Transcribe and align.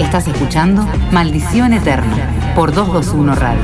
Estás 0.00 0.28
escuchando 0.28 0.86
Maldición 1.12 1.72
Eterna 1.72 2.54
por 2.54 2.72
221 2.72 3.34
Radio. 3.34 3.60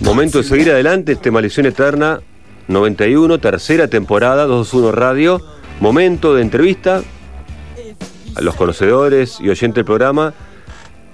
Momento 0.00 0.38
de 0.38 0.44
seguir 0.44 0.70
adelante, 0.70 1.12
este 1.12 1.30
Maldición 1.30 1.66
Eterna 1.66 2.20
91, 2.68 3.38
tercera 3.38 3.88
temporada, 3.88 4.44
221 4.44 4.92
Radio. 4.92 5.40
Momento 5.80 6.34
de 6.34 6.42
entrevista 6.42 7.02
a 8.34 8.40
los 8.40 8.54
conocedores 8.54 9.38
y 9.40 9.48
oyentes 9.48 9.76
del 9.76 9.84
programa. 9.84 10.34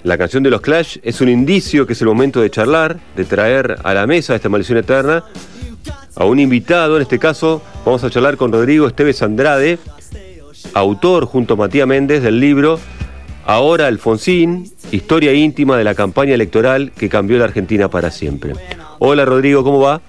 La 0.03 0.17
canción 0.17 0.43
de 0.43 0.49
los 0.49 0.61
Clash 0.61 0.97
es 1.03 1.21
un 1.21 1.29
indicio 1.29 1.85
que 1.87 1.93
es 1.93 2.01
el 2.01 2.07
momento 2.07 2.41
de 2.41 2.49
charlar, 2.49 2.97
de 3.15 3.25
traer 3.25 3.77
a 3.83 3.93
la 3.93 4.07
mesa 4.07 4.35
esta 4.35 4.49
Maldición 4.49 4.77
Eterna 4.77 5.23
a 6.15 6.25
un 6.25 6.39
invitado. 6.39 6.95
En 6.95 7.01
este 7.01 7.19
caso, 7.19 7.61
vamos 7.85 8.03
a 8.03 8.09
charlar 8.09 8.37
con 8.37 8.51
Rodrigo 8.51 8.87
Esteves 8.87 9.21
Andrade, 9.21 9.79
autor 10.73 11.25
junto 11.25 11.55
a 11.55 11.57
Matías 11.57 11.87
Méndez 11.87 12.23
del 12.23 12.39
libro 12.39 12.79
Ahora 13.45 13.87
Alfonsín, 13.87 14.69
historia 14.91 15.33
íntima 15.33 15.77
de 15.77 15.85
la 15.85 15.95
campaña 15.95 16.33
electoral 16.33 16.91
que 16.91 17.07
cambió 17.07 17.37
la 17.37 17.45
Argentina 17.45 17.89
para 17.89 18.11
siempre. 18.11 18.53
Hola 18.99 19.23
Rodrigo, 19.23 19.63
¿cómo 19.63 19.79
va? 19.79 20.01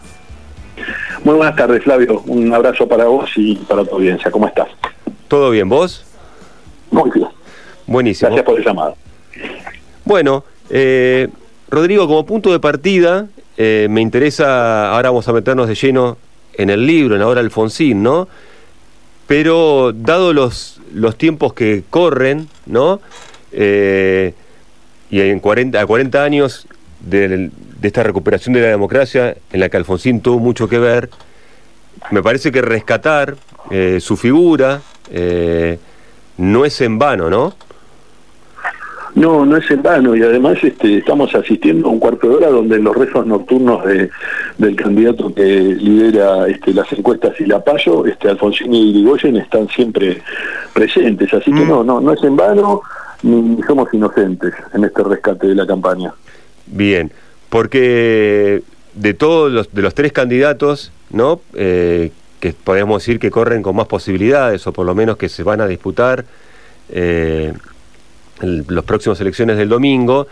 Muy 1.23 1.35
buenas 1.35 1.55
tardes, 1.55 1.85
Flavio. 1.85 2.23
Un 2.27 2.53
abrazo 2.53 2.89
para 2.89 3.05
vos 3.05 3.31
y 3.37 3.55
para 3.55 3.85
tu 3.85 3.95
audiencia. 3.95 4.31
¿Cómo 4.31 4.49
estás? 4.49 4.69
¿Todo 5.29 5.51
bien, 5.51 5.69
vos? 5.69 6.08
Muy 6.91 7.11
bien. 7.11 7.29
Buenísimo. 7.87 8.29
Gracias 8.29 8.47
por 8.47 8.59
el 8.59 8.65
llamado. 8.65 8.97
Bueno, 10.05 10.45
eh, 10.71 11.29
Rodrigo, 11.71 12.07
como 12.07 12.25
punto 12.25 12.53
de 12.53 12.61
partida, 12.61 13.27
eh, 13.57 13.87
me 13.91 14.01
interesa, 14.01 14.91
ahora 14.93 15.11
vamos 15.11 15.29
a 15.29 15.33
meternos 15.33 15.69
de 15.69 15.75
lleno 15.75 16.17
en 16.55 16.71
el 16.71 16.87
libro, 16.87 17.17
en 17.17 17.23
Ahora 17.23 17.41
Alfonsín, 17.41 18.03
¿no? 18.03 18.29
Pero 19.27 19.93
dado 19.93 20.33
los, 20.33 20.81
los 20.95 21.17
tiempos 21.17 21.53
que 21.53 21.85
corren, 21.89 22.49
¿no? 22.67 23.01
Eh, 23.53 24.35
y 25.11 25.21
en 25.21 25.41
40, 25.41 25.81
a 25.81 25.87
40 25.87 26.23
años 26.23 26.67
de, 27.01 27.29
de 27.29 27.89
esta 27.89 28.03
recuperación 28.03 28.55
de 28.55 28.63
la 28.63 28.69
democracia, 28.69 29.37
en 29.53 29.61
la 29.61 29.69
que 29.69 29.77
Alfonsín 29.77 30.21
tuvo 30.21 30.39
mucho 30.39 30.69
que 30.69 30.79
ver, 30.79 31.11
me 32.11 32.23
parece 32.23 32.53
que 32.53 32.63
rescatar 32.63 33.37
su 34.01 34.17
figura 34.17 34.81
eh, 35.11 35.79
no 36.39 36.65
es 36.65 36.81
en 36.81 36.99
vano, 36.99 37.29
¿no? 37.29 37.55
No, 39.15 39.45
no 39.45 39.57
es 39.57 39.69
en 39.71 39.83
vano 39.83 40.15
y 40.15 40.23
además 40.23 40.59
este, 40.63 40.99
estamos 40.99 41.35
asistiendo 41.35 41.89
a 41.89 41.91
un 41.91 41.99
cuarto 41.99 42.29
de 42.29 42.37
hora 42.37 42.49
donde 42.51 42.79
los 42.79 42.95
rezos 42.95 43.27
nocturnos 43.27 43.85
de, 43.85 44.11
del 44.59 44.77
candidato 44.77 45.35
que 45.35 45.43
lidera 45.43 46.47
este, 46.47 46.73
las 46.73 46.93
encuestas 46.93 47.33
y 47.41 47.47
la 47.47 47.59
payo, 47.65 48.07
este, 48.07 48.29
Alfonsín 48.29 48.73
y 48.73 48.91
Irigoyen 48.91 49.37
están 49.37 49.67
siempre 49.69 50.23
presentes, 50.73 51.33
así 51.35 51.51
que 51.53 51.61
Mm. 51.65 51.69
no, 51.69 51.85
no, 51.85 52.01
no 52.01 52.13
es 52.13 52.23
en 52.23 52.37
vano 52.37 52.83
ni 53.23 53.61
somos 53.67 53.93
inocentes 53.93 54.55
en 54.73 54.85
este 54.85 55.03
rescate 55.03 55.49
de 55.49 55.55
la 55.57 55.67
campaña. 55.67 56.13
Bien, 56.67 57.11
porque 57.49 58.63
de 58.95 59.15
todos 59.15 59.51
los, 59.51 59.75
de 59.75 59.83
los 59.83 59.95
tres 59.95 60.13
candidatos, 60.13 60.93
¿no? 61.11 61.41
Eh, 61.55 62.13
que 62.41 62.53
podemos 62.53 63.03
decir 63.03 63.19
que 63.19 63.31
corren 63.31 63.63
con 63.63 63.75
más 63.77 63.87
posibilidades, 63.87 64.67
o 64.67 64.73
por 64.73 64.87
lo 64.87 64.95
menos 64.95 65.17
que 65.17 65.29
se 65.29 65.43
van 65.43 65.61
a 65.61 65.67
disputar 65.67 66.25
eh, 66.91 67.53
el- 68.41 68.65
próximas 68.87 69.21
elecciones 69.21 69.57
del 69.57 69.69
domingo, 69.69 70.27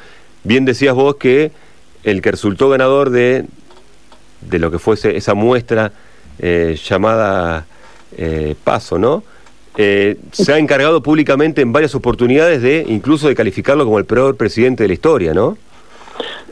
bien 0.44 0.64
decías 0.64 0.94
vos 0.94 1.16
que 1.16 1.50
el 2.04 2.22
que 2.22 2.30
resultó 2.30 2.68
ganador 2.68 3.10
de, 3.10 3.44
de 4.48 4.58
lo 4.58 4.70
que 4.70 4.78
fuese 4.78 5.16
esa 5.16 5.34
muestra 5.34 5.92
eh, 6.38 6.78
llamada 6.88 7.66
eh, 8.16 8.54
Paso, 8.62 8.98
¿no? 8.98 9.24
Eh, 9.78 10.16
se 10.32 10.52
ha 10.54 10.58
encargado 10.58 11.02
públicamente 11.02 11.60
en 11.60 11.70
varias 11.72 11.94
oportunidades 11.94 12.62
de 12.62 12.84
incluso 12.88 13.28
de 13.28 13.34
calificarlo 13.34 13.84
como 13.84 13.98
el 13.98 14.06
peor 14.06 14.36
presidente 14.36 14.84
de 14.84 14.88
la 14.88 14.94
historia, 14.94 15.34
¿no? 15.34 15.58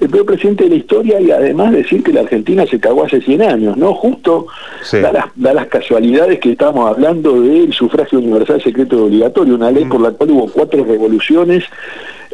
El 0.00 0.08
peor 0.08 0.26
presidente 0.26 0.64
de 0.64 0.70
la 0.70 0.76
historia 0.76 1.20
y 1.20 1.30
además 1.30 1.72
decir 1.72 2.02
que 2.02 2.12
la 2.12 2.20
Argentina 2.22 2.66
se 2.66 2.80
cagó 2.80 3.04
hace 3.04 3.20
100 3.20 3.42
años, 3.42 3.76
¿no? 3.76 3.94
Justo 3.94 4.46
Sí. 4.82 5.00
da, 5.00 5.12
las, 5.12 5.26
da 5.36 5.54
las 5.54 5.66
casualidades 5.68 6.40
que 6.40 6.52
estábamos 6.52 6.90
hablando 6.90 7.40
del 7.40 7.72
sufragio 7.72 8.18
universal 8.18 8.62
secreto 8.62 8.96
y 8.96 9.00
obligatorio, 9.00 9.54
una 9.54 9.70
ley 9.70 9.84
por 9.84 10.00
la 10.00 10.10
cual 10.10 10.30
hubo 10.32 10.48
cuatro 10.50 10.84
revoluciones 10.84 11.64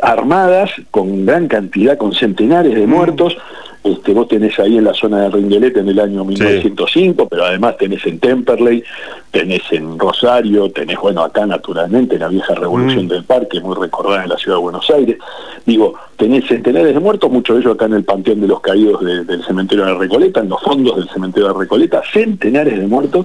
armadas 0.03 0.71
con 0.91 1.27
gran 1.27 1.49
cantidad, 1.49 1.97
con 1.99 2.13
centenares 2.13 2.75
de 2.75 2.87
muertos. 2.87 3.37
Este, 3.83 4.13
vos 4.13 4.29
tenés 4.29 4.59
ahí 4.59 4.77
en 4.77 4.85
la 4.85 4.93
zona 4.93 5.23
de 5.23 5.31
Ringuelet 5.31 5.75
en 5.79 5.89
el 5.89 5.99
año 6.01 6.23
1905, 6.25 7.27
pero 7.29 7.45
además 7.47 7.79
tenés 7.79 8.05
en 8.07 8.19
Temperley, 8.19 8.85
tenés 9.31 9.63
en 9.71 9.99
Rosario, 9.99 10.71
tenés, 10.71 10.99
bueno, 10.99 11.23
acá 11.23 11.47
naturalmente 11.47 12.19
la 12.19 12.29
vieja 12.29 12.55
revolución 12.55 13.07
Mm. 13.07 13.09
del 13.09 13.25
parque, 13.25 13.59
muy 13.61 13.75
recordada 13.75 14.25
en 14.25 14.29
la 14.29 14.37
ciudad 14.37 14.59
de 14.59 14.63
Buenos 14.63 14.91
Aires. 14.91 15.17
Digo, 15.65 15.95
tenés 16.17 16.45
centenares 16.47 16.93
de 16.93 17.01
muertos, 17.01 17.31
muchos 17.31 17.57
de 17.57 17.63
ellos 17.63 17.75
acá 17.75 17.87
en 17.87 17.95
el 17.95 18.05
Panteón 18.05 18.41
de 18.43 18.49
los 18.49 18.61
Caídos 18.61 19.03
de- 19.03 19.25
del 19.25 19.43
cementerio 19.45 19.87
de 19.87 19.95
Recoleta, 19.95 20.41
en 20.41 20.51
los 20.51 20.61
fondos 20.61 20.97
del 20.97 21.09
cementerio 21.09 21.49
de 21.53 21.59
Recoleta, 21.61 22.03
centenares 22.13 22.79
de 22.79 22.87
muertos. 22.87 23.25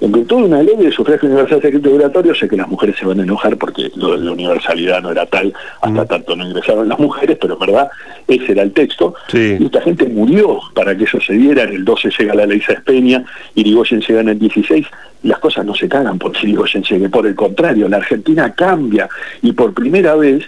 En 0.00 0.12
virtud 0.12 0.36
de 0.38 0.42
una 0.44 0.62
ley 0.62 0.76
de 0.76 0.90
sufragio 0.92 1.28
universal 1.30 1.62
secreto 1.62 1.88
obligatorio, 1.88 2.34
sé 2.34 2.46
que 2.48 2.56
las 2.58 2.68
mujeres 2.68 2.96
se 2.98 3.06
van 3.06 3.20
a 3.20 3.22
enojar 3.22 3.56
porque 3.56 3.90
lo 3.94 4.12
de 4.12 4.18
la 4.24 4.32
universalidad 4.32 5.00
no 5.00 5.10
era 5.12 5.24
tal, 5.24 5.54
hasta 5.80 6.02
Mm. 6.04 6.06
tanto 6.08 6.36
no 6.36 6.46
ingresaron 6.46 6.88
las 6.88 6.98
mujeres, 6.98 7.38
pero 7.40 7.54
en 7.54 7.60
verdad 7.60 7.88
ese 8.28 8.52
era 8.52 8.62
el 8.62 8.72
texto. 8.72 9.14
Sí. 9.28 9.56
Y 9.60 9.64
esta 9.66 9.80
gente 9.80 9.93
murió 10.08 10.60
para 10.74 10.96
que 10.96 11.04
eso 11.04 11.20
se 11.20 11.34
diera. 11.34 11.62
En 11.64 11.72
el 11.74 11.84
12 11.84 12.10
llega 12.18 12.34
la 12.34 12.46
ley 12.46 12.60
Peña, 12.84 13.24
Irigoyen 13.54 14.00
llega 14.00 14.20
en 14.20 14.28
el 14.30 14.38
16. 14.38 14.86
y 15.22 15.28
Las 15.28 15.38
cosas 15.38 15.64
no 15.64 15.74
se 15.74 15.88
cagan 15.88 16.18
porque 16.18 16.40
Irigoyen 16.42 16.82
llegue. 16.82 17.08
Por 17.08 17.26
el 17.26 17.34
contrario, 17.34 17.88
la 17.88 17.98
Argentina 17.98 18.52
cambia 18.54 19.08
y 19.42 19.52
por 19.52 19.72
primera 19.72 20.14
vez 20.16 20.44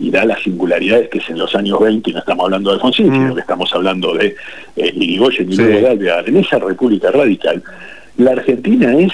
y 0.00 0.10
da 0.12 0.24
las 0.24 0.40
singularidades 0.42 1.08
que 1.08 1.18
es 1.18 1.28
en 1.28 1.38
los 1.38 1.52
años 1.56 1.80
20, 1.80 2.10
y 2.10 2.12
no 2.12 2.20
estamos 2.20 2.44
hablando 2.44 2.70
de 2.70 2.76
Alfonsín, 2.76 3.08
Mm. 3.10 3.14
sino 3.14 3.34
que 3.34 3.40
estamos 3.40 3.72
hablando 3.74 4.14
de 4.14 4.36
eh, 4.76 4.92
Irigoyen 4.94 5.50
y 5.50 5.56
Sí. 5.56 5.62
luego 5.62 5.96
de 5.96 6.10
en 6.26 6.36
esa 6.36 6.58
república 6.60 7.10
radical, 7.10 7.60
la 8.18 8.30
Argentina 8.30 8.96
es 8.96 9.12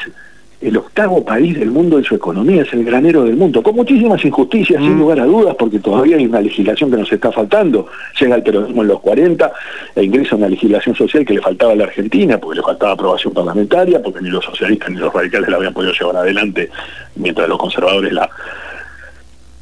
el 0.67 0.77
octavo 0.77 1.25
país 1.25 1.59
del 1.59 1.71
mundo 1.71 1.99
en 1.99 2.05
su 2.05 2.15
economía, 2.15 2.63
es 2.63 2.73
el 2.73 2.85
granero 2.85 3.25
del 3.25 3.37
mundo, 3.37 3.63
con 3.63 3.77
muchísimas 3.77 4.25
injusticias, 4.25 4.83
sin 4.83 4.95
Mm. 4.97 4.99
lugar 5.01 5.21
a 5.21 5.25
dudas, 5.27 5.55
porque 5.59 5.79
todavía 5.79 6.17
hay 6.17 6.27
una 6.27 6.41
legislación 6.41 6.91
que 6.91 6.97
nos 6.97 7.13
está 7.13 7.31
faltando. 7.31 7.87
Llega 8.21 8.37
el 8.37 8.43
peronismo 8.43 8.83
en 8.83 8.89
los 8.89 9.01
40 9.01 9.53
e 9.95 10.03
ingresa 10.05 10.37
una 10.37 10.49
legislación 10.49 10.95
social 10.95 11.25
que 11.25 11.35
le 11.35 11.41
faltaba 11.43 11.73
a 11.73 11.77
la 11.77 11.85
Argentina, 11.85 12.39
porque 12.39 12.57
le 12.61 12.63
faltaba 12.65 12.93
aprobación 12.93 13.33
parlamentaria, 13.35 14.03
porque 14.03 14.21
ni 14.23 14.31
los 14.31 14.45
socialistas 14.45 14.91
ni 14.91 14.97
los 14.97 15.13
radicales 15.13 15.49
la 15.49 15.57
habían 15.57 15.73
podido 15.75 15.93
llevar 15.93 16.17
adelante, 16.17 16.71
mientras 17.17 17.49
los 17.49 17.59
conservadores 17.59 18.13
la, 18.13 18.29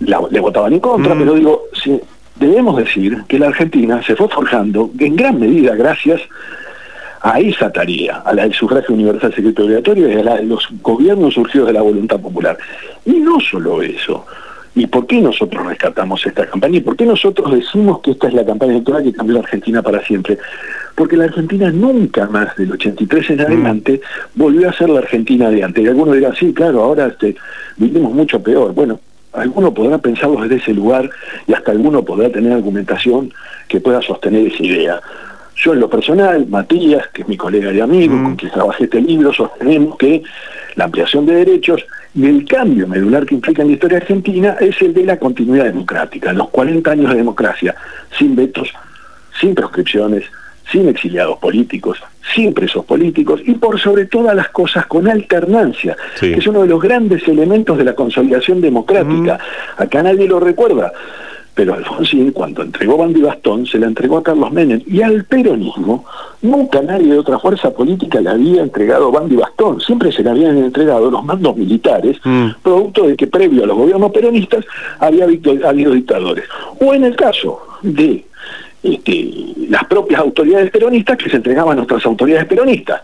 la- 0.01 0.21
le 0.31 0.41
votaban 0.41 0.73
en 0.73 0.81
contra, 0.81 1.15
Mm. 1.15 1.19
pero 1.19 1.35
digo, 1.35 1.63
debemos 2.37 2.77
decir 2.77 3.23
que 3.29 3.39
la 3.39 3.49
Argentina 3.49 4.03
se 4.03 4.17
fue 4.17 4.29
forjando 4.29 4.91
en 4.99 5.17
gran 5.17 5.39
medida 5.39 5.75
gracias 5.75 6.21
a 6.23 6.27
esa 7.39 7.71
tarea, 7.71 8.23
a 8.25 8.35
la 8.35 8.43
del 8.43 8.53
sufragio 8.53 8.95
universal 8.95 9.33
secreto 9.33 9.65
obligatorio 9.65 10.09
y 10.09 10.15
a 10.15 10.25
la 10.25 10.37
de 10.37 10.45
los 10.45 10.67
gobiernos 10.83 11.35
surgidos 11.35 11.69
de 11.69 11.75
la 11.75 11.83
voluntad 11.83 12.21
popular. 12.21 12.59
Y 13.05 13.13
no 13.13 13.39
solo 13.41 13.81
eso. 13.83 14.27
¿Y 14.75 14.87
por 14.87 15.07
qué 15.07 15.21
nosotros 15.21 15.67
rescatamos 15.67 16.25
esta 16.27 16.47
campaña? 16.47 16.79
¿Y 16.79 16.81
por 16.81 16.97
qué 16.97 17.05
nosotros 17.05 17.53
decimos 17.53 18.01
que 18.01 18.13
esta 18.13 18.29
es 18.29 18.35
la 18.35 18.45
campaña 18.45 18.73
electoral 18.73 19.05
que 19.05 19.13
cambió 19.13 19.35
la 19.35 19.43
Argentina 19.43 19.83
para 19.83 20.03
siempre? 20.03 20.39
Porque 20.95 21.17
la 21.17 21.25
Argentina 21.25 21.71
nunca 21.71 22.27
más 22.27 22.57
del 22.57 22.73
83 22.73 23.31
en 23.31 23.41
adelante 23.41 24.01
volvió 24.35 24.69
a 24.69 24.73
ser 24.73 24.89
la 24.89 25.01
Argentina 25.01 25.51
de 25.51 25.63
antes. 25.63 25.85
Y 25.85 25.89
algunos 25.89 26.15
dirán, 26.15 26.35
sí, 26.35 26.53
claro, 26.55 26.83
ahora 26.83 27.07
este, 27.07 27.37
vivimos 27.77 28.13
mucho 28.15 28.43
peor. 28.43 28.73
Bueno, 28.73 28.99
alguno 29.33 29.73
podrá 29.73 29.99
pensarlo 29.99 30.41
desde 30.41 30.57
ese 30.57 30.75
lugar 30.75 31.09
y 31.47 31.53
hasta 31.53 31.71
alguno 31.71 32.03
podrá 32.03 32.31
tener 32.31 32.53
argumentación 32.53 33.33
que 33.69 33.81
pueda 33.81 34.01
sostener 34.01 34.47
esa 34.47 34.63
idea. 34.63 35.01
Yo 35.57 35.75
en 35.75 35.81
lo 35.81 35.89
personal, 35.91 36.47
Matías, 36.49 37.09
que 37.13 37.23
es 37.23 37.29
mi 37.29 37.37
colega 37.37 37.73
y 37.73 37.81
amigo, 37.81 38.15
Mm. 38.17 38.25
con 38.25 38.37
quien 38.37 38.53
trabajé 38.53 38.85
este 38.85 39.01
libro, 39.01 39.33
sostenemos 39.33 39.97
que 39.97 40.23
la 40.77 40.85
ampliación 40.85 41.27
de 41.27 41.35
derechos 41.37 41.85
y 42.15 42.27
el 42.27 42.45
cambio 42.47 42.87
medular 42.89 43.25
que 43.27 43.35
implica 43.35 43.63
en 43.63 43.69
la 43.69 43.75
historia 43.75 43.99
argentina 43.99 44.57
es 44.61 44.81
el 44.83 44.93
de 44.95 45.05
la 45.05 45.19
continuidad 45.19 45.65
democrática, 45.67 46.33
los 46.33 46.49
40 46.51 46.91
años 46.91 47.11
de 47.11 47.17
democracia, 47.17 47.75
sin 48.19 48.35
vetos, 48.35 48.69
sin 49.41 49.55
proscripciones, 49.55 50.25
sin 50.71 50.89
exiliados 50.89 51.39
políticos, 51.39 52.03
sin 52.35 52.55
presos 52.55 52.85
políticos 52.85 53.41
y 53.45 53.53
por 53.55 53.79
sobre 53.79 54.07
todas 54.07 54.35
las 54.35 54.49
cosas 54.49 54.87
con 54.87 55.07
alternancia, 55.09 55.97
Sí. 56.19 56.33
que 56.33 56.39
es 56.39 56.47
uno 56.47 56.63
de 56.63 56.69
los 56.69 56.81
grandes 56.81 57.27
elementos 57.29 57.77
de 57.77 57.85
la 57.85 57.95
consolidación 57.95 58.61
democrática. 58.61 59.39
Acá 59.77 60.03
nadie 60.03 60.27
lo 60.27 60.41
recuerda. 60.41 60.93
Pero 61.55 61.75
Alfonsín, 61.75 62.33
cuando 62.33 62.63
entregó 62.63 62.97
Bandi 62.97 63.21
Bastón, 63.21 63.67
se 63.67 63.79
la 63.79 63.87
entregó 63.87 64.19
a 64.19 64.23
Carlos 64.23 64.51
Menem. 64.53 64.81
Y 64.87 65.03
al 65.03 65.25
peronismo, 65.25 66.05
nunca 66.41 66.81
nadie 66.81 67.13
de 67.13 67.19
otra 67.19 67.39
fuerza 67.39 67.71
política 67.73 68.21
le 68.21 68.31
había 68.31 68.63
entregado 68.63 69.13
Bandi 69.13 69.37
Bastón. 69.37 69.81
Siempre 69.81 70.11
se 70.13 70.23
le 70.23 70.31
habían 70.31 70.57
entregado 70.57 71.11
los 71.11 71.23
mandos 71.25 71.57
militares, 71.57 72.19
mm. 72.25 72.49
producto 72.63 73.07
de 73.07 73.17
que 73.17 73.27
previo 73.27 73.65
a 73.65 73.67
los 73.67 73.77
gobiernos 73.77 74.11
peronistas 74.13 74.65
había 74.99 75.25
habido 75.25 75.93
dictadores. 75.93 76.45
O 76.81 76.95
en 76.95 77.05
el 77.05 77.17
caso 77.17 77.61
de 77.83 78.25
este, 78.83 79.31
las 79.69 79.85
propias 79.85 80.21
autoridades 80.21 80.71
peronistas 80.71 81.17
que 81.17 81.31
se 81.31 81.37
entregaban 81.37 81.73
a 81.73 81.77
nuestras 81.77 82.05
autoridades 82.07 82.47
peronistas. 82.47 83.01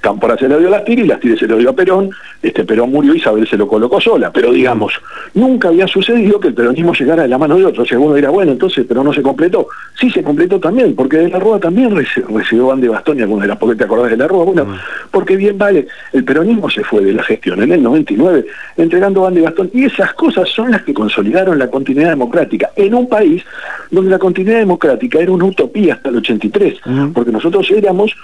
Cámpora 0.00 0.36
se 0.36 0.48
lo 0.48 0.58
dio 0.58 0.68
a 0.68 0.72
Lastiri, 0.72 1.04
Lastiri 1.04 1.36
se 1.36 1.46
lo 1.46 1.56
dio 1.56 1.70
a 1.70 1.72
Perón, 1.72 2.10
este 2.42 2.64
Perón 2.64 2.90
murió 2.90 3.14
y 3.14 3.18
Isabel 3.18 3.46
se 3.48 3.56
lo 3.56 3.66
colocó 3.66 4.00
sola, 4.00 4.30
pero 4.32 4.52
digamos, 4.52 4.92
nunca 5.34 5.68
había 5.68 5.86
sucedido 5.86 6.38
que 6.40 6.48
el 6.48 6.54
peronismo 6.54 6.92
llegara 6.92 7.22
de 7.22 7.28
la 7.28 7.38
mano 7.38 7.56
de 7.56 7.64
otro, 7.64 7.84
si 7.84 7.94
alguno 7.94 8.14
dirá, 8.14 8.30
bueno, 8.30 8.52
entonces, 8.52 8.84
pero 8.88 9.02
no 9.02 9.12
se 9.12 9.22
completó. 9.22 9.68
Sí 9.98 10.10
se 10.10 10.22
completó 10.22 10.60
también, 10.60 10.94
porque 10.94 11.18
de 11.18 11.28
la 11.28 11.38
Rúa 11.38 11.58
también 11.58 11.94
recibió 11.94 12.66
Van 12.66 12.80
de 12.80 12.88
Bastón 12.88 13.18
y 13.18 13.22
algunos 13.22 13.42
de 13.42 13.48
las, 13.48 13.56
¿por 13.56 13.76
te 13.76 13.84
acordás 13.84 14.10
de 14.10 14.16
la 14.16 14.28
Rúa? 14.28 14.44
Bueno, 14.44 14.64
mm. 14.64 14.76
porque 15.10 15.36
bien 15.36 15.58
vale, 15.58 15.86
el 16.12 16.24
peronismo 16.24 16.68
se 16.70 16.84
fue 16.84 17.02
de 17.02 17.12
la 17.12 17.22
gestión 17.22 17.62
en 17.62 17.72
el 17.72 17.82
99, 17.82 18.46
entregando 18.76 19.22
Van 19.22 19.34
de 19.34 19.42
Bastón, 19.42 19.70
y 19.72 19.84
esas 19.84 20.12
cosas 20.14 20.48
son 20.48 20.70
las 20.70 20.82
que 20.82 20.94
consolidaron 20.94 21.58
la 21.58 21.68
continuidad 21.68 22.10
democrática 22.10 22.70
en 22.76 22.94
un 22.94 23.08
país 23.08 23.42
donde 23.90 24.10
la 24.10 24.18
continuidad 24.18 24.58
democrática 24.58 25.18
era 25.18 25.32
una 25.32 25.44
utopía 25.44 25.94
hasta 25.94 26.08
el 26.08 26.16
83, 26.16 26.80
mm. 26.84 27.12
porque 27.12 27.32
nosotros 27.32 27.70
éramos 27.70 28.14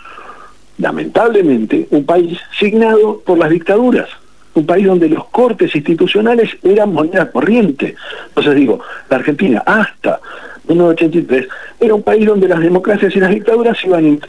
lamentablemente, 0.78 1.86
un 1.90 2.04
país 2.04 2.38
signado 2.58 3.20
por 3.24 3.38
las 3.38 3.50
dictaduras, 3.50 4.08
un 4.54 4.66
país 4.66 4.86
donde 4.86 5.08
los 5.08 5.26
cortes 5.26 5.74
institucionales 5.74 6.50
eran 6.62 6.92
moneda 6.92 7.30
corriente. 7.30 7.94
Entonces 8.28 8.54
digo, 8.54 8.80
la 9.08 9.16
Argentina 9.16 9.62
hasta 9.64 10.20
1983 10.68 11.48
era 11.80 11.94
un 11.94 12.02
país 12.02 12.26
donde 12.26 12.48
las 12.48 12.60
democracias 12.60 13.14
y 13.16 13.20
las 13.20 13.30
dictaduras 13.30 13.78
iban, 13.84 14.20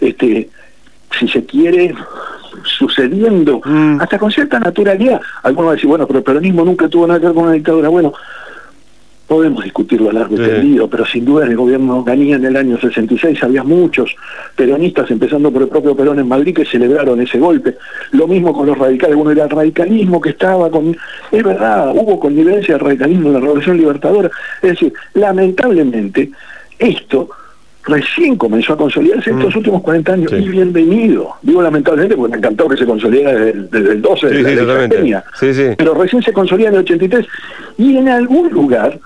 este, 0.00 0.48
si 1.18 1.28
se 1.28 1.44
quiere, 1.44 1.94
sucediendo, 2.64 3.60
mm. 3.64 4.00
hasta 4.00 4.18
con 4.18 4.30
cierta 4.30 4.58
naturalidad. 4.58 5.20
Algunos 5.42 5.66
van 5.66 5.72
a 5.72 5.74
decir, 5.76 5.88
bueno, 5.88 6.06
pero 6.06 6.18
el 6.18 6.24
peronismo 6.24 6.64
nunca 6.64 6.88
tuvo 6.88 7.06
nada 7.06 7.20
que 7.20 7.26
ver 7.26 7.34
con 7.34 7.44
una 7.44 7.52
dictadura. 7.52 7.88
Bueno, 7.88 8.14
podemos 9.26 9.64
discutirlo 9.64 10.10
a 10.10 10.12
largo 10.12 10.36
y 10.36 10.38
tendido, 10.38 10.88
pero 10.88 11.04
sin 11.04 11.24
duda 11.24 11.44
en 11.44 11.50
el 11.50 11.56
gobierno 11.56 12.04
Ganía 12.04 12.36
en 12.36 12.44
el 12.44 12.56
año 12.56 12.78
66 12.78 13.42
había 13.42 13.64
muchos 13.64 14.14
peronistas, 14.54 15.10
empezando 15.10 15.50
por 15.50 15.62
el 15.62 15.68
propio 15.68 15.96
Perón 15.96 16.20
en 16.20 16.28
Madrid, 16.28 16.54
que 16.54 16.64
celebraron 16.64 17.20
ese 17.20 17.38
golpe. 17.38 17.76
Lo 18.12 18.28
mismo 18.28 18.52
con 18.52 18.66
los 18.66 18.78
radicales, 18.78 19.16
uno 19.16 19.30
era 19.30 19.44
el 19.44 19.50
radicalismo 19.50 20.20
que 20.20 20.30
estaba 20.30 20.70
con... 20.70 20.96
Es 21.32 21.42
verdad, 21.42 21.92
hubo 21.94 22.20
connivencia 22.20 22.74
del 22.74 22.84
radicalismo 22.84 23.28
en 23.28 23.34
la 23.34 23.40
Revolución 23.40 23.76
Libertadora. 23.76 24.30
Es 24.62 24.70
decir, 24.70 24.92
lamentablemente, 25.14 26.30
esto 26.78 27.28
recién 27.86 28.36
comenzó 28.36 28.74
a 28.74 28.76
consolidarse 28.76 29.30
estos 29.30 29.54
mm. 29.54 29.58
últimos 29.58 29.82
40 29.82 30.12
años 30.12 30.32
y 30.32 30.48
bienvenido. 30.48 31.34
Digo 31.42 31.62
lamentablemente 31.62 32.16
porque 32.16 32.32
me 32.32 32.38
encantó 32.38 32.68
que 32.68 32.76
se 32.76 32.84
consolidara 32.84 33.40
desde, 33.40 33.92
el 33.92 34.02
12 34.02 34.28
de 34.28 34.56
la 34.56 35.24
sí, 35.38 35.52
pero 35.76 35.94
recién 35.94 36.22
se 36.22 36.32
consolida 36.32 36.68
en 36.68 36.74
el 36.74 36.80
83 36.80 37.26
y 37.78 37.96
en 37.96 38.08
algún 38.08 38.50
lugar 38.50 38.98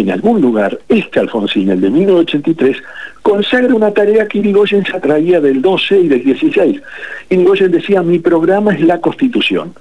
en 0.00 0.10
algún 0.10 0.40
lugar, 0.42 0.78
este 0.88 1.20
Alfonsín, 1.20 1.70
el 1.70 1.80
de 1.80 1.88
1983, 1.88 2.76
consagra 3.22 3.74
una 3.74 3.90
tarea 3.92 4.28
que 4.28 4.38
Irigoyen 4.38 4.84
se 4.84 4.96
atraía 4.96 5.40
del 5.40 5.62
12 5.62 6.00
y 6.00 6.08
del 6.08 6.22
16. 6.22 6.82
Irigoyen 7.30 7.72
decía, 7.72 8.02
mi 8.02 8.18
programa 8.18 8.74
es 8.74 8.80
la 8.82 9.00
Constitución. 9.00 9.74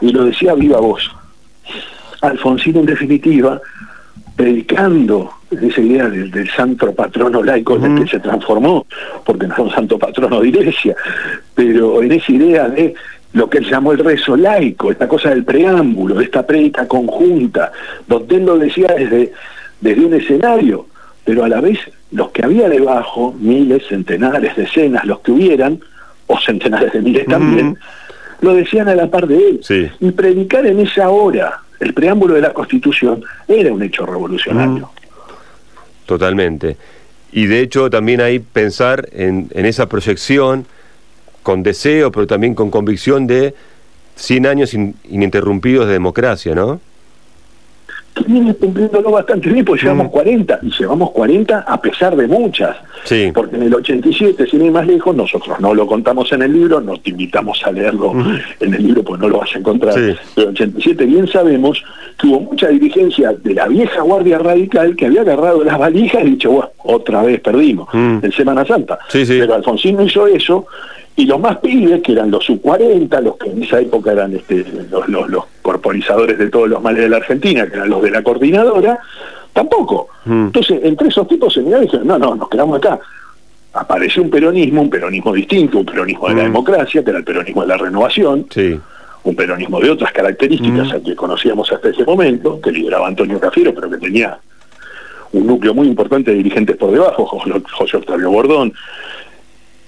Y 0.00 0.12
lo 0.12 0.24
decía 0.24 0.54
viva 0.54 0.80
voz. 0.80 1.10
Alfonsín, 2.22 2.76
en 2.76 2.86
definitiva, 2.86 3.60
predicando 4.34 5.30
esa 5.50 5.80
idea 5.82 6.08
del, 6.08 6.50
santo 6.50 6.94
patrono 6.94 7.42
laico 7.42 7.76
en 7.76 7.84
el 7.84 8.04
que 8.04 8.10
se 8.10 8.20
transformó, 8.20 8.86
porque 9.26 9.46
no 9.46 9.52
es 9.52 9.60
un 9.60 9.70
santo 9.70 9.98
patrono 9.98 10.40
de 10.40 10.48
iglesia, 10.48 10.96
pero 11.54 12.02
en 12.02 12.12
esa 12.12 12.32
idea 12.32 12.68
de 12.68 12.94
lo 13.32 13.48
que 13.48 13.58
él 13.58 13.70
llamó 13.70 13.92
el 13.92 13.98
rezo 13.98 14.36
laico, 14.36 14.90
esta 14.90 15.06
cosa 15.06 15.30
del 15.30 15.44
preámbulo, 15.44 16.16
de 16.16 16.24
esta 16.24 16.46
prédica 16.46 16.88
conjunta, 16.88 17.72
donde 18.06 18.36
él 18.36 18.44
lo 18.44 18.58
decía 18.58 18.88
desde, 18.96 19.32
desde 19.80 20.04
un 20.04 20.14
escenario, 20.14 20.86
pero 21.24 21.44
a 21.44 21.48
la 21.48 21.60
vez 21.60 21.78
los 22.10 22.30
que 22.30 22.44
había 22.44 22.68
debajo, 22.68 23.34
miles, 23.38 23.86
centenares, 23.88 24.56
decenas, 24.56 25.04
los 25.04 25.20
que 25.20 25.30
hubieran, 25.32 25.80
o 26.26 26.38
centenares 26.40 26.92
de 26.92 27.00
miles 27.00 27.26
también, 27.26 27.76
lo 28.40 28.54
decían 28.54 28.88
a 28.88 28.94
la 28.94 29.08
par 29.08 29.26
de 29.26 29.36
él. 29.36 29.92
Y 30.00 30.10
predicar 30.10 30.66
en 30.66 30.80
esa 30.80 31.08
hora 31.10 31.60
el 31.78 31.94
preámbulo 31.94 32.34
de 32.34 32.40
la 32.40 32.52
Constitución 32.52 33.22
era 33.46 33.72
un 33.72 33.82
hecho 33.82 34.06
revolucionario. 34.06 34.90
Totalmente. 36.06 36.76
Y 37.32 37.46
de 37.46 37.60
hecho 37.60 37.90
también 37.90 38.20
hay 38.20 38.40
pensar 38.40 39.08
en, 39.12 39.48
en 39.52 39.66
esa 39.66 39.88
proyección, 39.88 40.66
con 41.42 41.62
deseo, 41.62 42.10
pero 42.12 42.26
también 42.26 42.54
con 42.54 42.70
convicción 42.70 43.26
de 43.26 43.54
100 44.16 44.46
años 44.46 44.74
ininterrumpidos 44.74 45.86
de 45.86 45.94
democracia, 45.94 46.54
¿no? 46.54 46.80
viene 48.26 48.54
cumpliéndolo 48.54 49.10
bastante 49.10 49.48
bien, 49.48 49.64
pues 49.64 49.82
llevamos 49.82 50.10
40, 50.10 50.58
mm. 50.62 50.66
y 50.66 50.70
llevamos 50.70 51.10
40 51.10 51.64
a 51.66 51.80
pesar 51.80 52.16
de 52.16 52.26
muchas. 52.26 52.76
Sí. 53.04 53.30
Porque 53.34 53.56
en 53.56 53.64
el 53.64 53.74
87, 53.74 54.46
sin 54.46 54.64
ir 54.64 54.72
más 54.72 54.86
lejos, 54.86 55.14
nosotros 55.14 55.58
no 55.60 55.74
lo 55.74 55.86
contamos 55.86 56.30
en 56.32 56.42
el 56.42 56.52
libro, 56.52 56.80
no 56.80 56.98
te 56.98 57.10
invitamos 57.10 57.62
a 57.64 57.72
leerlo 57.72 58.12
en 58.60 58.74
el 58.74 58.82
libro, 58.82 59.02
pues 59.02 59.20
no 59.20 59.28
lo 59.28 59.38
vas 59.38 59.54
a 59.54 59.58
encontrar. 59.58 59.94
Pero 59.94 60.50
en 60.50 60.56
el 60.56 60.70
87 60.70 61.04
bien 61.06 61.26
sabemos 61.28 61.82
que 62.18 62.26
hubo 62.26 62.40
mucha 62.40 62.68
dirigencia 62.68 63.32
de 63.32 63.54
la 63.54 63.68
vieja 63.68 64.02
Guardia 64.02 64.38
Radical 64.38 64.96
que 64.96 65.06
había 65.06 65.22
agarrado 65.22 65.64
las 65.64 65.78
valijas 65.78 66.22
y 66.22 66.30
dicho, 66.30 66.72
otra 66.78 67.22
vez 67.22 67.40
perdimos 67.40 67.88
mm. 67.92 68.18
en 68.22 68.32
Semana 68.32 68.64
Santa. 68.64 68.98
Pero 69.10 69.54
Alfonsín 69.54 69.96
no 69.96 70.04
hizo 70.04 70.26
eso 70.26 70.66
y 71.16 71.26
los 71.26 71.40
más 71.40 71.58
pibes, 71.58 72.02
que 72.02 72.12
eran 72.12 72.30
los 72.30 72.44
sub-40, 72.44 73.20
los 73.22 73.36
que 73.36 73.50
en 73.50 73.62
esa 73.62 73.80
época 73.80 74.12
eran 74.12 74.34
este, 74.34 74.64
los, 74.90 75.08
los, 75.08 75.44
corporizadores 75.60 76.38
de 76.38 76.48
todos 76.48 76.68
los 76.68 76.82
males 76.82 77.02
de 77.02 77.08
la 77.10 77.18
Argentina, 77.18 77.66
que 77.66 77.76
eran 77.76 77.90
los 77.90 78.02
de 78.02 78.10
la 78.10 78.22
coordinadora, 78.22 78.98
tampoco. 79.52 80.08
Mm. 80.24 80.46
Entonces, 80.46 80.80
entre 80.82 81.08
esos 81.08 81.28
tipos 81.28 81.52
se 81.52 81.60
miraron 81.60 81.84
y 81.84 81.86
dijeron, 81.86 82.06
no, 82.06 82.18
no, 82.18 82.34
nos 82.34 82.48
quedamos 82.48 82.78
acá. 82.78 82.98
Apareció 83.74 84.22
un 84.22 84.30
peronismo, 84.30 84.82
un 84.82 84.90
peronismo 84.90 85.32
distinto, 85.32 85.78
un 85.78 85.86
peronismo 85.86 86.28
de 86.28 86.34
la 86.34 86.42
mm. 86.42 86.46
democracia, 86.46 87.04
que 87.04 87.10
era 87.10 87.18
el 87.18 87.24
peronismo 87.24 87.62
de 87.62 87.68
la 87.68 87.76
renovación, 87.76 88.46
un 89.22 89.36
peronismo 89.36 89.78
de 89.80 89.90
otras 89.90 90.12
características 90.12 90.88
mm. 90.88 91.04
que 91.04 91.14
conocíamos 91.14 91.70
hasta 91.70 91.90
ese 91.90 92.04
momento, 92.04 92.60
que 92.60 92.72
lideraba 92.72 93.06
Antonio 93.06 93.38
Cafiero, 93.38 93.74
pero 93.74 93.90
que 93.90 93.98
tenía 93.98 94.38
un 95.32 95.46
núcleo 95.46 95.74
muy 95.74 95.86
importante 95.86 96.30
de 96.30 96.38
dirigentes 96.38 96.76
por 96.76 96.90
debajo, 96.90 97.26
José 97.26 97.96
Octavio 97.98 98.30
Bordón, 98.30 98.72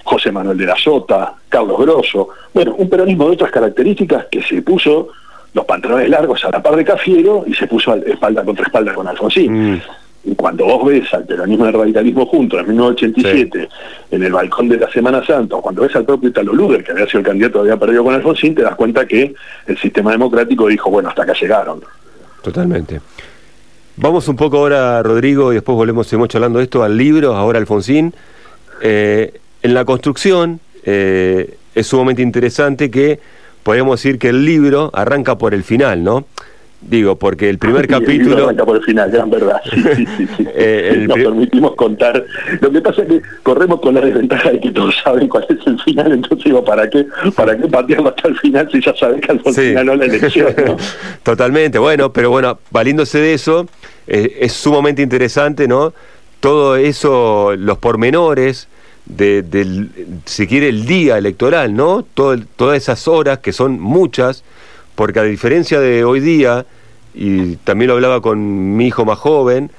José 0.05 0.33
Manuel 0.33 0.59
de 0.59 0.67
la 0.67 0.77
Sota, 0.77 1.35
Carlos 1.49 1.79
Grosso, 1.79 2.29
bueno, 2.53 2.75
un 2.77 2.89
peronismo 2.89 3.27
de 3.27 3.33
otras 3.33 3.51
características 3.51 4.27
que 4.31 4.43
se 4.43 4.63
puso 4.63 5.09
los 5.55 5.65
pantalones 5.65 6.09
largos 6.09 6.45
a 6.45 6.51
la 6.51 6.63
par 6.63 6.77
de 6.77 6.85
Cafiero 6.85 7.45
y 7.47 7.55
se 7.55 7.67
puso 7.67 7.95
espalda 7.95 8.45
contra 8.45 8.65
espalda 8.65 8.95
con 8.95 9.07
Alfonsín. 9.07 9.75
Mm. 9.75 9.83
Y 10.25 10.35
cuando 10.37 10.65
vos 10.65 10.87
ves 10.87 11.13
al 11.13 11.25
peronismo 11.25 11.65
y 11.65 11.69
al 11.69 11.75
radicalismo 11.75 12.27
juntos 12.27 12.61
en 12.61 12.69
1987, 12.69 13.69
en 14.13 14.23
el 14.23 14.33
balcón 14.33 14.69
de 14.69 14.77
la 14.77 14.89
Semana 14.89 15.25
Santa, 15.27 15.57
o 15.57 15.61
cuando 15.61 15.83
ves 15.83 15.97
al 15.97 16.05
propio 16.05 16.29
Italo 16.29 16.53
Luder, 16.53 16.85
que 16.85 16.93
había 16.93 17.07
sido 17.07 17.21
el 17.21 17.27
candidato 17.27 17.61
había 17.61 17.77
perdido 17.77 18.05
con 18.05 18.15
Alfonsín, 18.15 18.55
te 18.55 18.63
das 18.63 18.77
cuenta 18.77 19.05
que 19.05 19.35
el 19.67 19.79
sistema 19.79 20.13
democrático 20.13 20.69
dijo, 20.69 20.91
bueno, 20.91 21.09
hasta 21.09 21.25
acá 21.25 21.35
llegaron. 21.39 21.81
Totalmente. 22.41 23.01
Vamos 23.97 24.29
un 24.29 24.37
poco 24.37 24.59
ahora, 24.59 25.03
Rodrigo, 25.03 25.51
y 25.53 25.57
después 25.57 25.75
volvemos, 25.75 26.07
seguimos 26.07 26.29
charlando 26.29 26.61
de 26.61 26.65
esto, 26.65 26.85
al 26.85 26.97
libro, 26.97 27.35
ahora 27.35 27.59
Alfonsín. 27.59 28.15
Eh, 28.81 29.41
en 29.63 29.75
la 29.75 29.85
construcción 29.85 30.61
eh, 30.85 31.57
es 31.75 31.87
sumamente 31.87 32.23
interesante 32.23 32.91
que 32.91 33.21
podemos 33.63 34.01
decir 34.03 34.19
que 34.19 34.29
el 34.29 34.45
libro 34.45 34.91
arranca 34.93 35.39
por 35.39 35.55
el 35.55 35.63
final, 35.65 36.03
¿no? 36.03 36.27
Digo, 36.81 37.17
porque 37.17 37.49
el 37.49 37.59
primer 37.59 37.87
capítulo... 37.89 38.37
El 38.37 38.45
arranca 38.45 38.65
por 38.65 38.77
el 38.77 38.83
final, 38.83 39.11
gran 39.11 39.31
verdad. 39.31 39.61
Sí, 39.97 40.07
sí. 40.17 40.47
Eh, 40.55 41.05
Nos 41.07 41.17
permitimos 41.17 41.75
contar. 41.77 42.25
Lo 42.61 42.71
que 42.73 42.81
pasa 42.81 43.03
es 43.03 43.09
que 43.09 43.23
corremos 43.43 43.81
con 43.81 43.95
la 43.95 44.01
desventaja 44.01 44.51
de 44.51 44.61
que 44.61 44.71
todos 44.73 44.95
saben 45.03 45.29
cuál 45.29 45.47
es 45.49 45.67
el 45.67 45.81
final, 45.81 46.13
entonces 46.13 46.45
digo, 46.45 46.65
¿para 46.65 46.89
qué, 46.91 47.07
para 47.37 47.57
qué 47.57 47.69
patearlo 47.69 48.09
hasta 48.09 48.29
el 48.29 48.39
final 48.39 48.69
si 48.71 48.81
ya 48.81 48.95
sabes 48.97 49.21
que 49.21 49.33
al 49.33 49.41
final 49.41 49.87
no 49.87 49.95
la 49.95 50.05
elección? 50.07 50.55
Totalmente, 51.23 51.79
bueno, 51.79 52.13
pero 52.13 52.31
bueno, 52.31 52.59
valiéndose 52.71 53.19
de 53.19 53.35
eso, 53.35 53.69
eh, 54.07 54.39
es 54.41 54.53
sumamente 54.53 55.03
interesante, 55.03 55.69
¿no? 55.69 55.93
Todo 56.41 56.77
eso, 56.77 57.55
los 57.57 57.79
pormenores, 57.79 58.69
de, 59.07 59.43
del, 59.43 59.91
si 60.25 60.47
quiere, 60.47 60.69
el 60.69 60.87
día 60.87 61.19
electoral, 61.19 61.75
¿no? 61.75 62.03
todas 62.03 62.77
esas 62.77 63.09
horas, 63.09 63.39
que 63.39 63.53
son 63.53 63.81
muchas, 63.81 64.45
porque 64.95 65.21
a 65.21 65.23
diferencia 65.25 65.81
de 65.81 66.05
hoy 66.05 66.21
día, 66.21 66.67
y 67.15 67.57
también 67.57 67.89
lo 67.89 67.95
hablaba 67.95 68.21
con 68.21 68.77
mi 68.77 68.87
hijo 68.87 69.05
más 69.05 69.19
joven, 69.19 69.71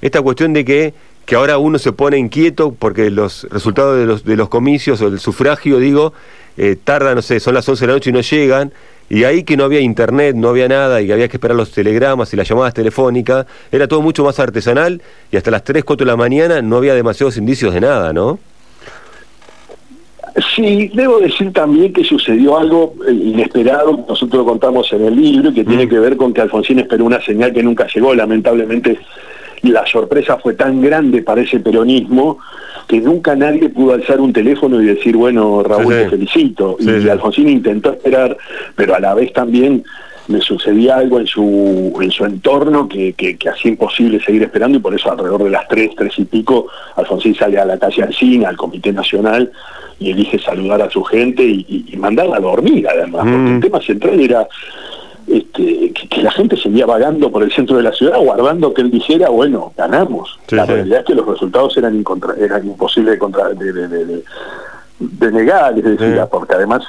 esta 0.00 0.20
cuestión 0.22 0.52
de 0.52 0.64
que, 0.64 0.94
que 1.24 1.34
ahora 1.34 1.58
uno 1.58 1.78
se 1.78 1.92
pone 1.92 2.18
inquieto 2.18 2.72
porque 2.72 3.10
los 3.10 3.46
resultados 3.50 3.98
de 3.98 4.06
los, 4.06 4.24
de 4.24 4.36
los 4.36 4.48
comicios 4.48 5.00
o 5.00 5.08
el 5.08 5.18
sufragio, 5.18 5.78
digo, 5.78 6.12
eh, 6.56 6.76
tardan, 6.82 7.16
no 7.16 7.22
sé, 7.22 7.40
son 7.40 7.54
las 7.54 7.68
11 7.68 7.80
de 7.80 7.86
la 7.86 7.92
noche 7.94 8.10
y 8.10 8.12
no 8.12 8.20
llegan, 8.20 8.72
y 9.08 9.24
ahí 9.24 9.44
que 9.44 9.56
no 9.56 9.64
había 9.64 9.80
internet, 9.80 10.34
no 10.34 10.48
había 10.48 10.68
nada 10.68 11.00
y 11.00 11.06
que 11.06 11.12
había 11.12 11.28
que 11.28 11.36
esperar 11.36 11.56
los 11.56 11.70
telegramas 11.70 12.32
y 12.32 12.36
las 12.36 12.48
llamadas 12.48 12.74
telefónicas, 12.74 13.46
era 13.70 13.86
todo 13.86 14.02
mucho 14.02 14.24
más 14.24 14.38
artesanal 14.40 15.00
y 15.30 15.36
hasta 15.36 15.50
las 15.50 15.64
3, 15.64 15.84
4 15.84 16.04
de 16.04 16.10
la 16.10 16.16
mañana 16.16 16.62
no 16.62 16.76
había 16.76 16.94
demasiados 16.94 17.36
indicios 17.36 17.72
de 17.72 17.80
nada, 17.80 18.12
¿no? 18.12 18.38
Sí, 20.54 20.90
debo 20.92 21.18
decir 21.18 21.52
también 21.52 21.92
que 21.92 22.04
sucedió 22.04 22.58
algo 22.58 22.94
eh, 23.08 23.12
inesperado, 23.12 24.04
nosotros 24.06 24.44
lo 24.44 24.44
contamos 24.44 24.92
en 24.92 25.06
el 25.06 25.16
libro, 25.16 25.52
que 25.54 25.64
tiene 25.64 25.86
mm. 25.86 25.88
que 25.88 25.98
ver 25.98 26.16
con 26.16 26.34
que 26.34 26.42
Alfonsín 26.42 26.78
esperó 26.78 27.06
una 27.06 27.22
señal 27.22 27.54
que 27.54 27.62
nunca 27.62 27.86
llegó, 27.86 28.14
lamentablemente 28.14 28.98
la 29.62 29.86
sorpresa 29.86 30.36
fue 30.36 30.54
tan 30.54 30.82
grande 30.82 31.22
para 31.22 31.40
ese 31.40 31.60
peronismo 31.60 32.38
que 32.86 33.00
nunca 33.00 33.34
nadie 33.34 33.68
pudo 33.68 33.94
alzar 33.94 34.20
un 34.20 34.32
teléfono 34.32 34.80
y 34.80 34.86
decir, 34.86 35.16
bueno, 35.16 35.62
Raúl, 35.62 35.94
te 35.94 36.10
felicito. 36.10 36.76
y 36.78 37.08
Alfonsín 37.08 37.48
intentó 37.48 37.92
esperar, 37.92 38.36
pero 38.76 38.94
a 38.94 39.00
la 39.00 39.14
vez 39.14 39.32
también 39.32 39.84
le 40.28 40.40
sucedía 40.40 40.96
algo 40.96 41.20
en 41.20 41.26
su, 41.26 41.96
en 42.00 42.10
su 42.10 42.24
entorno 42.24 42.88
que, 42.88 43.12
que, 43.14 43.36
hacía 43.48 43.70
imposible 43.70 44.22
seguir 44.22 44.42
esperando 44.42 44.78
y 44.78 44.80
por 44.80 44.94
eso 44.94 45.10
alrededor 45.10 45.44
de 45.44 45.50
las 45.50 45.68
tres, 45.68 45.90
tres 45.96 46.18
y 46.18 46.24
pico, 46.24 46.66
Alfonsín 46.96 47.34
sale 47.34 47.58
a 47.58 47.64
la 47.64 47.78
calle 47.78 48.02
Alcina, 48.02 48.48
al 48.48 48.56
Comité 48.56 48.92
Nacional, 48.92 49.50
y 49.98 50.10
elige 50.10 50.38
saludar 50.38 50.82
a 50.82 50.90
su 50.90 51.02
gente 51.04 51.42
y, 51.42 51.94
mandarla 51.96 52.36
a 52.36 52.40
dormir 52.40 52.86
además, 52.88 53.22
porque 53.22 53.34
el 53.34 53.56
mm. 53.56 53.60
tema 53.60 53.80
central 53.80 54.20
era 54.20 54.46
este, 55.26 55.92
que, 55.92 56.22
la 56.22 56.30
gente 56.30 56.56
seguía 56.56 56.86
vagando 56.86 57.30
por 57.30 57.42
el 57.42 57.52
centro 57.52 57.76
de 57.76 57.82
la 57.82 57.92
ciudad 57.92 58.18
guardando 58.18 58.74
que 58.74 58.82
él 58.82 58.90
dijera, 58.90 59.28
bueno, 59.28 59.72
ganamos. 59.76 60.38
la 60.50 60.66
realidad 60.66 61.00
es 61.00 61.06
que 61.06 61.14
los 61.14 61.26
resultados 61.26 61.76
eran, 61.76 62.04
eran 62.38 62.66
imposibles 62.66 63.14
de, 63.14 63.18
contra, 63.18 63.48
de, 63.48 63.72
de, 64.98 65.32
negar, 65.32 65.76
es 65.78 65.84
decir, 65.84 66.20
porque 66.30 66.54
además 66.54 66.84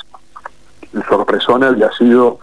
el 0.93 1.03
sorpresona 1.03 1.69
había 1.69 1.91
sido 1.93 2.39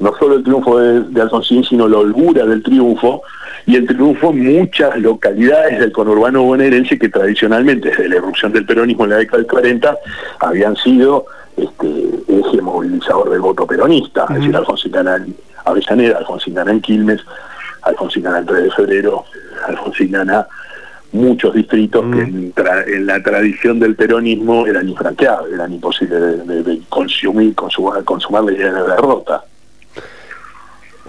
no 0.00 0.14
solo 0.18 0.36
el 0.36 0.42
triunfo 0.42 0.78
de, 0.78 1.20
Alfonsín, 1.20 1.62
sino 1.64 1.88
la 1.88 1.98
holgura 1.98 2.44
del 2.46 2.62
triunfo, 2.62 3.22
y 3.66 3.76
el 3.76 3.86
triunfo 3.86 4.30
en 4.30 4.58
muchas 4.58 4.96
localidades 4.98 5.78
del 5.78 5.92
conurbano 5.92 6.42
bonaerense 6.42 6.98
que 6.98 7.08
tradicionalmente, 7.08 7.90
desde 7.90 8.08
la 8.08 8.16
erupción 8.16 8.52
del 8.52 8.64
peronismo 8.64 9.04
en 9.04 9.10
la 9.10 9.16
década 9.16 9.38
del 9.38 9.46
40, 9.46 9.96
habían 10.40 10.76
sido 10.76 11.26
este, 11.56 11.86
eje 12.28 12.62
movilizador 12.62 13.30
del 13.30 13.40
voto 13.40 13.66
peronista, 13.66 14.26
es 14.30 14.36
decir, 14.36 14.56
Alfonsín 14.56 14.92
Gana 14.92 15.24
Avellaneda, 15.64 16.18
Alfonsín 16.18 16.56
en 16.58 16.80
Quilmes, 16.80 17.20
Alfonsín 17.82 18.26
el 18.26 18.46
3 18.46 18.64
de 18.64 18.70
febrero, 18.70 19.24
Alfonsín 19.68 20.12
Gana 20.12 20.46
muchos 21.12 21.54
distritos 21.54 22.04
que 22.12 22.20
en, 22.22 23.06
la 23.06 23.22
tradición 23.22 23.80
del 23.80 23.96
peronismo 23.96 24.66
eran 24.66 24.88
infranqueables, 24.88 25.54
eran 25.54 25.72
imposibles 25.72 26.46
de, 26.46 26.80
consumir, 26.88 27.54
consumar, 27.54 28.04
consumar 28.04 28.44
la 28.44 28.52
idea 28.52 28.66
de 28.66 28.72
la 28.72 28.94
derrota. 28.94 29.44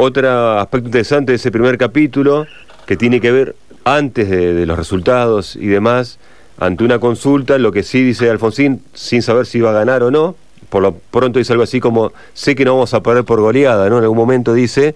Otro 0.03 0.57
aspecto 0.57 0.87
interesante 0.87 1.31
de 1.31 1.35
ese 1.35 1.51
primer 1.51 1.77
capítulo, 1.77 2.47
que 2.87 2.97
tiene 2.97 3.21
que 3.21 3.31
ver 3.31 3.55
antes 3.85 4.31
de 4.31 4.65
los 4.65 4.75
resultados 4.75 5.55
y 5.55 5.67
demás, 5.67 6.17
ante 6.57 6.83
una 6.83 6.97
consulta, 6.97 7.59
lo 7.59 7.71
que 7.71 7.83
sí 7.83 8.01
dice 8.01 8.27
Alfonsín, 8.27 8.81
sin 8.95 9.21
saber 9.21 9.45
si 9.45 9.59
iba 9.59 9.69
a 9.69 9.73
ganar 9.73 10.01
o 10.01 10.09
no, 10.09 10.33
por 10.71 10.81
lo 10.81 10.95
pronto 10.95 11.37
dice 11.37 11.53
algo 11.53 11.61
así 11.63 11.79
como, 11.79 12.13
sé 12.33 12.55
que 12.55 12.65
no 12.65 12.73
vamos 12.73 12.95
a 12.95 13.03
perder 13.03 13.25
por 13.25 13.41
goleada, 13.41 13.87
¿no? 13.91 13.99
En 13.99 14.03
algún 14.03 14.17
momento 14.17 14.55
dice, 14.55 14.95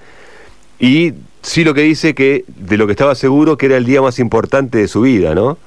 y 0.79 1.13
sí 1.43 1.63
lo 1.63 1.75
que 1.75 1.81
dice 1.81 2.15
que 2.15 2.43
de 2.47 2.75
lo 2.75 2.87
que 2.87 2.93
estaba 2.93 3.13
seguro 3.13 3.57
que 3.57 3.67
era 3.67 3.77
el 3.77 3.85
día 3.85 4.01
más 4.01 4.17
importante 4.17 4.79
de 4.79 4.87
su 4.87 5.01
vida, 5.01 5.35
¿no? 5.35 5.59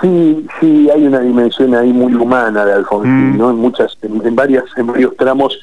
Sí, 0.00 0.46
sí, 0.58 0.88
hay 0.88 1.06
una 1.06 1.20
dimensión 1.20 1.74
ahí 1.74 1.92
muy 1.92 2.14
humana 2.14 2.64
de 2.64 2.72
Alfonsín, 2.72 3.34
mm. 3.34 3.36
¿no? 3.36 3.50
En 3.50 3.56
muchas, 3.56 3.98
en, 4.00 4.34
varias, 4.34 4.64
en 4.78 4.86
varios 4.86 5.14
tramos. 5.18 5.58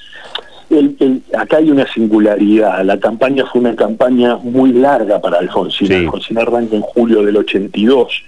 El, 0.70 1.22
acá 1.38 1.58
hay 1.58 1.72
una 1.72 1.92
singularidad. 1.92 2.84
La 2.84 3.00
campaña 3.00 3.46
fue 3.46 3.62
una 3.62 3.76
campaña 3.76 4.38
muy 4.38 4.74
larga 4.74 5.20
para 5.20 5.40
Alfonsín. 5.40 5.92
Alfonsín 5.92 6.38
arranca 6.38 6.76
en 6.76 6.82
julio 6.82 7.24
del 7.24 7.38
82 7.38 8.24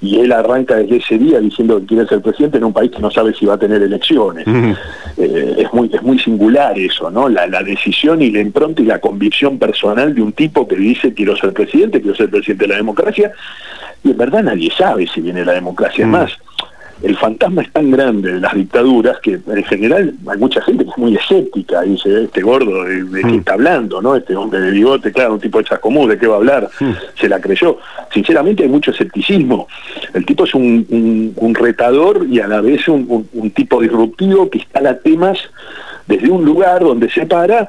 y 0.00 0.20
él 0.20 0.32
arranca 0.32 0.76
desde 0.76 0.96
ese 0.96 1.18
día 1.18 1.40
diciendo 1.40 1.80
que 1.80 1.86
quiere 1.86 2.06
ser 2.06 2.20
presidente 2.20 2.58
en 2.58 2.64
un 2.64 2.72
país 2.72 2.90
que 2.90 3.00
no 3.00 3.10
sabe 3.10 3.34
si 3.34 3.46
va 3.46 3.54
a 3.54 3.58
tener 3.58 3.82
elecciones. 3.82 4.46
Eh, 5.16 5.56
es, 5.58 5.72
muy, 5.72 5.90
es 5.92 6.02
muy 6.02 6.18
singular 6.20 6.78
eso, 6.78 7.10
¿no? 7.10 7.28
La, 7.28 7.48
decisión 7.62 8.22
y 8.22 8.30
la 8.30 8.40
impronta 8.40 8.80
y 8.80 8.84
la 8.84 9.00
convicción 9.00 9.58
personal 9.58 10.14
de 10.14 10.22
un 10.22 10.32
tipo 10.32 10.68
que 10.68 10.76
dice 10.76 11.12
quiero 11.12 11.36
ser 11.36 11.52
presidente, 11.52 12.00
quiero 12.00 12.16
ser 12.16 12.30
presidente 12.30 12.64
de 12.64 12.68
la 12.68 12.76
democracia, 12.76 13.32
y 14.04 14.12
en 14.12 14.16
verdad 14.16 14.44
nadie 14.44 14.70
sabe 14.76 15.08
si 15.12 15.20
viene 15.20 15.44
la 15.44 15.52
democracia. 15.52 16.04
Es 16.04 16.10
más, 16.10 16.30
el 17.02 17.16
fantasma 17.16 17.62
es 17.62 17.72
tan 17.72 17.90
grande 17.90 18.32
de 18.34 18.40
las 18.40 18.54
dictaduras 18.54 19.18
que 19.20 19.38
en 19.46 19.64
general 19.64 20.14
hay 20.26 20.38
mucha 20.38 20.60
gente 20.62 20.84
que 20.84 20.90
es 20.90 20.98
muy 20.98 21.14
escéptica 21.14 21.84
y 21.86 21.90
dice, 21.90 22.24
este 22.24 22.42
gordo, 22.42 22.84
¿de, 22.84 23.20
qué 23.20 23.26
mm. 23.26 23.38
está 23.38 23.52
hablando? 23.52 24.02
no 24.02 24.16
Este 24.16 24.34
hombre 24.34 24.60
de 24.60 24.70
bigote, 24.72 25.12
claro, 25.12 25.34
un 25.34 25.40
tipo 25.40 25.58
de 25.58 25.64
chascomú, 25.64 26.08
¿de 26.08 26.18
qué 26.18 26.26
va 26.26 26.34
a 26.34 26.38
hablar? 26.38 26.68
Mm. 26.80 26.90
Se 27.14 27.28
la 27.28 27.40
creyó. 27.40 27.78
Sinceramente 28.12 28.64
hay 28.64 28.68
mucho 28.68 28.90
escepticismo. 28.90 29.68
El 30.12 30.26
tipo 30.26 30.44
es 30.44 30.54
un, 30.54 31.34
un, 31.36 31.54
retador 31.54 32.26
y 32.28 32.40
a 32.40 32.46
la 32.46 32.60
vez 32.60 32.88
un, 32.88 33.28
un 33.32 33.50
tipo 33.50 33.80
disruptivo 33.80 34.50
que 34.50 34.58
instala 34.58 34.98
temas 34.98 35.38
desde 36.06 36.30
un 36.30 36.44
lugar 36.44 36.80
donde 36.80 37.10
se 37.10 37.26
para 37.26 37.68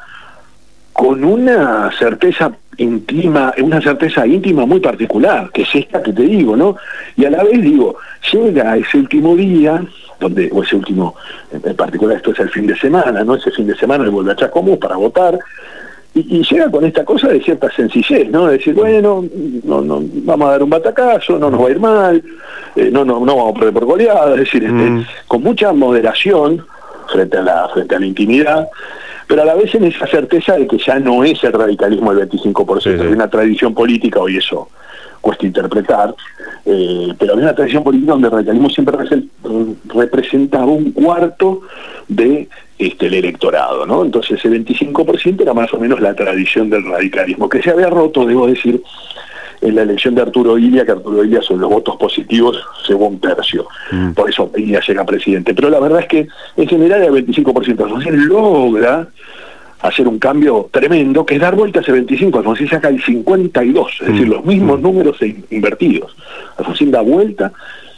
con 0.94 1.24
una 1.24 1.92
certeza 1.98 2.52
íntima, 2.80 3.54
una 3.62 3.82
certeza 3.82 4.26
íntima 4.26 4.66
muy 4.66 4.80
particular, 4.80 5.50
que 5.52 5.64
es 5.64 5.76
esta 5.76 6.02
que 6.02 6.14
te 6.14 6.24
digo, 6.24 6.56
¿no? 6.56 6.76
Y 7.16 7.26
a 7.26 7.30
la 7.30 7.44
vez 7.44 7.62
digo, 7.62 7.98
llega 8.32 8.78
ese 8.78 8.98
último 8.98 9.36
día, 9.36 9.84
donde, 10.20 10.50
o 10.52 10.64
ese 10.64 10.76
último, 10.76 11.16
en 11.52 11.76
particular 11.76 12.18
esto 12.18 12.32
es 12.32 12.40
el 12.40 12.50
fin 12.50 12.68
de 12.68 12.78
semana, 12.78 13.24
¿no? 13.24 13.36
Ese 13.36 13.52
fin 13.52 13.68
de 13.68 13.76
semana 13.76 14.04
él 14.04 14.10
vuelve 14.10 14.32
a 14.32 14.36
Chacomús 14.36 14.78
para 14.78 14.96
votar, 14.96 15.38
y, 16.16 16.44
llega 16.44 16.72
con 16.72 16.84
esta 16.86 17.06
cosa 17.06 17.28
de 17.28 17.40
cierta 17.40 17.70
sencillez, 17.72 18.30
¿no? 18.30 18.48
De 18.48 18.58
decir, 18.58 18.74
bueno, 18.74 19.24
no, 19.64 19.82
no, 19.82 20.02
vamos 20.02 20.48
a 20.48 20.52
dar 20.52 20.64
un 20.64 20.70
batacazo, 20.70 21.38
no 21.38 21.52
nos 21.52 21.62
va 21.62 21.68
a 21.68 21.72
ir 21.72 21.80
mal, 21.80 22.24
eh, 22.76 22.90
no, 22.92 23.06
no, 23.06 23.24
no 23.24 23.36
vamos 23.36 23.52
a 23.52 23.60
perder 23.60 23.74
por 23.74 23.86
goleada, 23.86 24.34
es 24.34 24.40
decir, 24.40 24.64
este, 24.64 24.74
mm. 24.74 25.06
con 25.28 25.44
mucha 25.44 25.72
moderación 25.72 26.66
frente 27.12 27.38
a 27.38 27.42
la, 27.42 27.70
frente 27.70 27.96
a 27.96 28.00
la 28.00 28.06
intimidad, 28.06 28.68
pero 29.30 29.44
a 29.44 29.46
la 29.46 29.54
vez 29.54 29.76
en 29.76 29.84
esa 29.84 30.08
certeza 30.08 30.58
de 30.58 30.66
que 30.66 30.80
ya 30.80 30.98
no 30.98 31.24
es 31.24 31.44
el 31.44 31.54
radicalismo 31.54 32.12
el 32.12 32.28
25%, 32.28 32.82
sí, 32.82 32.90
una 32.90 33.30
tradición 33.30 33.76
política, 33.76 34.20
hoy 34.20 34.38
eso 34.38 34.70
cuesta 35.22 35.46
interpretar, 35.46 36.16
eh, 36.66 37.14
pero 37.20 37.34
hay 37.34 37.40
una 37.44 37.54
tradición 37.54 37.84
política 37.84 38.14
donde 38.14 38.28
el 38.28 38.34
radicalismo 38.34 38.72
siempre 38.72 38.98
representaba 39.94 40.66
un 40.66 40.94
cuarto 40.94 41.62
de 42.08 42.50
este, 42.80 43.06
el 43.06 43.14
electorado, 43.14 43.86
¿no? 43.86 44.04
Entonces 44.04 44.40
ese 44.40 44.50
25% 44.50 45.42
era 45.44 45.54
más 45.54 45.72
o 45.76 45.80
menos 45.80 46.02
la 46.02 46.16
tradición 46.16 46.72
del 46.72 46.86
radicalismo, 46.86 47.48
que 47.48 47.62
se 47.62 47.70
había 47.70 47.92
roto, 47.92 48.26
debo 48.26 48.48
decir, 48.48 48.82
en 49.62 49.76
la 49.76 49.82
elección 49.82 50.16
de 50.16 50.22
Arturo 50.22 50.58
Ilia, 50.58 50.86
que 50.86 50.92
Arturo 50.92 51.24
Ilia 51.24 51.42
son 51.42 51.60
los 51.60 51.70
votos 51.70 51.96
positivos 51.98 52.58
según 52.86 53.14
un 53.14 53.20
tercio. 53.20 53.68
Mm. 53.92 54.12
Por 54.12 54.30
eso 54.30 54.50
Ilia 54.56 54.80
llega 54.86 55.06
presidente. 55.06 55.54
Pero 55.54 55.70
la 55.70 55.80
verdad 55.80 56.02
es 56.02 56.08
que 56.08 56.28
en 56.58 56.68
general 56.68 57.04
el 57.04 57.26
25%. 57.26 57.84
Alfonsín 57.84 58.28
logra 58.28 59.08
hacer 59.82 60.08
un 60.08 60.20
cambio 60.20 60.70
tremendo, 60.72 61.26
que 61.26 61.36
es 61.36 61.42
dar 61.42 61.56
vuelta 61.56 61.80
a 61.80 61.82
ese 61.82 61.92
25. 61.92 62.40
Alfonsín 62.40 62.70
saca 62.70 62.90
el 62.90 63.04
52, 63.04 63.98
es 64.02 64.08
decir, 64.08 64.28
mm. 64.28 64.30
los 64.30 64.46
mismos 64.46 64.80
mm. 64.80 64.84
números 64.84 65.18
invertidos. 65.50 66.16
Alfonsín 66.58 66.92
da 66.92 67.02
vuelta 67.02 67.52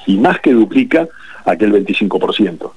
y 0.07 0.17
más 0.17 0.39
que 0.39 0.53
duplica 0.53 1.07
aquel 1.45 1.73
25%. 1.73 2.71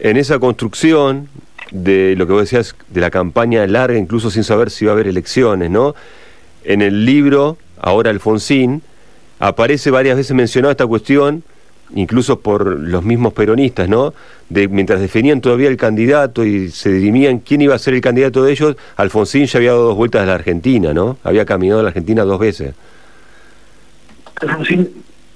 En 0.00 0.16
esa 0.16 0.38
construcción 0.38 1.28
de 1.70 2.14
lo 2.16 2.26
que 2.26 2.32
vos 2.32 2.42
decías, 2.42 2.74
de 2.88 3.00
la 3.00 3.10
campaña 3.10 3.66
larga, 3.66 3.98
incluso 3.98 4.30
sin 4.30 4.44
saber 4.44 4.70
si 4.70 4.84
va 4.84 4.92
a 4.92 4.94
haber 4.94 5.08
elecciones, 5.08 5.70
¿no? 5.70 5.94
En 6.64 6.82
el 6.82 7.04
libro, 7.04 7.56
ahora 7.80 8.10
Alfonsín, 8.10 8.82
aparece 9.38 9.90
varias 9.90 10.16
veces 10.16 10.34
mencionada 10.34 10.72
esta 10.72 10.86
cuestión, 10.86 11.42
incluso 11.94 12.40
por 12.40 12.78
los 12.78 13.04
mismos 13.04 13.32
peronistas, 13.32 13.88
¿no? 13.88 14.12
De 14.48 14.68
mientras 14.68 15.00
definían 15.00 15.40
todavía 15.40 15.68
el 15.68 15.76
candidato 15.76 16.44
y 16.44 16.70
se 16.70 16.90
dirimían 16.90 17.38
quién 17.38 17.60
iba 17.62 17.74
a 17.74 17.78
ser 17.78 17.94
el 17.94 18.00
candidato 18.00 18.42
de 18.42 18.52
ellos, 18.52 18.76
Alfonsín 18.96 19.46
ya 19.46 19.58
había 19.58 19.70
dado 19.70 19.88
dos 19.88 19.96
vueltas 19.96 20.22
a 20.22 20.26
la 20.26 20.34
Argentina, 20.34 20.92
¿no? 20.92 21.18
Había 21.24 21.44
caminado 21.44 21.80
a 21.80 21.82
la 21.82 21.88
Argentina 21.88 22.24
dos 22.24 22.38
veces. 22.38 22.74
Alfonsín, 24.40 24.88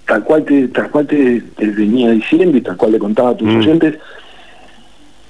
tal 0.07 0.25
cual 0.25 0.45
te, 0.45 0.69
tal 0.69 0.91
cual 0.91 1.07
te, 1.07 1.43
venía 1.59 2.11
diciendo 2.11 2.57
y 2.57 2.61
tal 2.61 2.77
cual 2.77 2.93
le 2.93 2.99
contaba 2.99 3.31
a 3.31 3.37
tus 3.37 3.49
mm. 3.49 3.59
oyentes, 3.59 3.99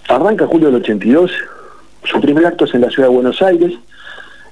arranca 0.08 0.46
julio 0.46 0.66
del 0.66 0.82
82, 0.82 1.30
su 2.04 2.20
primer 2.20 2.46
acto 2.46 2.64
es 2.64 2.75
en 2.75 2.80
la 2.80 2.90
ciudad 2.90 3.08
de 3.08 3.14
Buenos 3.14 3.40
Aires, 3.42 3.72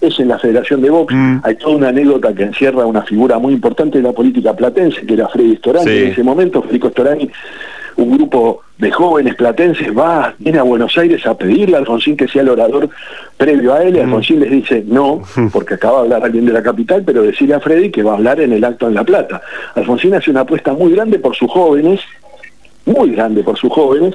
es 0.00 0.18
en 0.18 0.28
la 0.28 0.38
Federación 0.38 0.80
de 0.80 0.90
Box. 0.90 1.14
Mm. 1.14 1.38
Hay 1.42 1.56
toda 1.56 1.76
una 1.76 1.88
anécdota 1.88 2.34
que 2.34 2.44
encierra 2.44 2.86
una 2.86 3.02
figura 3.02 3.38
muy 3.38 3.52
importante 3.52 3.98
de 3.98 4.04
la 4.04 4.12
política 4.12 4.54
platense, 4.54 5.04
que 5.06 5.14
era 5.14 5.28
Freddy 5.28 5.56
Storani. 5.56 5.90
En 5.90 6.08
ese 6.08 6.22
momento, 6.22 6.62
Federico 6.62 6.90
Storani, 6.90 7.30
un 7.96 8.16
grupo 8.16 8.62
de 8.78 8.90
jóvenes 8.90 9.34
platenses 9.34 9.88
va, 9.96 10.34
viene 10.38 10.58
a 10.58 10.62
Buenos 10.62 10.96
Aires 10.96 11.26
a 11.26 11.36
pedirle 11.36 11.76
a 11.76 11.80
Alfonsín 11.80 12.16
que 12.16 12.28
sea 12.28 12.40
el 12.42 12.48
orador 12.48 12.88
previo 13.36 13.74
a 13.74 13.82
él, 13.82 13.96
y 13.96 14.00
mm. 14.00 14.04
Alfonsín 14.04 14.40
les 14.40 14.50
dice 14.50 14.84
no, 14.86 15.22
porque 15.52 15.74
acaba 15.74 15.98
de 15.98 16.02
hablar 16.04 16.24
alguien 16.24 16.46
de 16.46 16.52
la 16.52 16.62
capital, 16.62 17.02
pero 17.04 17.22
decirle 17.22 17.54
a 17.54 17.60
Freddy 17.60 17.90
que 17.90 18.02
va 18.02 18.12
a 18.12 18.16
hablar 18.16 18.40
en 18.40 18.52
el 18.52 18.64
acto 18.64 18.88
en 18.88 18.94
La 18.94 19.04
Plata. 19.04 19.42
Alfonsín 19.74 20.14
hace 20.14 20.30
una 20.30 20.40
apuesta 20.40 20.72
muy 20.72 20.92
grande 20.92 21.18
por 21.18 21.36
sus 21.36 21.50
jóvenes, 21.50 22.00
muy 22.86 23.10
grande 23.10 23.42
por 23.42 23.58
sus 23.58 23.70
jóvenes, 23.70 24.14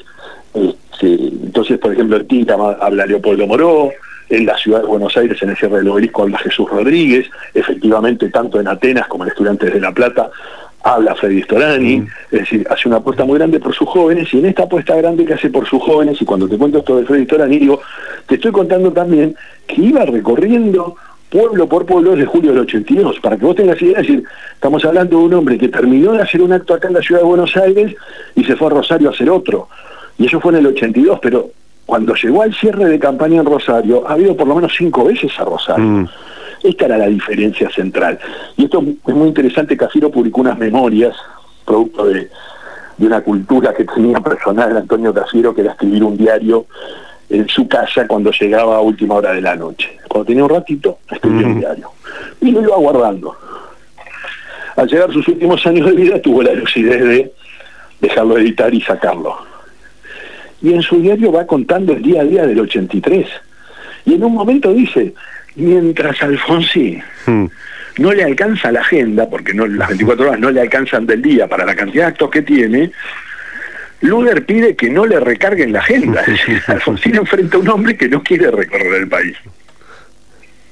Este, 0.53 1.13
entonces, 1.13 1.77
por 1.77 1.91
ejemplo, 1.91 2.17
en 2.17 2.27
Tinta 2.27 2.55
habla 2.79 3.05
Leopoldo 3.05 3.45
Moró, 3.45 3.91
en 4.29 4.45
la 4.45 4.57
ciudad 4.57 4.81
de 4.81 4.87
Buenos 4.87 5.15
Aires, 5.17 5.41
en 5.41 5.49
el 5.49 5.57
cierre 5.57 5.77
del 5.77 5.87
obelisco, 5.87 6.23
habla 6.23 6.37
Jesús 6.39 6.69
Rodríguez, 6.69 7.29
efectivamente, 7.53 8.29
tanto 8.29 8.59
en 8.59 8.67
Atenas 8.67 9.07
como 9.07 9.23
en 9.23 9.29
Estudiantes 9.29 9.73
de 9.73 9.79
La 9.79 9.91
Plata, 9.91 10.29
habla 10.83 11.15
Freddy 11.15 11.41
Storani, 11.41 11.97
mm. 11.97 12.07
es 12.31 12.39
decir, 12.41 12.67
hace 12.69 12.87
una 12.87 12.97
apuesta 12.97 13.25
muy 13.25 13.37
grande 13.37 13.59
por 13.59 13.73
sus 13.73 13.89
jóvenes, 13.89 14.31
y 14.33 14.39
en 14.39 14.45
esta 14.45 14.63
apuesta 14.63 14.95
grande 14.95 15.25
que 15.25 15.33
hace 15.33 15.49
por 15.49 15.67
sus 15.67 15.81
jóvenes, 15.81 16.21
y 16.21 16.25
cuando 16.25 16.47
te 16.47 16.57
cuento 16.57 16.79
esto 16.79 16.97
de 16.97 17.05
Freddy 17.05 17.25
Storani, 17.25 17.59
digo, 17.59 17.81
te 18.27 18.35
estoy 18.35 18.51
contando 18.51 18.91
también 18.91 19.35
que 19.67 19.81
iba 19.81 20.05
recorriendo 20.05 20.95
pueblo 21.29 21.67
por 21.67 21.85
pueblo 21.85 22.11
desde 22.11 22.25
julio 22.25 22.51
del 22.51 22.61
82, 22.61 23.19
para 23.19 23.35
que 23.35 23.45
vos 23.45 23.55
tengas 23.55 23.81
idea, 23.81 23.99
es 23.99 24.07
decir, 24.07 24.23
estamos 24.53 24.85
hablando 24.85 25.17
de 25.17 25.25
un 25.25 25.33
hombre 25.33 25.57
que 25.57 25.69
terminó 25.69 26.13
de 26.13 26.21
hacer 26.21 26.41
un 26.41 26.53
acto 26.53 26.75
acá 26.75 26.87
en 26.87 26.93
la 26.93 27.01
ciudad 27.01 27.21
de 27.21 27.27
Buenos 27.27 27.57
Aires 27.57 27.95
y 28.35 28.43
se 28.43 28.55
fue 28.55 28.67
a 28.67 28.69
Rosario 28.71 29.09
a 29.09 29.11
hacer 29.11 29.29
otro, 29.29 29.67
y 30.17 30.27
eso 30.27 30.39
fue 30.39 30.53
en 30.53 30.59
el 30.59 30.67
82, 30.67 31.19
pero 31.21 31.49
cuando 31.85 32.15
llegó 32.15 32.41
al 32.41 32.53
cierre 32.53 32.85
de 32.85 32.99
campaña 32.99 33.39
en 33.41 33.45
Rosario, 33.45 34.07
ha 34.07 34.13
habido 34.13 34.35
por 34.35 34.47
lo 34.47 34.55
menos 34.55 34.73
cinco 34.75 35.05
veces 35.05 35.31
a 35.39 35.45
Rosario. 35.45 35.85
Mm. 35.85 36.07
Esta 36.63 36.85
era 36.85 36.97
la 36.97 37.07
diferencia 37.07 37.69
central. 37.69 38.17
Y 38.57 38.65
esto 38.65 38.83
es 39.07 39.13
muy 39.13 39.27
interesante, 39.27 39.77
Cafiro 39.77 40.09
publicó 40.09 40.41
unas 40.41 40.57
memorias, 40.57 41.15
producto 41.63 42.05
de, 42.07 42.29
una 42.97 43.21
cultura 43.21 43.73
que 43.73 43.83
tenía 43.83 44.19
personal 44.19 44.75
Antonio 44.75 45.13
Cafiro, 45.13 45.53
que 45.53 45.61
era 45.61 45.73
escribir 45.73 46.03
un 46.03 46.17
diario 46.17 46.65
en 47.29 47.47
su 47.49 47.67
casa 47.67 48.07
cuando 48.07 48.31
llegaba 48.31 48.77
a 48.77 48.81
última 48.81 49.15
hora 49.15 49.33
de 49.33 49.41
la 49.41 49.55
noche. 49.55 49.97
Cuando 50.07 50.25
tenía 50.25 50.43
un 50.43 50.49
ratito, 50.49 50.99
escribía 51.11 51.45
un 51.45 51.55
mm. 51.55 51.59
diario. 51.59 51.91
Y 52.41 52.51
lo 52.51 52.61
iba 52.61 52.77
guardando. 52.77 53.35
Al 54.75 54.87
llegar 54.87 55.13
sus 55.13 55.27
últimos 55.27 55.65
años 55.67 55.85
de 55.87 55.93
vida 55.93 56.21
tuvo 56.21 56.41
la 56.41 56.53
lucidez 56.53 57.03
de 57.03 57.33
dejarlo 58.01 58.37
editar 58.37 58.73
y 58.73 58.81
sacarlo 58.81 59.54
y 60.65 60.73
en 60.73 60.81
su 60.81 60.99
diario 60.99 61.31
va 61.31 61.45
contando 61.45 61.93
el 61.93 62.01
día 62.01 62.21
a 62.21 62.25
día 62.25 62.47
del 62.47 62.59
83. 62.59 63.27
Y 64.05 64.15
en 64.15 64.23
un 64.23 64.33
momento 64.33 64.73
dice, 64.73 65.13
mientras 65.55 66.23
Alfonsín 66.23 67.03
hmm. 67.27 67.45
no 67.99 68.11
le 68.11 68.23
alcanza 68.23 68.71
la 68.71 68.81
agenda, 68.81 69.29
porque 69.29 69.53
no, 69.53 69.67
las 69.67 69.89
24 69.89 70.27
horas 70.27 70.39
no 70.39 70.49
le 70.49 70.61
alcanzan 70.61 71.05
del 71.05 71.21
día 71.21 71.47
para 71.47 71.65
la 71.65 71.75
cantidad 71.75 72.05
de 72.05 72.09
actos 72.09 72.31
que 72.31 72.41
tiene, 72.41 72.91
Luder 74.01 74.43
pide 74.47 74.75
que 74.75 74.89
no 74.89 75.05
le 75.05 75.19
recarguen 75.19 75.71
la 75.71 75.79
agenda. 75.81 76.25
Alfonsín 76.67 77.15
enfrenta 77.15 77.57
a 77.57 77.59
un 77.59 77.69
hombre 77.69 77.95
que 77.95 78.09
no 78.09 78.23
quiere 78.23 78.49
recorrer 78.49 78.95
el 78.95 79.07
país. 79.07 79.37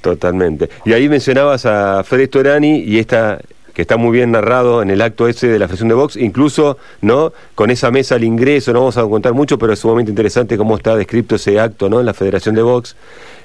Totalmente. 0.00 0.70
Y 0.84 0.92
ahí 0.92 1.08
mencionabas 1.08 1.66
a 1.66 2.02
Fred 2.02 2.28
Torani 2.30 2.80
y 2.80 2.98
esta 2.98 3.38
que 3.74 3.82
está 3.82 3.96
muy 3.96 4.12
bien 4.12 4.30
narrado 4.30 4.82
en 4.82 4.90
el 4.90 5.02
acto 5.02 5.26
ese 5.26 5.48
de 5.48 5.58
la 5.58 5.66
Federación 5.66 5.88
de 5.88 5.94
Vox, 5.94 6.16
incluso 6.16 6.78
no 7.02 7.32
con 7.54 7.70
esa 7.70 7.90
mesa 7.90 8.14
al 8.14 8.24
ingreso, 8.24 8.72
no 8.72 8.80
vamos 8.80 8.96
a 8.96 9.02
contar 9.02 9.34
mucho, 9.34 9.58
pero 9.58 9.72
es 9.72 9.80
sumamente 9.80 10.10
interesante 10.10 10.56
cómo 10.56 10.76
está 10.76 10.96
descrito 10.96 11.34
ese 11.34 11.58
acto 11.58 11.88
¿no? 11.88 12.00
en 12.00 12.06
la 12.06 12.14
Federación 12.14 12.54
de 12.54 12.62
Vox. 12.62 12.96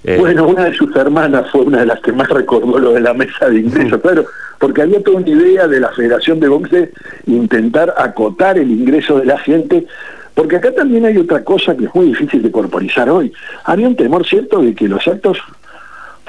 Eh, 0.04 0.18
bueno, 0.18 0.48
una 0.48 0.66
de 0.66 0.74
sus 0.74 0.96
hermanas 0.96 1.50
fue 1.52 1.62
una 1.62 1.80
de 1.80 1.88
las 1.88 2.00
que 2.00 2.12
más 2.12 2.30
recordó 2.30 2.78
lo 2.78 2.94
de 2.94 3.02
la 3.02 3.14
mesa 3.14 3.50
de 3.50 3.60
ingreso, 3.60 4.00
claro, 4.02 4.26
porque 4.60 4.84
había 4.84 5.04
toda 5.04 5.18
una 5.18 5.30
idea 5.30 5.68
de 5.68 5.80
la 5.80 5.90
Federación 5.90 6.40
de 6.40 6.48
Vox 6.48 6.70
de 6.70 6.92
intentar 7.26 7.94
acotar 7.98 8.58
el 8.60 8.70
ingreso 8.70 9.20
de 9.20 9.26
la 9.26 9.40
gente 9.40 9.88
porque 10.36 10.56
acá 10.56 10.72
también 10.72 11.04
hay 11.04 11.18
otra 11.18 11.44
cosa 11.44 11.76
que 11.76 11.84
es 11.84 11.94
muy 11.94 12.06
difícil 12.06 12.42
de 12.42 12.50
corporizar 12.50 13.10
hoy. 13.10 13.34
Había 13.66 13.90
un 13.90 13.98
temor 13.98 14.26
cierto 14.26 14.62
de 14.62 14.74
que 14.74 14.88
los 14.88 15.06
actos 15.06 15.38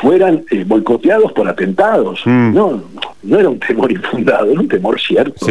fueran 0.00 0.44
eh, 0.50 0.64
boicoteados 0.66 1.32
por 1.32 1.48
atentados. 1.48 2.22
Mm. 2.24 2.54
No, 2.54 2.82
no 3.22 3.38
era 3.38 3.48
un 3.48 3.58
temor 3.58 3.92
infundado, 3.92 4.50
era 4.50 4.60
un 4.60 4.68
temor 4.68 4.98
cierto. 5.00 5.46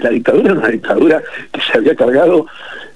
La, 0.00 0.10
dictadura 0.10 0.50
era 0.50 0.58
una 0.60 0.68
dictadura 0.68 1.22
que 1.52 1.60
se 1.60 1.78
había 1.78 1.94
cargado 1.94 2.46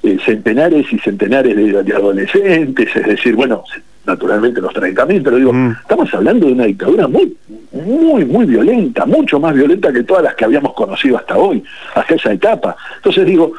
eh, 0.02 0.18
centenares 0.24 0.90
y 0.92 0.98
centenares 0.98 1.54
de, 1.56 1.94
adolescentes, 1.94 2.94
es 2.94 3.06
decir, 3.06 3.34
bueno, 3.34 3.64
naturalmente 4.06 4.60
los 4.60 4.72
30.000, 4.72 5.22
pero 5.22 5.36
digo, 5.36 5.52
mm. 5.52 5.76
estamos 5.82 6.14
hablando 6.14 6.46
de 6.46 6.52
una 6.52 6.64
dictadura 6.64 7.06
muy, 7.06 7.36
muy, 7.72 8.24
muy 8.24 8.46
violenta, 8.46 9.04
mucho 9.04 9.38
más 9.38 9.54
violenta 9.54 9.92
que 9.92 10.02
todas 10.04 10.24
las 10.24 10.34
que 10.34 10.46
habíamos 10.46 10.72
conocido 10.72 11.18
hasta 11.18 11.36
hoy, 11.36 11.62
hasta 11.94 12.14
esa 12.14 12.32
etapa. 12.32 12.76
Entonces 12.96 13.26
digo, 13.26 13.52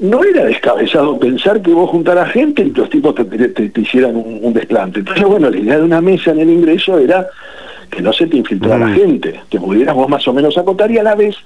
no 0.00 0.22
era 0.22 0.44
descabezado 0.44 1.18
pensar 1.18 1.60
que 1.60 1.72
vos 1.72 1.90
juntaras 1.90 2.30
gente 2.30 2.62
y 2.62 2.70
los 2.70 2.88
tipos 2.88 3.14
te, 3.14 3.72
hicieran 3.80 4.16
un, 4.16 4.52
desplante. 4.52 5.00
Entonces, 5.00 5.24
bueno, 5.24 5.50
la 5.50 5.58
idea 5.58 5.78
de 5.78 5.82
una 5.82 6.00
mesa 6.00 6.30
en 6.30 6.40
el 6.40 6.50
ingreso 6.50 6.98
era 6.98 7.26
que 7.90 8.02
no 8.02 8.12
se 8.12 8.26
te 8.26 8.36
infiltrara 8.36 8.78
la 8.78 8.86
mm. 8.86 8.94
gente, 8.94 9.40
que 9.50 9.58
pudieras 9.58 9.94
vos 9.94 10.08
más 10.08 10.26
o 10.28 10.32
menos 10.32 10.56
acotar 10.56 10.90
y 10.90 10.98
a 10.98 11.02
la 11.02 11.14
vez 11.14 11.36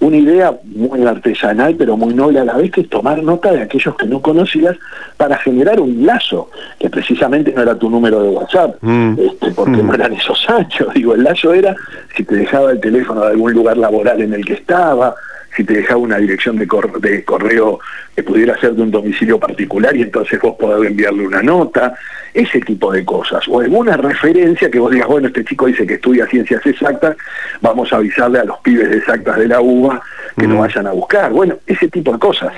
una 0.00 0.16
idea 0.16 0.54
muy 0.64 1.02
artesanal 1.06 1.76
pero 1.76 1.96
muy 1.96 2.14
noble 2.14 2.38
a 2.38 2.44
la 2.44 2.54
vez 2.54 2.70
que 2.70 2.82
es 2.82 2.88
tomar 2.88 3.22
nota 3.22 3.52
de 3.52 3.62
aquellos 3.62 3.94
que 3.96 4.06
no 4.06 4.20
conocías 4.20 4.76
para 5.16 5.36
generar 5.36 5.80
un 5.80 6.04
lazo, 6.04 6.50
que 6.78 6.90
precisamente 6.90 7.52
no 7.52 7.62
era 7.62 7.74
tu 7.76 7.88
número 7.88 8.22
de 8.22 8.28
WhatsApp, 8.30 8.76
mm. 8.82 9.14
este, 9.18 9.50
porque 9.52 9.82
mm. 9.82 9.86
no 9.86 9.94
eran 9.94 10.12
esos 10.12 10.44
años, 10.48 10.88
digo, 10.94 11.14
el 11.14 11.24
lazo 11.24 11.52
era 11.52 11.74
si 12.16 12.24
te 12.24 12.36
dejaba 12.36 12.72
el 12.72 12.80
teléfono 12.80 13.22
de 13.22 13.32
algún 13.32 13.52
lugar 13.52 13.76
laboral 13.76 14.20
en 14.20 14.34
el 14.34 14.44
que 14.44 14.54
estaba, 14.54 15.14
si 15.56 15.64
te 15.64 15.74
dejaba 15.74 16.00
una 16.00 16.18
dirección 16.18 16.58
de, 16.58 16.66
correo 16.66 17.80
que 18.14 18.22
pudiera 18.22 18.58
ser 18.60 18.74
de 18.74 18.82
un 18.82 18.90
domicilio 18.90 19.38
particular 19.38 19.96
y 19.96 20.02
entonces 20.02 20.40
vos 20.40 20.56
podés 20.58 20.90
enviarle 20.90 21.26
una 21.26 21.42
nota, 21.42 21.94
ese 22.32 22.60
tipo 22.60 22.92
de 22.92 23.04
cosas. 23.04 23.46
O 23.48 23.60
alguna 23.60 23.96
referencia 23.96 24.70
que 24.70 24.78
vos 24.78 24.90
digas, 24.90 25.08
bueno, 25.08 25.28
este 25.28 25.44
chico 25.44 25.66
dice 25.66 25.86
que 25.86 25.94
estudia 25.94 26.26
ciencias 26.26 26.64
exactas, 26.66 27.16
vamos 27.60 27.92
a 27.92 27.96
avisarle 27.96 28.40
a 28.40 28.44
los 28.44 28.58
pibes 28.58 28.94
exactas 28.94 29.38
de 29.38 29.48
la 29.48 29.60
UBA 29.60 30.02
que 30.36 30.46
lo 30.46 30.58
vayan 30.58 30.86
a 30.86 30.92
buscar. 30.92 31.30
Bueno, 31.30 31.56
ese 31.66 31.88
tipo 31.88 32.12
de 32.12 32.18
cosas 32.18 32.52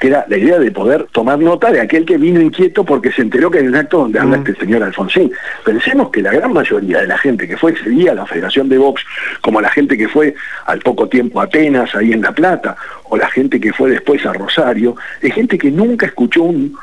que 0.00 0.08
era 0.08 0.24
la 0.28 0.36
idea 0.36 0.58
de 0.58 0.70
poder 0.70 1.06
tomar 1.12 1.38
nota 1.38 1.70
de 1.70 1.80
aquel 1.80 2.04
que 2.04 2.16
vino 2.16 2.40
inquieto 2.40 2.84
porque 2.84 3.12
se 3.12 3.22
enteró 3.22 3.50
que 3.50 3.58
hay 3.58 3.66
un 3.66 3.76
acto 3.76 3.98
donde 3.98 4.18
habla 4.18 4.38
mm. 4.38 4.40
este 4.46 4.60
señor 4.60 4.82
Alfonsín. 4.82 5.32
Pensemos 5.64 6.10
que 6.10 6.22
la 6.22 6.32
gran 6.32 6.52
mayoría 6.52 7.00
de 7.00 7.06
la 7.06 7.18
gente 7.18 7.46
que 7.46 7.56
fue 7.56 7.72
ese 7.72 7.90
día 7.90 8.12
a 8.12 8.14
la 8.14 8.26
Federación 8.26 8.68
de 8.68 8.78
Vox, 8.78 9.02
como 9.40 9.60
la 9.60 9.70
gente 9.70 9.96
que 9.96 10.08
fue 10.08 10.34
al 10.66 10.80
poco 10.80 11.08
tiempo 11.08 11.40
a 11.40 11.44
Atenas, 11.44 11.94
ahí 11.94 12.12
en 12.12 12.22
La 12.22 12.32
Plata, 12.32 12.76
o 13.04 13.16
la 13.16 13.28
gente 13.28 13.60
que 13.60 13.72
fue 13.72 13.90
después 13.90 14.24
a 14.26 14.32
Rosario, 14.32 14.96
es 15.20 15.32
gente 15.32 15.58
que 15.58 15.70
nunca 15.70 16.06
escuchó 16.06 16.42
un, 16.42 16.76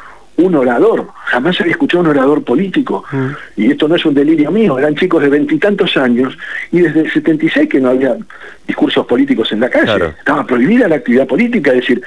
orador, 0.56 1.10
jamás 1.26 1.62
había 1.62 1.74
escuchado 1.74 2.02
un 2.02 2.10
orador 2.10 2.44
político. 2.44 3.04
Mm. 3.12 3.28
Y 3.58 3.72
esto 3.74 3.88
no 3.88 3.94
es 3.94 4.04
un 4.06 4.16
delirio 4.16 4.50
mío, 4.50 4.80
eran 4.80 4.96
chicos 4.96 5.22
de 5.22 5.30
veintitantos 5.30 5.96
años 5.98 6.36
y 6.72 6.80
desde 6.80 7.02
el 7.02 7.12
76 7.12 7.70
que 7.70 7.80
no 7.80 7.90
había 7.90 8.18
discursos 8.66 9.06
políticos 9.06 9.52
en 9.52 9.60
la 9.60 9.70
calle. 9.70 10.16
Estaba 10.18 10.44
prohibida 10.48 10.88
la 10.88 10.96
actividad 10.96 11.28
política, 11.28 11.70
es 11.70 11.82
decir, 11.82 12.02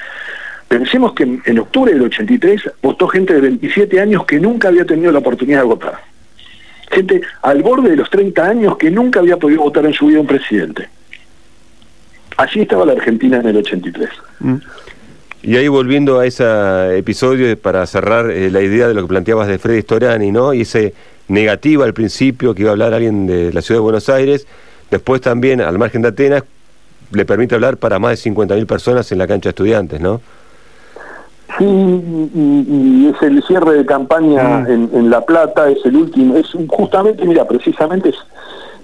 Pensemos 0.67 1.13
que 1.13 1.23
en, 1.23 1.59
octubre 1.59 1.93
del 1.93 2.01
83 2.01 2.71
votó 2.81 3.07
gente 3.07 3.33
de 3.33 3.41
27 3.41 3.99
años 3.99 4.25
que 4.25 4.39
nunca 4.39 4.69
había 4.69 4.85
tenido 4.85 5.11
la 5.11 5.19
oportunidad 5.19 5.59
de 5.59 5.65
votar. 5.65 5.99
Gente 6.91 7.21
al 7.41 7.61
borde 7.61 7.91
de 7.91 7.95
los 7.95 8.09
30 8.09 8.43
años 8.43 8.77
que 8.77 8.89
nunca 8.89 9.19
había 9.19 9.37
podido 9.37 9.61
votar 9.61 9.85
en 9.85 9.93
su 9.93 10.07
vida 10.07 10.19
un 10.19 10.27
presidente. 10.27 10.89
Así 12.37 12.61
estaba 12.61 12.85
la 12.85 12.93
Argentina 12.93 13.37
en 13.37 13.47
el 13.47 13.57
83. 13.57 14.09
Mm. 14.39 14.55
Y 15.43 15.57
ahí 15.57 15.67
volviendo 15.67 16.19
a 16.19 16.25
ese 16.25 16.97
episodio 16.97 17.57
para 17.57 17.85
cerrar 17.85 18.31
eh, 18.31 18.49
la 18.49 18.61
idea 18.61 18.87
de 18.87 18.95
lo 18.95 19.03
que 19.03 19.07
planteabas 19.07 19.47
de 19.47 19.59
Freddy 19.59 19.81
Storani, 19.81 20.31
¿no? 20.31 20.53
Y 20.53 20.61
ese 20.61 20.93
negativa 21.27 21.85
al 21.85 21.93
principio 21.93 22.55
que 22.55 22.63
iba 22.63 22.71
a 22.71 22.73
hablar 22.73 22.93
alguien 22.93 23.27
de 23.27 23.53
la 23.53 23.61
ciudad 23.61 23.79
de 23.79 23.83
Buenos 23.83 24.09
Aires, 24.09 24.47
después 24.89 25.21
también 25.21 25.61
al 25.61 25.77
margen 25.77 26.01
de 26.01 26.09
Atenas 26.09 26.43
le 27.11 27.25
permite 27.25 27.55
hablar 27.55 27.77
para 27.77 27.99
más 27.99 28.23
de 28.23 28.31
50.000 28.31 28.65
personas 28.65 29.11
en 29.11 29.19
la 29.19 29.27
cancha 29.27 29.49
de 29.49 29.51
estudiantes, 29.51 30.01
¿no? 30.01 30.21
Sí, 31.57 31.65
y, 31.65 33.07
es 33.13 33.21
el 33.21 33.41
cierre 33.43 33.77
de 33.77 33.85
campaña 33.85 34.59
mm. 34.59 34.95
en, 34.95 35.09
La 35.09 35.21
Plata, 35.21 35.69
es 35.69 35.85
el 35.85 35.95
último, 35.95 36.35
es 36.35 36.47
justamente, 36.67 37.25
mira, 37.25 37.45
precisamente 37.45 38.09
es, 38.09 38.15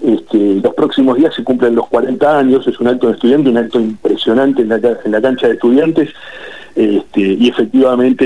este, 0.02 0.60
los 0.62 0.74
próximos 0.74 1.16
días 1.16 1.34
se 1.34 1.44
cumplen 1.44 1.74
los 1.74 1.88
40 1.88 2.38
años, 2.38 2.66
es 2.66 2.78
un 2.80 2.88
acto 2.88 3.08
de 3.08 3.14
estudiante, 3.14 3.50
un 3.50 3.58
acto 3.58 3.78
impresionante 3.78 4.62
en 4.62 4.68
la, 4.68 4.76
en 4.76 5.12
la 5.12 5.20
cancha 5.20 5.48
de 5.48 5.54
estudiantes, 5.54 6.10
este, 6.74 7.20
y 7.20 7.48
efectivamente 7.48 8.24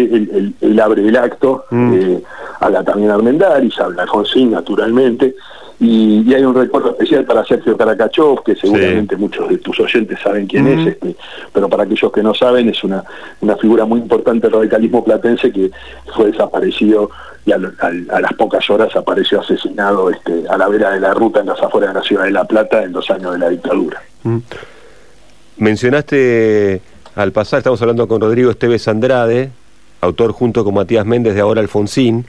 él, 0.60 0.80
abre 0.80 1.06
el 1.06 1.16
acto, 1.16 1.64
mm. 1.70 1.94
eh, 1.94 2.22
habla 2.60 2.84
también 2.84 3.10
Armendáriz, 3.10 3.78
habla 3.80 4.02
Alfonsín 4.02 4.52
naturalmente, 4.52 5.34
y, 5.78 6.32
hay 6.32 6.42
un 6.42 6.54
recuerdo 6.54 6.90
especial 6.90 7.24
para 7.24 7.44
Sergio 7.44 7.76
Caracachov, 7.76 8.42
que 8.42 8.56
seguramente 8.56 9.16
muchos 9.16 9.48
de 9.48 9.58
tus 9.58 9.78
oyentes 9.80 10.18
saben 10.22 10.46
quién 10.46 10.66
es, 10.66 10.86
este, 10.86 11.14
pero 11.52 11.68
para 11.68 11.84
aquellos 11.84 12.10
que 12.10 12.22
no 12.22 12.34
saben, 12.34 12.68
es 12.68 12.82
una, 12.82 13.04
una 13.40 13.56
figura 13.56 13.84
muy 13.84 14.00
importante 14.00 14.46
del 14.46 14.58
radicalismo 14.58 15.04
platense 15.04 15.52
que 15.52 15.70
fue 16.14 16.30
desaparecido 16.30 17.10
y 17.44 17.52
a, 17.52 17.58
las 17.58 18.32
pocas 18.36 18.68
horas 18.70 18.94
apareció 18.96 19.40
asesinado 19.40 20.10
este, 20.10 20.44
a 20.48 20.58
la 20.58 20.68
vera 20.68 20.90
de 20.90 21.00
la 21.00 21.14
ruta 21.14 21.40
en 21.40 21.46
las 21.46 21.62
afueras 21.62 21.94
de 21.94 22.00
la 22.00 22.04
ciudad 22.04 22.24
de 22.24 22.32
La 22.32 22.44
Plata 22.44 22.82
en 22.82 22.92
los 22.92 23.08
años 23.10 23.32
de 23.32 23.38
la 23.38 23.48
dictadura. 23.48 24.02
Mencionaste 25.58 26.80
al 27.14 27.32
pasar, 27.32 27.58
estamos 27.58 27.80
hablando 27.82 28.08
con 28.08 28.20
Rodrigo 28.20 28.50
Esteves 28.50 28.88
Andrade, 28.88 29.50
autor 30.00 30.32
junto 30.32 30.64
con 30.64 30.74
Matías 30.74 31.06
Méndez 31.06 31.34
de 31.34 31.40
Ahora 31.40 31.60
Alfonsín, 31.60 32.26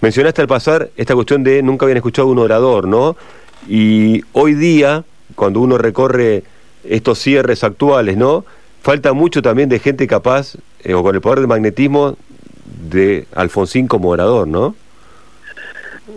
Mencionaste 0.00 0.40
al 0.40 0.48
pasar 0.48 0.90
esta 0.96 1.14
cuestión 1.14 1.44
de 1.44 1.62
nunca 1.62 1.84
habían 1.84 1.98
escuchado 1.98 2.28
un 2.28 2.38
orador, 2.38 2.88
¿no? 2.88 3.16
Y 3.68 4.22
hoy 4.32 4.54
día, 4.54 5.04
cuando 5.34 5.60
uno 5.60 5.76
recorre 5.76 6.42
estos 6.84 7.18
cierres 7.18 7.62
actuales, 7.64 8.16
¿no? 8.16 8.44
Falta 8.82 9.12
mucho 9.12 9.42
también 9.42 9.68
de 9.68 9.78
gente 9.78 10.06
capaz 10.06 10.56
eh, 10.82 10.94
o 10.94 11.02
con 11.02 11.14
el 11.14 11.20
poder 11.20 11.40
del 11.40 11.48
magnetismo 11.48 12.16
de 12.88 13.26
Alfonsín 13.34 13.86
como 13.86 14.08
orador, 14.08 14.48
¿no? 14.48 14.74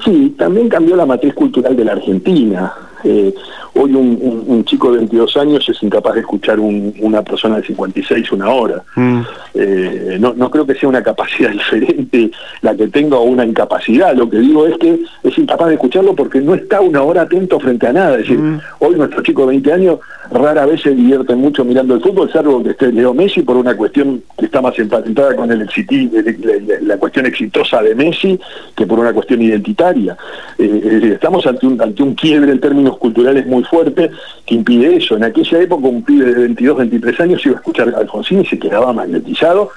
Sí, 0.05 0.33
también 0.37 0.69
cambió 0.69 0.95
la 0.95 1.05
matriz 1.05 1.33
cultural 1.33 1.75
de 1.75 1.83
la 1.83 1.91
Argentina. 1.91 2.73
Eh, 3.03 3.33
hoy 3.75 3.93
un, 3.93 4.63
chico 4.65 4.91
de 4.91 4.99
22 4.99 5.37
años 5.37 5.67
es 5.67 5.81
incapaz 5.83 6.15
de 6.15 6.21
escuchar 6.21 6.59
una 6.59 7.21
persona 7.21 7.57
de 7.57 7.63
56 7.67 8.31
una 8.31 8.49
hora. 8.49 8.83
Mm. 8.95 9.21
Eh, 9.55 10.17
no, 10.19 10.33
no 10.33 10.49
creo 10.49 10.65
que 10.65 10.75
sea 10.75 10.89
una 10.89 11.03
capacidad 11.03 11.51
diferente 11.51 12.31
la 12.61 12.75
que 12.75 12.87
tenga 12.87 13.17
o 13.17 13.23
una 13.23 13.45
incapacidad. 13.45 14.15
Lo 14.15 14.29
que 14.29 14.39
digo 14.39 14.65
es 14.65 14.77
que 14.77 14.99
es 15.23 15.37
incapaz 15.37 15.67
de 15.67 15.73
escucharlo 15.75 16.15
porque 16.15 16.39
no 16.39 16.55
está 16.55 16.81
una 16.81 17.01
hora 17.01 17.23
atento 17.23 17.59
frente 17.59 17.87
a 17.87 17.93
nada. 17.93 18.13
Es 18.13 18.27
decir, 18.27 18.39
mm. 18.39 18.61
hoy 18.79 18.95
nuestro 18.95 19.21
chico 19.21 19.41
de 19.41 19.47
20 19.47 19.73
años 19.73 19.99
rara 20.31 20.65
vez 20.65 20.81
se 20.81 20.91
divierte 20.91 21.35
mucho 21.35 21.65
mirando 21.65 21.95
el 21.95 22.01
fútbol, 22.01 22.31
salvo 22.31 22.63
que 22.63 22.71
esté 22.71 22.91
Leo 22.91 23.13
Messi 23.13 23.41
por 23.41 23.57
una 23.57 23.75
cuestión 23.75 24.23
que 24.37 24.45
está 24.45 24.61
más 24.61 24.77
emparentada 24.79 25.35
con 25.35 25.51
el 25.51 25.59
la, 25.59 26.79
la, 26.81 26.97
cuestión 26.97 27.25
exitosa 27.25 27.81
de 27.81 27.93
Messi 27.93 28.39
que 28.75 28.85
por 28.85 28.99
una 28.99 29.13
cuestión 29.13 29.41
identitaria. 29.41 30.17
Eh, 30.57 31.11
estamos 31.13 31.45
ante 31.45 31.67
un, 31.67 31.81
ante 31.81 32.03
un 32.03 32.15
quiebre 32.15 32.51
en 32.51 32.59
términos 32.59 32.97
culturales 32.97 33.45
muy 33.45 33.62
fuerte 33.65 34.11
que 34.45 34.55
impide 34.55 34.97
eso. 34.97 35.15
En 35.15 35.23
aquella 35.23 35.61
época 35.61 35.87
un 35.87 36.03
pibe 36.03 36.25
de 36.25 36.41
22, 36.41 36.77
23 36.77 37.19
años 37.21 37.45
iba 37.45 37.55
a 37.55 37.57
escuchar 37.57 37.89
a 37.89 37.99
Alfonsín 37.99 38.41
y 38.41 38.45
se 38.45 38.59
quedaba 38.59 38.93
magnetizado. 38.93 39.71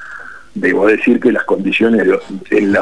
Debo 0.54 0.86
decir 0.86 1.20
que 1.20 1.32
las 1.32 1.44
condiciones 1.44 2.06
en, 2.50 2.76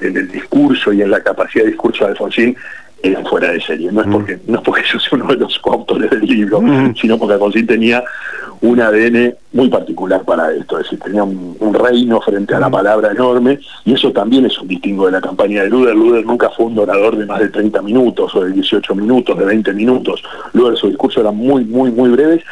el 0.00 0.30
discurso 0.30 0.92
y 0.92 1.02
en 1.02 1.10
la 1.10 1.22
capacidad 1.22 1.64
de 1.64 1.70
discurso 1.70 2.04
de 2.04 2.10
Alfonsín 2.12 2.56
eran 3.02 3.24
fuera 3.26 3.52
de 3.52 3.60
serie. 3.60 3.90
No 3.92 4.00
es 4.00 4.06
mm. 4.06 4.12
porque, 4.12 4.38
no 4.46 4.58
es 4.58 4.64
porque 4.64 4.82
yo 4.92 4.98
sea 4.98 5.10
uno 5.12 5.26
de 5.26 5.36
los 5.36 5.58
coautores 5.58 6.10
del 6.10 6.22
libro, 6.22 6.60
mm. 6.60 6.94
sino 6.96 7.18
porque 7.18 7.34
Alfonsín 7.34 7.66
tenía 7.66 8.04
un 8.60 8.80
ADN 8.80 9.34
muy 9.52 9.68
particular 9.68 10.22
para 10.24 10.50
esto, 10.52 10.78
es 10.78 10.84
decir, 10.84 10.98
tenía 10.98 11.22
un, 11.22 11.56
reino 11.74 12.20
frente 12.22 12.54
a 12.54 12.60
la 12.60 12.68
mm. 12.68 12.72
palabra 12.72 13.10
enorme, 13.12 13.60
y 13.84 13.92
eso 13.92 14.10
también 14.12 14.46
es 14.46 14.58
un 14.58 14.68
distingo 14.68 15.06
de 15.06 15.12
la 15.12 15.20
campaña 15.20 15.62
de 15.62 15.68
Luder. 15.68 15.94
Luder 15.94 16.24
nunca 16.24 16.48
fue 16.50 16.66
un 16.66 16.78
orador 16.78 17.16
de 17.16 17.26
más 17.26 17.40
de 17.40 17.48
30 17.48 17.82
minutos, 17.82 18.34
o 18.34 18.44
de 18.44 18.52
18 18.52 18.94
minutos, 18.94 19.38
de 19.38 19.44
20 19.44 19.72
minutos. 19.74 20.22
Luder, 20.52 20.76
su 20.76 20.88
discurso 20.88 21.20
era 21.20 21.30
muy, 21.30 21.64
muy, 21.64 21.90
muy 21.90 22.10
breves. 22.10 22.42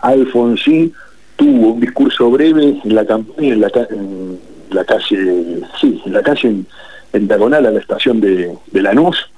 Alfonsín 0.00 0.92
tuvo 1.36 1.74
un 1.74 1.80
discurso 1.80 2.30
breve 2.30 2.78
en 2.82 2.94
la 2.94 3.04
campaña, 3.04 3.54
en 3.54 3.60
la, 3.60 4.84
calle, 4.84 5.60
sí, 5.80 6.00
en 6.04 6.12
la 6.12 6.22
calle 6.22 6.64
en, 7.12 7.28
diagonal 7.28 7.66
a 7.66 7.70
la 7.70 7.80
estación 7.80 8.20
de, 8.20 8.56
de 8.70 8.82
Lanús, 8.82 9.31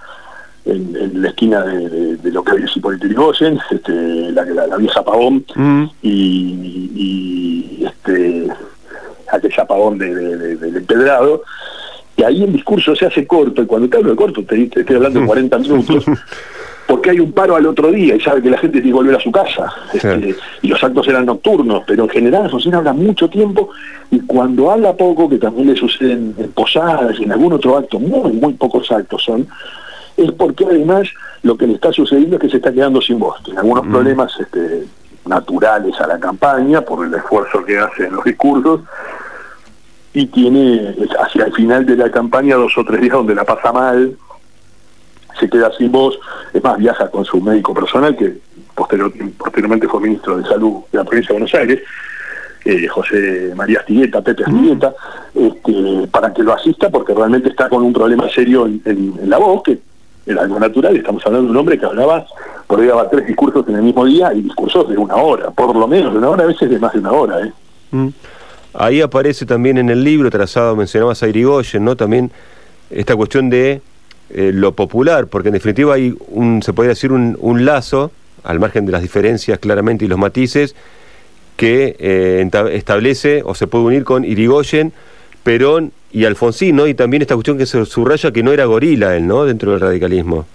en, 0.65 1.23
la 1.23 1.29
esquina 1.29 1.63
de, 1.63 2.31
lo 2.31 2.43
que 2.43 2.53
había 2.53 2.67
Hipólito 2.75 3.07
Yrigoyen, 3.07 3.59
este, 3.71 3.93
la, 4.33 4.45
la, 4.45 4.77
vieja 4.77 5.03
Pavón, 5.03 5.45
mm. 5.55 5.85
y, 6.03 7.85
este, 7.87 8.49
aquella 9.31 9.67
Pavón 9.67 9.99
del 9.99 10.77
empedrado, 10.77 11.43
y 12.17 12.23
ahí 12.23 12.45
el 12.45 12.53
discurso 12.53 12.95
se 12.95 13.07
hace 13.07 13.27
corto, 13.27 13.63
y 13.63 13.67
cuando 13.67 13.89
te 13.89 13.97
hablo 13.97 14.11
de 14.11 14.17
corto 14.17 14.45
te, 14.45 14.63
estoy 14.63 14.97
hablando 14.97 15.21
de 15.21 15.27
40 15.27 15.59
minutos, 15.59 16.05
porque 16.87 17.11
hay 17.11 17.21
un 17.21 17.33
paro 17.33 17.57
al 17.57 17.67
otro 17.67 17.91
día 17.91 18.15
y 18.15 18.21
sabe 18.21 18.43
que 18.43 18.51
la 18.51 18.59
gente 18.59 18.81
tiene 18.81 18.89
que 18.89 18.95
volver 18.95 19.17
a 19.17 19.21
su 19.21 19.33
casa, 19.33 19.73
este, 19.93 20.35
y 20.63 20.69
los 20.69 20.83
actos 20.83 21.07
eran 21.09 21.27
nocturnos, 21.27 21.83
pero 21.87 22.05
en 22.05 22.11
general 22.11 22.45
Alfonsín 22.45 22.75
habla 22.75 22.93
mucho 22.93 23.29
tiempo, 23.29 23.71
y 24.11 24.21
cuando 24.21 24.71
habla 24.71 24.95
poco, 24.95 25.29
que 25.29 25.39
también 25.39 25.69
le 25.69 25.77
suceden 25.77 26.35
en 26.39 26.53
posadas 26.53 27.19
y 27.19 27.25
en 27.25 27.33
algún 27.33 27.53
otro 27.53 27.77
acto, 27.77 27.99
muy, 27.99 28.33
muy 28.33 28.55
pocos 28.55 28.91
actos 28.93 29.25
son, 29.25 29.47
es 30.17 30.33
porque 30.33 30.65
además 30.65 31.09
lo 31.43 31.57
que 31.57 31.67
le 31.67 31.75
está 31.75 31.93
sucediendo 31.93 32.37
es 32.37 32.43
que 32.43 32.51
se 32.51 32.57
está 32.57 32.73
quedando 32.73 33.01
sin 33.01 33.19
voz. 33.19 33.43
Tiene 33.43 33.61
algunos 33.61 33.85
mm. 33.87 33.91
problemas 33.91 34.33
este, 34.41 34.87
naturales 35.27 36.01
a 36.01 36.07
la 36.07 36.19
campaña 36.19 36.83
por 36.83 37.07
el 37.07 37.15
esfuerzo 37.15 37.65
que 37.65 37.79
hace 37.79 38.07
en 38.07 38.15
los 38.15 38.25
discursos 38.25 38.81
y 40.13 40.27
tiene 40.27 40.95
hacia 41.21 41.47
el 41.47 41.53
final 41.53 41.85
de 41.85 41.97
la 41.97 42.11
campaña 42.11 42.57
dos 42.57 42.77
o 42.79 42.85
tres 42.85 43.01
días 43.01 43.15
donde 43.15 43.35
la 43.35 43.45
pasa 43.45 43.73
mal, 43.73 44.17
se 45.39 45.51
queda 45.51 45.73
sin 45.77 45.91
voz, 45.91 46.17
es 46.53 46.63
más, 46.63 46.79
viaja 46.79 47.11
con 47.11 47.25
su 47.25 47.41
médico 47.41 47.75
personal 47.75 48.17
que 48.17 48.39
posteriormente 48.77 49.89
fue 49.89 50.01
ministro 50.01 50.37
de 50.37 50.45
Salud 50.45 50.83
de 50.93 50.99
la 50.99 51.05
provincia 51.05 51.29
de 51.29 51.41
Buenos 51.41 51.55
Aires, 51.55 51.83
eh, 52.65 52.87
José 52.87 53.53
María 53.57 53.81
Astigueta, 53.81 54.23
Pepe 54.23 54.45
mm. 54.47 54.55
Astigueta, 54.55 54.95
este, 55.35 56.09
para 56.13 56.33
que 56.33 56.45
lo 56.45 56.53
asista 56.53 56.89
porque 56.91 57.13
realmente 57.13 57.49
está 57.49 57.69
con 57.69 57.83
un 57.83 57.93
problema 57.93 58.29
serio 58.29 58.67
en 58.67 59.19
la 59.25 59.39
voz, 59.39 59.65
que 59.65 59.81
era 60.27 60.43
algo 60.43 60.59
natural, 60.59 60.97
estamos 60.97 61.25
hablando 61.27 61.47
de 61.47 61.51
un 61.53 61.57
hombre 61.57 61.79
que 61.79 61.87
hablaba, 61.87 62.27
por 62.67 62.81
ahí 62.81 62.87
daba 62.87 63.09
tres 63.11 63.27
discursos 63.27 63.67
en 63.69 63.77
el 63.77 63.83
mismo 63.83 64.05
día 64.05 64.33
y 64.33 64.43
discursos 64.43 64.89
de 64.89 64.97
una 64.97 65.17
hora, 65.17 65.51
por 65.51 65.75
lo 65.77 65.87
menos 65.87 66.13
de 66.13 66.19
una 66.19 66.31
hora, 66.31 66.45
a 66.45 66.47
veces 66.47 66.71
de 66.71 66.79
más 66.79 66.93
de 66.93 67.01
una 67.01 67.13
hora. 67.13 67.47
¿eh? 67.47 67.53
Mm. 67.91 68.09
Ahí 68.75 69.01
aparece 69.01 69.47
también 69.47 69.79
en 69.79 69.91
el 69.91 70.03
libro 70.03 70.31
trazado, 70.31 70.75
mencionabas 70.75 71.23
a 71.23 71.29
Irigoyen, 71.29 71.85
¿no? 71.85 71.95
También 71.95 72.31
esta 72.91 73.15
cuestión 73.15 73.49
de 73.49 73.83
eh, 74.31 74.51
lo 74.53 74.73
popular, 74.73 75.27
porque 75.27 75.49
en 75.49 75.55
definitiva 75.55 75.95
hay 75.95 76.15
un, 76.29 76.63
se 76.63 76.73
podría 76.73 76.91
decir, 76.91 77.13
un, 77.13 77.65
lazo, 77.65 78.11
al 78.43 78.59
margen 78.59 78.85
de 78.87 78.93
las 78.93 79.03
diferencias 79.03 79.59
claramente 79.59 80.05
y 80.05 80.09
los 80.09 80.19
matices, 80.19 80.75
que 81.57 81.97
eh, 82.01 82.51
establece 82.73 83.43
o 83.45 83.55
se 83.55 83.69
puede 83.69 83.85
unir 83.85 84.05
con 84.05 84.25
Irigoyen, 84.25 84.93
Perón 85.45 85.93
y 86.15 86.25
Alfonsín, 86.25 86.77
¿no? 86.77 86.87
Y 86.87 86.95
también 86.95 87.23
esta 87.23 87.35
cuestión 87.35 87.59
que 87.59 87.67
se 87.67 87.85
subraya 87.85 88.31
que 88.31 88.43
no 88.45 88.53
era 88.53 88.65
gorila 88.67 89.17
él, 89.17 89.27
¿no? 89.27 89.45
Dentro 89.45 89.73
del 89.73 89.81
radicalismo. 89.81 90.47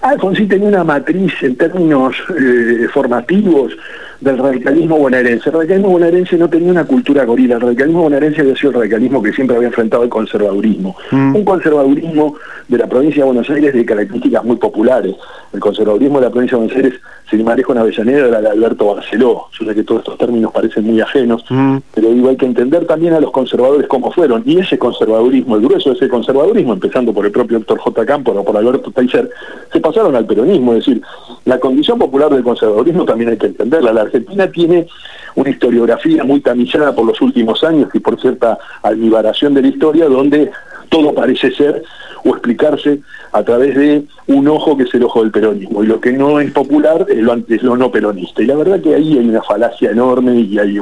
Alfonsín 0.00 0.48
tenía 0.48 0.68
una 0.68 0.84
matriz 0.84 1.32
en 1.42 1.56
términos 1.56 2.14
eh, 2.38 2.86
formativos 2.94 3.72
del 4.20 4.38
radicalismo 4.38 4.96
bonaerense. 4.96 5.50
El 5.50 5.56
radicalismo 5.56 5.90
bonaerense 5.90 6.36
no 6.36 6.48
tenía 6.48 6.70
una 6.70 6.84
cultura 6.84 7.24
gorila, 7.24 7.56
el 7.56 7.62
radicalismo 7.62 8.02
bonaerense 8.02 8.42
había 8.42 8.54
sido 8.54 8.70
el 8.70 8.76
radicalismo 8.76 9.20
que 9.20 9.32
siempre 9.32 9.56
había 9.56 9.68
enfrentado 9.68 10.04
el 10.04 10.08
conservadurismo. 10.08 10.96
Mm. 11.10 11.34
Un 11.34 11.44
conservadurismo 11.44 12.36
de 12.68 12.76
la 12.78 12.86
provincia 12.86 13.22
de 13.22 13.26
Buenos 13.26 13.48
Aires 13.48 13.72
de 13.72 13.84
características 13.84 14.44
muy 14.44 14.56
populares. 14.56 15.16
El 15.52 15.60
conservadurismo 15.60 16.20
de 16.20 16.26
la 16.26 16.30
provincia 16.30 16.58
de 16.58 16.64
Buenos 16.64 16.76
Aires, 16.76 17.00
sin 17.30 17.44
maneja 17.44 17.72
en 17.72 17.78
Avellaneda, 17.78 18.28
era 18.28 18.40
de 18.42 18.48
Alberto 18.50 18.94
Barceló. 18.94 19.46
Yo 19.58 19.66
sé 19.66 19.74
que 19.74 19.82
todos 19.82 20.00
estos 20.00 20.18
términos 20.18 20.52
parecen 20.52 20.84
muy 20.84 21.00
ajenos, 21.00 21.44
mm. 21.48 21.78
pero 21.94 22.10
digo, 22.10 22.28
hay 22.28 22.36
que 22.36 22.46
entender 22.46 22.86
también 22.86 23.14
a 23.14 23.20
los 23.20 23.30
conservadores 23.30 23.88
cómo 23.88 24.12
fueron. 24.12 24.42
Y 24.44 24.58
ese 24.58 24.78
conservadurismo, 24.78 25.56
el 25.56 25.62
grueso 25.62 25.90
de 25.90 25.96
ese 25.96 26.08
conservadurismo, 26.08 26.74
empezando 26.74 27.12
por 27.14 27.24
el 27.24 27.32
propio 27.32 27.58
Héctor 27.58 27.78
J. 27.78 28.06
Campos 28.06 28.36
o 28.36 28.44
por 28.44 28.56
Alberto 28.56 28.90
Taiser, 28.90 29.30
se 29.72 29.80
pasaron 29.80 30.14
al 30.14 30.26
peronismo. 30.26 30.74
Es 30.74 30.84
decir, 30.84 31.02
la 31.46 31.58
condición 31.58 31.98
popular 31.98 32.30
del 32.30 32.42
conservadurismo 32.42 33.06
también 33.06 33.30
hay 33.30 33.38
que 33.38 33.46
entenderla. 33.46 33.94
La 33.94 34.02
Argentina 34.02 34.46
tiene 34.50 34.86
una 35.34 35.50
historiografía 35.50 36.24
muy 36.24 36.40
tamizada 36.40 36.94
por 36.94 37.06
los 37.06 37.20
últimos 37.22 37.64
años 37.64 37.88
y 37.94 38.00
por 38.00 38.20
cierta 38.20 38.58
almibaración 38.82 39.54
de 39.54 39.62
la 39.62 39.68
historia, 39.68 40.06
donde 40.06 40.50
todo 40.88 41.14
parece 41.14 41.50
ser 41.52 41.82
o 42.24 42.30
explicarse 42.30 43.00
a 43.32 43.42
través 43.42 43.74
de 43.74 44.04
un 44.26 44.48
ojo 44.48 44.76
que 44.76 44.84
es 44.84 44.94
el 44.94 45.04
ojo 45.04 45.22
del 45.22 45.30
peronismo. 45.30 45.82
Y 45.82 45.86
lo 45.86 46.00
que 46.00 46.12
no 46.12 46.40
es 46.40 46.50
popular 46.52 47.06
es 47.08 47.18
lo, 47.18 47.34
es 47.34 47.62
lo 47.62 47.76
no 47.76 47.90
peronista. 47.90 48.42
Y 48.42 48.46
la 48.46 48.56
verdad 48.56 48.80
que 48.80 48.94
ahí 48.94 49.18
hay 49.18 49.28
una 49.28 49.42
falacia 49.42 49.90
enorme 49.90 50.34
y 50.34 50.58
hay 50.58 50.78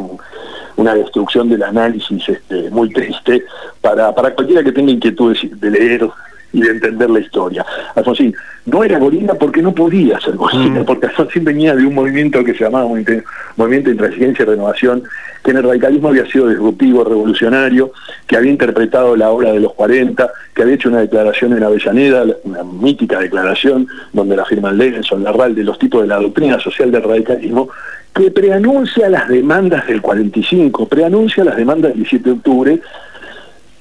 una 0.76 0.94
destrucción 0.94 1.48
del 1.48 1.62
análisis 1.62 2.28
este, 2.28 2.70
muy 2.70 2.90
triste 2.90 3.44
para, 3.80 4.14
para 4.14 4.34
cualquiera 4.34 4.62
que 4.62 4.72
tenga 4.72 4.92
inquietud 4.92 5.36
de 5.36 5.70
leer 5.70 6.08
y 6.52 6.61
de 6.61 6.70
entender 6.70 7.11
la 7.11 7.20
historia. 7.20 7.64
Alfonsín 7.94 8.35
no 8.66 8.82
era 8.82 8.98
gorila 8.98 9.35
porque 9.35 9.62
no 9.62 9.74
podía 9.74 10.18
ser 10.20 10.37
gorila, 10.37 10.80
mm. 10.80 10.85
porque 10.85 11.06
Alfonsín 11.06 11.44
venía 11.44 11.74
de 11.74 11.85
un 11.85 11.94
movimiento 11.94 12.42
que 12.44 12.54
se 12.54 12.64
llamaba 12.64 12.87
Movimiento 12.87 13.90
de 13.90 13.94
Intransigencia 13.94 14.42
y 14.42 14.46
Renovación, 14.46 15.02
que 15.44 15.50
en 15.50 15.59
el 15.59 15.62
radicalismo 15.64 16.09
había 16.09 16.26
sido 16.26 16.48
disruptivo, 16.48 17.04
revolucionario, 17.04 17.92
que 18.26 18.37
había 18.37 18.50
interpretado 18.50 19.16
la 19.16 19.30
obra 19.30 19.52
de 19.52 19.61
los 19.61 19.72
40, 19.74 20.30
que 20.54 20.62
había 20.62 20.74
hecho 20.74 20.88
una 20.88 21.00
declaración 21.00 21.56
en 21.56 21.62
Avellaneda, 21.62 22.24
una 22.44 22.64
mítica 22.64 23.20
declaración, 23.20 23.87
donde 24.12 24.37
la 24.37 24.44
firma 24.44 24.72
Levenson, 24.72 25.22
Larral, 25.22 25.54
de 25.54 25.64
los 25.64 25.78
tipos 25.78 26.02
de 26.02 26.09
la 26.09 26.16
doctrina 26.16 26.59
social 26.59 26.90
del 26.90 27.02
radicalismo, 27.02 27.68
que 28.14 28.30
preanuncia 28.30 29.11
las 29.11 29.28
demandas 29.28 29.87
del 29.87 30.00
45, 30.00 30.88
preanuncia 30.88 31.44
las 31.44 31.56
demandas 31.56 31.90
del 31.90 31.98
17 32.02 32.24
de 32.24 32.37
octubre, 32.37 32.80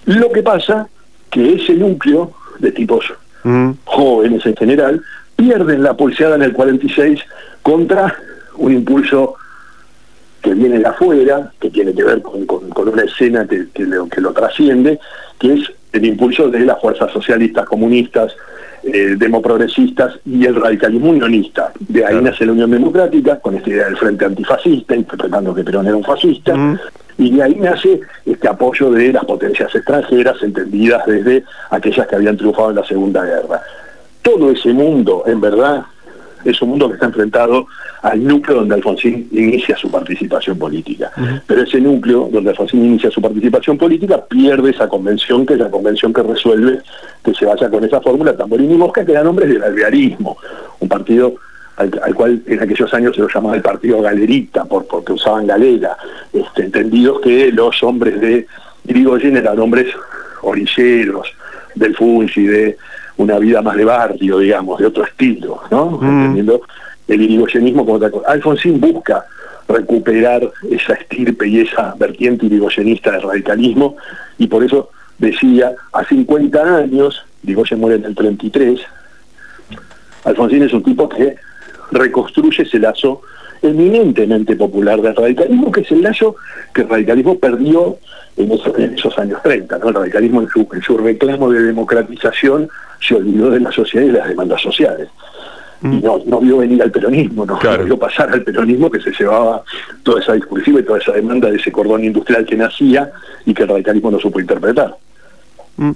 lo 0.05 0.31
que 0.31 0.43
pasa 0.43 0.87
que 1.31 1.55
ese 1.55 1.73
núcleo 1.73 2.33
de 2.59 2.71
tipos 2.71 3.13
jóvenes 3.85 4.45
en 4.45 4.55
general, 4.55 5.01
pierden 5.35 5.83
la 5.83 5.95
pulseada 5.95 6.35
en 6.35 6.41
el 6.41 6.53
46 6.53 7.19
contra 7.61 8.15
un 8.57 8.73
impulso 8.73 9.35
que 10.41 10.53
viene 10.53 10.79
de 10.79 10.87
afuera, 10.87 11.51
que 11.59 11.69
tiene 11.69 11.93
que 11.93 12.03
ver 12.03 12.21
con, 12.21 12.45
una 12.87 13.03
escena 13.03 13.47
que, 13.47 13.67
lo, 13.83 14.07
que 14.07 14.21
lo 14.21 14.31
trasciende, 14.31 14.99
que 15.39 15.53
es 15.53 15.71
el 15.91 16.05
impulso 16.05 16.49
de 16.49 16.59
las 16.59 16.79
fuerzas 16.79 17.11
socialistas, 17.11 17.65
comunistas, 17.65 18.35
eh, 18.83 19.15
demoprogresistas 19.17 20.19
y 20.25 20.45
el 20.45 20.55
radicalismo 20.55 21.09
unionista. 21.09 21.71
De 21.79 22.05
ahí 22.05 22.21
nace 22.21 22.45
la 22.45 22.51
Unión 22.51 22.69
Democrática, 22.69 23.39
con 23.39 23.55
esta 23.55 23.69
idea 23.69 23.85
del 23.85 23.97
Frente 23.97 24.25
Antifascista, 24.25 24.95
interpretando 24.95 25.55
que 25.55 25.63
Perón 25.63 25.87
era 25.87 25.95
un 25.95 26.03
fascista, 26.03 26.53
y 27.17 27.31
de 27.31 27.43
ahí 27.43 27.55
nace 27.55 28.01
este 28.25 28.47
apoyo 28.47 28.91
de 28.91 29.13
las 29.13 29.25
potencias 29.25 29.73
extranjeras, 29.73 30.41
entendidas 30.41 31.05
desde 31.05 31.43
aquellas 31.69 32.07
que 32.07 32.15
habían 32.15 32.37
triunfado 32.37 32.71
en 32.71 32.75
la 32.75 32.85
Segunda 32.85 33.23
Guerra. 33.23 33.61
Todo 34.21 34.51
ese 34.51 34.73
mundo, 34.73 35.23
en 35.25 35.39
verdad, 35.39 35.85
es 36.43 36.61
un 36.61 36.69
mundo 36.69 36.87
que 36.87 36.95
está 36.95 37.07
enfrentado 37.07 37.67
al 38.01 38.23
núcleo 38.23 38.57
donde 38.57 38.75
Alfonsín 38.75 39.27
inicia 39.31 39.75
su 39.75 39.89
participación 39.89 40.57
política. 40.59 41.11
Pero 41.47 41.61
ese 41.63 41.81
núcleo 41.81 42.29
donde 42.31 42.51
Alfonsín 42.51 42.85
inicia 42.85 43.09
su 43.09 43.21
participación 43.21 43.77
política 43.77 44.23
pierde 44.23 44.69
esa 44.69 44.87
convención, 44.87 45.45
que 45.45 45.53
es 45.53 45.59
la 45.59 45.71
convención 45.71 46.13
que 46.13 46.21
resuelve 46.21 46.81
que 47.23 47.33
se 47.33 47.45
vaya 47.45 47.69
con 47.69 47.83
esa 47.83 47.99
fórmula 48.01 48.37
Tamborín 48.37 48.71
y 48.71 48.75
Mosca, 48.75 49.03
que 49.03 49.13
da 49.13 49.23
nombres 49.23 49.49
del 49.49 49.63
alvearismo, 49.63 50.37
un 50.79 50.87
partido 50.87 51.35
al, 51.77 52.15
cual 52.15 52.41
en 52.47 52.61
aquellos 52.61 52.93
años 52.93 53.15
se 53.15 53.21
lo 53.21 53.27
llamaba 53.27 53.55
el 53.55 53.61
partido 53.61 54.01
galerita, 54.01 54.65
por, 54.65 54.85
porque 54.85 55.13
usaban 55.13 55.47
galera, 55.47 55.97
este, 56.31 56.63
entendidos 56.63 57.19
que 57.21 57.51
los 57.51 57.81
hombres 57.83 58.19
de 58.21 58.47
Irigoyen 58.87 59.37
eran 59.37 59.59
hombres 59.59 59.87
orilleros, 60.41 61.27
del 61.73 61.95
Fungi, 61.95 62.45
de 62.45 62.77
una 63.17 63.39
vida 63.39 63.61
más 63.61 63.75
de 63.75 63.85
barrio, 63.85 64.39
digamos, 64.39 64.79
de 64.79 64.85
otro 64.85 65.03
estilo, 65.03 65.61
¿no? 65.71 65.91
Mm. 66.01 66.03
Entendiendo 66.03 66.61
el 67.07 67.21
irigoyenismo 67.21 67.85
como 67.85 67.97
otra 67.97 68.09
cosa. 68.09 68.31
Alfonsín 68.31 68.79
busca 68.79 69.25
recuperar 69.67 70.49
esa 70.69 70.93
estirpe 70.93 71.47
y 71.47 71.61
esa 71.61 71.95
vertiente 71.97 72.45
irigoyenista 72.45 73.11
del 73.11 73.23
radicalismo 73.23 73.95
y 74.37 74.47
por 74.47 74.63
eso 74.63 74.89
decía, 75.17 75.73
a 75.93 76.03
50 76.03 76.77
años, 76.77 77.25
Irigoyen 77.43 77.79
muere 77.79 77.95
en 77.97 78.05
el 78.05 78.15
33, 78.15 78.79
Alfonsín 80.25 80.63
es 80.63 80.73
un 80.73 80.83
tipo 80.83 81.07
que 81.07 81.35
reconstruye 81.91 82.63
ese 82.63 82.79
lazo 82.79 83.21
eminentemente 83.61 84.55
popular 84.55 85.01
del 85.01 85.15
radicalismo, 85.15 85.71
que 85.71 85.81
es 85.81 85.91
el 85.91 86.01
lazo 86.01 86.35
que 86.73 86.81
el 86.81 86.89
radicalismo 86.89 87.37
perdió 87.39 87.97
en 88.37 88.51
esos, 88.51 89.17
años 89.17 89.41
30. 89.43 89.77
¿no? 89.79 89.89
El 89.89 89.95
radicalismo 89.95 90.41
en 90.41 90.49
su, 90.49 90.67
en 90.71 90.81
su 90.81 90.97
reclamo 90.97 91.49
de 91.51 91.63
democratización 91.63 92.69
se 92.99 93.15
olvidó 93.15 93.49
de 93.51 93.59
la 93.59 93.71
sociedad 93.71 94.05
y 94.05 94.11
de 94.11 94.19
las 94.19 94.27
demandas 94.27 94.61
sociales. 94.61 95.09
Y 95.81 95.87
mm. 95.87 96.01
no, 96.03 96.21
no 96.25 96.39
vio 96.39 96.57
venir 96.57 96.81
al 96.81 96.91
peronismo, 96.91 97.45
no, 97.45 97.59
vio 97.83 97.99
pasar 97.99 98.29
al 98.31 98.43
peronismo 98.43 98.89
que 98.89 99.01
se 99.01 99.11
llevaba 99.11 99.63
toda 100.03 100.21
esa 100.21 100.33
discursiva 100.33 100.79
y 100.79 100.83
toda 100.83 100.99
esa 100.99 101.11
demanda 101.11 101.49
de 101.49 101.57
ese 101.57 101.71
cordón 101.71 102.03
industrial 102.03 102.45
que 102.45 102.55
nacía 102.55 103.11
y 103.45 103.53
que 103.53 103.63
el 103.63 103.69
radicalismo 103.69 104.11
no 104.11 104.19
supo 104.19 104.39
interpretar. 104.39 104.95
Mm. 105.77 105.91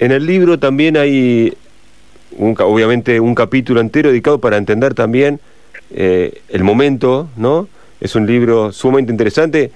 En 0.00 0.10
el 0.10 0.26
libro 0.26 0.58
también 0.58 0.96
hay, 0.96 1.54
obviamente, 2.38 3.20
un 3.20 3.34
capítulo 3.34 3.80
entero 3.80 4.10
dedicado 4.10 4.38
para 4.38 4.56
entender 4.56 4.94
también 4.94 5.40
eh, 5.90 6.40
el 6.48 6.64
momento, 6.64 7.28
¿no? 7.36 7.68
Es 8.00 8.14
un 8.14 8.26
libro 8.26 8.72
sumamente 8.72 9.12
interesante 9.12 9.70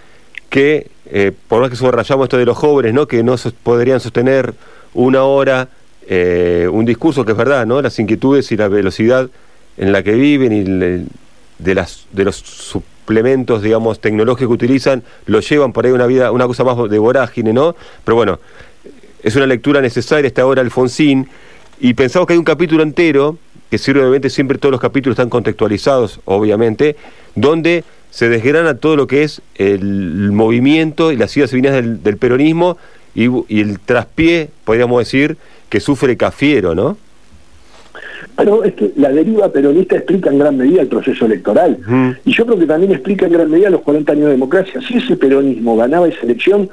que, 0.48 0.88
eh, 1.06 1.32
por 1.48 1.60
más 1.60 1.70
que 1.70 1.76
subrayamos 1.76 2.24
esto 2.24 2.38
de 2.38 2.46
los 2.46 2.56
jóvenes, 2.56 2.94
¿no? 2.94 3.06
Que 3.06 3.22
no 3.22 3.36
podrían 3.62 4.00
sostener 4.00 4.54
una 4.94 5.24
hora 5.24 5.68
eh, 6.08 6.68
un 6.70 6.84
discurso 6.84 7.24
que 7.24 7.32
es 7.32 7.38
verdad, 7.38 7.66
¿no? 7.66 7.82
Las 7.82 7.98
inquietudes 7.98 8.50
y 8.52 8.56
la 8.56 8.68
velocidad 8.68 9.28
en 9.76 9.92
la 9.92 10.02
que 10.02 10.14
viven 10.14 10.52
y 10.52 10.62
de, 11.58 11.74
las, 11.74 12.06
de 12.12 12.24
los 12.24 12.36
suplementos, 12.36 13.62
digamos, 13.62 14.00
tecnológicos 14.00 14.56
que 14.56 14.64
utilizan, 14.64 15.02
lo 15.26 15.40
llevan 15.40 15.72
por 15.72 15.84
ahí 15.84 15.92
una 15.92 16.06
vida, 16.06 16.30
una 16.30 16.46
cosa 16.46 16.64
más 16.64 16.76
de 16.88 16.98
vorágine, 16.98 17.52
¿no? 17.52 17.74
Pero 18.04 18.16
bueno, 18.16 18.38
es 19.22 19.34
una 19.34 19.46
lectura 19.46 19.80
necesaria 19.80 20.28
esta 20.28 20.46
hora 20.46 20.62
Alfonsín, 20.62 21.28
y 21.80 21.94
pensamos 21.94 22.26
que 22.26 22.34
hay 22.34 22.38
un 22.38 22.44
capítulo 22.44 22.82
entero, 22.82 23.38
que 23.70 23.78
sirve 23.78 24.00
obviamente 24.00 24.30
siempre 24.30 24.58
todos 24.58 24.72
los 24.72 24.80
capítulos 24.80 25.14
están 25.14 25.30
contextualizados, 25.30 26.20
obviamente, 26.24 26.96
donde 27.34 27.84
se 28.10 28.28
desgrana 28.28 28.76
todo 28.76 28.96
lo 28.96 29.06
que 29.06 29.24
es 29.24 29.42
el 29.56 30.32
movimiento 30.32 31.12
y 31.12 31.16
las 31.16 31.36
idas 31.36 31.52
y 31.52 31.56
venidas 31.56 32.02
del, 32.02 32.16
peronismo 32.16 32.78
y, 33.14 33.28
y 33.48 33.60
el 33.60 33.80
traspié, 33.80 34.48
podríamos 34.64 35.00
decir, 35.00 35.36
que 35.68 35.80
sufre 35.80 36.16
Cafiero, 36.16 36.74
¿no? 36.74 36.96
Pero 38.36 38.64
es 38.64 38.74
que 38.74 38.92
la 38.96 39.10
deriva 39.10 39.50
peronista 39.50 39.96
explica 39.96 40.30
en 40.30 40.38
gran 40.38 40.56
medida 40.56 40.82
el 40.82 40.88
proceso 40.88 41.26
electoral. 41.26 41.78
Y 42.24 42.32
yo 42.32 42.44
creo 42.44 42.58
que 42.58 42.66
también 42.66 42.92
explica 42.92 43.26
en 43.26 43.32
gran 43.32 43.50
medida 43.50 43.70
los 43.70 43.80
40 43.80 44.12
años 44.12 44.24
de 44.26 44.30
democracia. 44.32 44.80
Si 44.86 44.98
ese 44.98 45.16
peronismo 45.16 45.76
ganaba 45.76 46.08
esa 46.08 46.20
elección, 46.22 46.68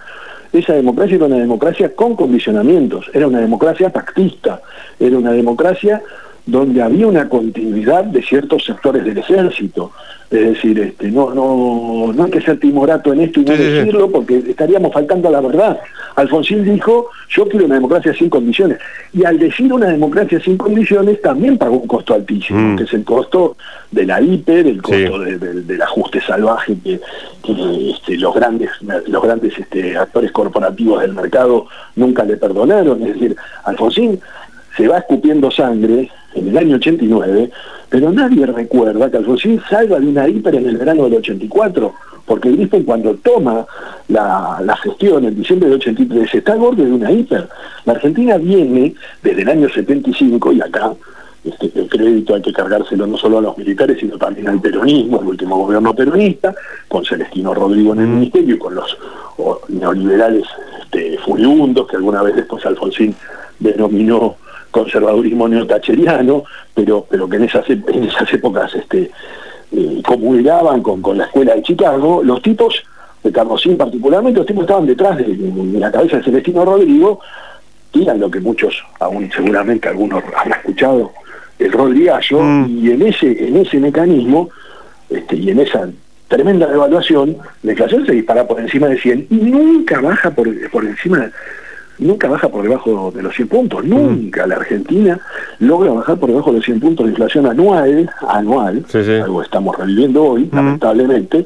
esa 0.54 0.74
democracia 0.74 1.16
era 1.16 1.26
una 1.26 1.38
democracia 1.38 1.96
con 1.96 2.16
condicionamientos, 2.16 3.10
era 3.14 3.28
una 3.28 3.40
democracia 3.40 3.90
pactista, 3.90 4.62
era 5.00 5.18
una 5.18 5.32
democracia 5.32 6.02
donde 6.46 6.82
había 6.82 7.08
una 7.08 7.30
continuidad 7.30 8.04
de 8.06 8.22
ciertos 8.22 8.66
sectores 8.66 9.04
del 9.06 9.18
ejército. 9.18 9.92
Es 10.30 10.42
decir, 10.42 10.80
este, 10.80 11.12
no, 11.12 11.32
no, 11.32 12.12
no 12.12 12.24
hay 12.24 12.32
que 12.32 12.42
ser 12.42 12.60
timorato 12.60 13.14
en 13.14 13.22
esto 13.22 13.40
y 13.40 13.46
no 13.46 13.52
decirlo 13.52 14.10
porque 14.10 14.38
estaríamos 14.48 14.92
faltando 14.92 15.28
a 15.28 15.32
la 15.32 15.42
verdad. 15.42 15.80
Alfonsín 16.16 16.64
dijo, 16.64 17.10
yo 17.30 17.48
quiero 17.48 17.68
una 17.68 17.76
democracia 17.76 18.14
sin 18.16 18.30
condiciones. 18.30 18.80
Y 19.14 19.24
al 19.26 19.38
decir 19.38 19.72
una 19.72 19.90
democracia 19.90 20.40
sin 20.40 20.58
condiciones 20.58 21.22
también 21.22 21.60
pagó 21.60 21.78
un 21.78 21.88
costo 21.88 22.16
altísimo, 22.16 22.60
mm. 22.60 22.78
que 22.78 22.84
es 22.84 22.94
el 22.94 23.04
costo 23.04 23.58
de 23.92 24.06
la 24.08 24.22
hiper, 24.22 24.66
el 24.66 24.82
costo 24.82 25.20
del 25.20 25.82
ajuste 25.82 26.20
salvaje 26.20 26.78
que, 26.84 27.00
este, 27.92 28.18
los 28.18 28.34
grandes, 28.34 28.72
los 29.08 29.22
grandes 29.22 29.58
este, 29.58 29.96
actores 29.96 30.32
corporativos 30.32 31.02
del 31.02 31.14
mercado 31.14 31.68
nunca 31.96 32.24
le 32.24 32.38
perdonaron. 32.38 33.04
Es 33.04 33.14
decir, 33.14 33.36
Alfonsín 33.66 34.20
se 34.76 34.88
va 34.88 34.98
escupiendo 34.98 35.52
sangre 35.52 36.10
en 36.36 36.48
el 36.48 36.58
año 36.58 36.76
89, 36.78 37.50
pero 37.90 38.12
nadie 38.12 38.46
recuerda 38.46 39.10
que 39.10 39.18
Alfonsín 39.18 39.62
salga 39.70 40.00
de 40.00 40.08
una 40.08 40.28
hiper 40.28 40.56
en 40.56 40.68
el 40.68 40.78
verano 40.78 41.04
del 41.04 41.16
84, 41.16 41.94
porque 42.26 42.52
Griffin 42.52 42.84
cuando 42.84 43.14
toma 43.16 43.66
la, 44.08 44.78
gestión 44.82 45.26
en 45.26 45.36
diciembre 45.36 45.70
del 45.70 45.80
83 45.80 46.34
está 46.34 46.54
al 46.54 46.60
borde 46.60 46.86
de 46.86 46.92
una 46.92 47.12
hiper. 47.12 47.48
La 47.86 47.94
Argentina 47.94 48.38
viene 48.38 48.96
desde 49.22 49.42
el 49.42 49.50
año 49.50 49.70
75 49.70 50.54
y 50.54 50.62
acá 50.62 50.94
este, 51.44 51.72
el 51.76 51.90
crédito 51.90 52.36
hay 52.36 52.42
que 52.42 52.54
cargárselo 52.54 53.06
no 53.06 53.18
solo 53.18 53.40
a 53.40 53.42
los 53.42 53.58
militares, 53.58 53.98
sino 54.00 54.18
también 54.18 54.48
al 54.48 54.62
peronismo, 54.62 55.22
el 55.22 55.28
último 55.28 55.58
gobierno 55.58 55.94
peronista, 55.94 56.56
con 56.88 57.04
Celestino 57.04 57.54
Rodrigo 57.54 57.94
en 57.94 58.00
el 58.00 58.08
ministerio 58.08 58.56
y 58.56 58.60
con 58.60 58.76
los 58.76 58.98
neoliberales 59.68 60.46
este, 60.82 61.18
furibundos 61.18 61.88
que 61.88 61.98
alguna 61.98 62.22
vez 62.22 62.36
después 62.36 62.66
Alfonsín 62.66 63.16
denominó 63.60 64.38
conservadurismo 64.74 65.48
neotacheriano, 65.48 66.44
pero, 66.74 67.06
pero 67.08 67.30
que 67.30 67.38
en 67.38 67.44
esas, 67.44 67.70
en 67.70 68.04
esas 68.04 68.34
épocas 68.34 68.74
este, 68.74 69.12
eh, 69.72 70.02
comulgaban 70.06 70.82
con, 70.82 71.02
con 71.02 71.18
la 71.18 71.26
escuela 71.26 71.56
de 71.56 71.62
Chicago, 71.62 72.22
los 72.24 72.42
tipos, 72.42 72.84
de 73.24 73.32
Carlosín 73.32 73.78
particularmente, 73.78 74.40
los 74.40 74.48
tipos 74.48 74.64
estaban 74.64 74.86
detrás 74.86 75.18
de, 75.18 75.38
la 75.80 75.92
cabeza 75.92 76.18
de 76.18 76.24
Celestino 76.24 76.66
Rodrigo, 76.66 77.20
eran 77.94 78.20
lo 78.20 78.30
que 78.30 78.40
muchos, 78.40 78.84
aún 79.00 79.30
seguramente 79.32 79.88
algunos 79.88 80.24
han 80.36 80.52
escuchado, 80.52 81.12
el 81.60 81.72
Rodrigallo, 81.72 82.42
mm. 82.42 82.78
y 82.84 82.92
en 82.92 83.02
ese, 83.04 83.48
en 83.48 83.58
ese 83.58 83.80
mecanismo, 83.80 84.50
este, 85.10 85.36
y 85.36 85.52
en 85.52 85.60
esa 85.60 85.88
tremenda 86.28 86.66
devaluación, 86.68 87.38
la 87.62 87.72
inflación 87.72 88.08
se 88.08 88.14
dispara 88.14 88.48
por 88.48 88.60
encima 88.60 88.88
de 88.88 88.98
100 88.98 89.28
y 89.30 89.36
nunca 89.36 90.02
baja 90.02 90.32
por, 90.32 90.50
por 90.72 90.84
encima 90.84 91.32
nunca 92.00 92.28
baja 92.28 92.50
por 92.50 92.64
debajo 92.64 93.12
de 93.12 93.24
los 93.24 93.36
100 93.36 93.48
puntos, 93.48 93.84
nunca. 93.84 94.48
La 94.48 94.56
Argentina 94.56 95.20
logra 95.60 95.92
bajar 95.92 96.18
por 96.18 96.30
debajo 96.30 96.52
de 96.52 96.58
los 96.58 96.66
100 96.66 96.80
puntos 96.80 97.06
de 97.06 97.12
inflación 97.12 97.46
anual, 97.46 98.10
anual, 98.28 98.86
algo 98.94 99.42
estamos 99.42 99.78
reviviendo 99.78 100.24
hoy, 100.24 100.50
lamentablemente, 100.52 101.46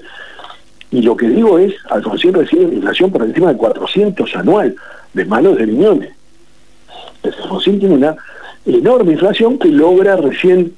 y 0.92 1.02
lo 1.02 1.18
que 1.18 1.28
digo 1.28 1.60
es, 1.60 1.74
Alfonsín 1.90 2.34
recibe 2.34 2.64
inflación 2.64 3.12
por 3.12 3.24
encima 3.24 3.52
de 3.52 3.58
400 3.58 4.36
anual, 4.36 4.76
de 5.14 5.26
manos 5.26 5.58
de 5.58 5.66
Viñones. 5.66 6.10
Alfonsín 7.24 7.80
tiene 7.80 7.96
una 7.96 8.16
enorme 8.66 9.14
inflación 9.14 9.60
que 9.60 9.68
logra 9.68 10.16
recién 10.16 10.74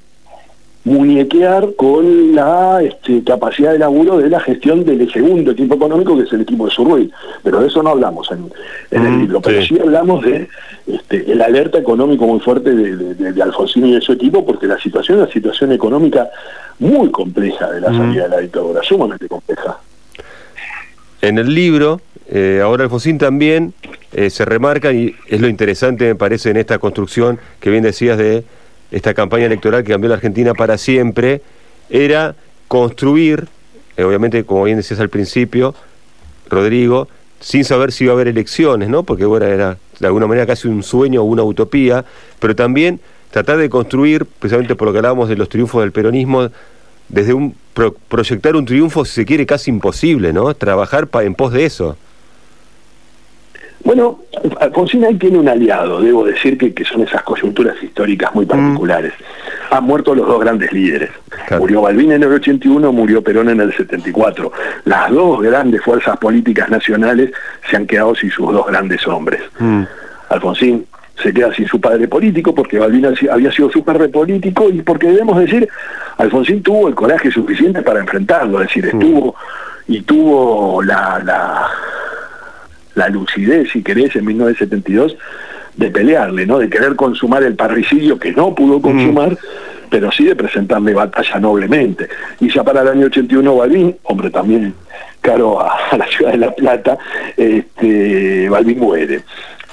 muñequear 0.90 1.76
con 1.76 2.36
la 2.36 2.82
este, 2.82 3.24
capacidad 3.24 3.72
de 3.72 3.80
laburo 3.80 4.18
de 4.18 4.30
la 4.30 4.40
gestión 4.40 4.84
del 4.84 5.12
segundo 5.12 5.52
equipo 5.52 5.76
económico, 5.76 6.18
que 6.18 6.24
es 6.24 6.34
el 6.34 6.42
equipo 6.42 6.66
de 6.66 6.72
Surruey. 6.72 7.12
Pero 7.44 7.62
de 7.62 7.68
eso 7.68 7.84
no 7.84 7.92
hablamos 7.92 8.30
en, 8.32 8.50
el 8.92 9.02
mm, 9.02 9.20
libro, 9.22 9.42
pero 9.42 9.62
sí. 9.62 9.78
hablamos 9.80 10.24
de 10.26 10.48
este, 10.88 11.32
el 11.32 11.42
alerta 11.42 11.78
económico 11.78 12.26
muy 12.26 12.40
fuerte 12.40 12.74
de, 12.74 13.42
Alfonsín 13.42 13.86
y 13.86 13.94
de 13.94 14.02
su 14.02 14.14
equipo, 14.14 14.46
porque 14.46 14.66
la 14.66 14.80
situación 14.80 15.20
es 15.20 15.24
una 15.26 15.34
situación 15.34 15.72
económica 15.72 16.30
muy 16.80 17.12
compleja 17.12 17.72
de 17.72 17.82
la 17.82 17.90
mm. 17.90 17.98
salida 17.98 18.24
de 18.24 18.30
la 18.30 18.40
dictadura, 18.40 18.82
sumamente 18.84 19.28
compleja. 19.28 19.78
En 21.22 21.38
el 21.38 21.54
libro, 21.54 22.02
eh, 22.28 22.62
ahora 22.64 22.86
Alfonsín 22.86 23.20
también 23.20 23.74
eh, 24.12 24.32
se 24.32 24.44
remarca, 24.44 24.92
y 24.92 25.14
es 25.28 25.40
lo 25.40 25.48
interesante 25.48 26.06
me 26.06 26.16
parece 26.16 26.50
en 26.50 26.58
esta 26.58 26.80
construcción 26.80 27.40
que 27.60 27.70
bien 27.70 27.84
decías 27.84 28.18
de 28.18 28.44
esta 28.92 29.14
campaña 29.14 29.46
electoral 29.46 29.84
que 29.84 29.92
cambió 29.92 30.10
la 30.10 30.16
Argentina 30.16 30.54
para 30.54 30.78
siempre, 30.78 31.42
era 31.90 32.36
construir, 32.68 33.48
eh, 33.98 34.04
obviamente, 34.04 34.44
como 34.44 34.64
bien 34.64 34.78
decías 34.78 35.00
al 35.00 35.10
principio, 35.10 35.76
Rodrigo, 36.50 37.08
sin 37.40 37.64
saber 37.64 37.92
si 37.92 38.06
iba 38.06 38.14
a 38.14 38.16
haber 38.16 38.28
elecciones, 38.28 38.90
¿no? 38.90 39.04
Porque 39.04 39.26
bueno, 39.26 39.46
era 39.46 39.78
de 40.00 40.08
alguna 40.08 40.28
manera 40.28 40.46
casi 40.46 40.68
un 40.68 40.84
sueño 40.84 41.22
o 41.22 41.26
una 41.26 41.44
utopía, 41.44 42.06
pero 42.40 42.56
también 42.56 43.00
tratar 43.32 43.58
de 43.58 43.70
construir, 43.70 44.26
precisamente 44.26 44.76
por 44.76 44.88
lo 44.88 44.92
que 44.92 45.00
hablábamos 45.00 45.30
de 45.30 45.36
los 45.36 45.50
triunfos 45.50 45.82
del 45.82 45.92
peronismo, 45.92 46.50
desde 47.08 47.34
un 47.34 47.56
proyectar 48.08 48.56
un 48.56 48.66
triunfo, 48.66 49.06
si 49.06 49.14
se 49.14 49.26
quiere, 49.26 49.46
casi 49.46 49.72
imposible, 49.72 50.34
¿no? 50.34 50.54
Trabajar 50.54 51.08
en 51.22 51.36
pos 51.36 51.54
de 51.54 51.66
eso. 51.66 51.98
Bueno, 53.84 54.20
Alfonsín 54.60 55.06
ahí 55.06 55.16
tiene 55.16 55.38
un 55.38 55.48
aliado, 55.48 56.02
debo 56.02 56.26
decir 56.26 56.58
que, 56.58 56.74
que 56.74 56.84
son 56.84 57.02
esas 57.02 57.24
coyunturas 57.24 57.82
históricas 57.82 58.34
muy 58.36 58.46
particulares. 58.46 59.14
han 59.72 59.84
muerto 59.84 60.14
los 60.14 60.28
dos 60.28 60.40
grandes 60.40 60.72
líderes. 60.74 61.10
Murió 61.58 61.82
Balbín 61.84 62.12
en 62.12 62.24
el 62.24 62.34
81, 62.34 62.92
murió 62.92 63.24
Perón 63.24 63.50
en 63.50 63.62
el 63.62 63.74
74. 63.74 64.52
Las 64.86 65.12
dos 65.12 65.42
grandes 65.42 65.82
fuerzas 65.82 66.18
políticas 66.18 66.70
nacionales 66.70 67.32
se 67.70 67.78
han 67.78 67.88
quedado 67.88 68.16
sin 68.16 68.30
sus 68.32 68.52
dos 68.52 68.68
grandes 68.68 69.08
hombres. 69.08 69.42
Mm. 69.60 69.84
Alfonsín 70.30 70.86
se 71.22 71.34
queda 71.34 71.54
sin 71.54 71.68
su 71.68 71.80
padre 71.80 72.08
político 72.08 72.54
porque 72.54 72.80
Balbín 72.80 73.08
había 73.32 73.52
sido 73.52 73.70
su 73.70 73.84
padre 73.84 74.10
político 74.10 74.70
y 74.70 74.82
porque 74.82 75.08
debemos 75.08 75.40
decir, 75.40 75.68
Alfonsín 76.18 76.62
tuvo 76.62 76.88
el 76.88 76.96
coraje 76.96 77.32
suficiente 77.32 77.82
para 77.82 78.00
enfrentarlo, 78.00 78.62
es 78.62 78.68
decir, 78.68 78.86
mm. 78.86 78.88
estuvo 78.90 79.36
y 79.88 80.02
tuvo 80.02 80.84
la, 80.84 81.20
la, 81.26 81.68
la 83.00 83.10
lucidez, 83.10 83.72
si 83.72 83.82
querés, 83.82 84.16
en 84.16 84.26
1972 84.26 85.18
de 85.76 85.90
pelearle, 85.90 86.46
¿no? 86.46 86.60
De 86.60 86.70
querer 86.70 86.96
consumar 86.96 87.42
el 87.44 87.56
parricidio 87.56 88.20
que 88.20 88.34
no 88.34 88.54
pudo 88.54 88.82
consumar, 88.82 89.38
pero 89.90 90.12
sí 90.12 90.26
de 90.26 90.36
presentarle 90.36 90.94
batalla 90.94 91.40
noblemente. 91.40 92.10
Y 92.42 92.52
ya 92.52 92.64
para 92.64 92.82
el 92.82 92.90
año 92.90 93.06
81 93.08 93.56
Balbín, 93.56 93.96
hombre 94.04 94.30
también 94.30 94.74
caro 95.22 95.62
a, 95.62 95.74
a 95.92 95.98
la 95.98 96.08
ciudad 96.08 96.32
de 96.32 96.38
La 96.38 96.52
Plata, 96.54 96.98
este, 97.38 98.50
Balbín 98.50 98.80
muere. 98.80 99.22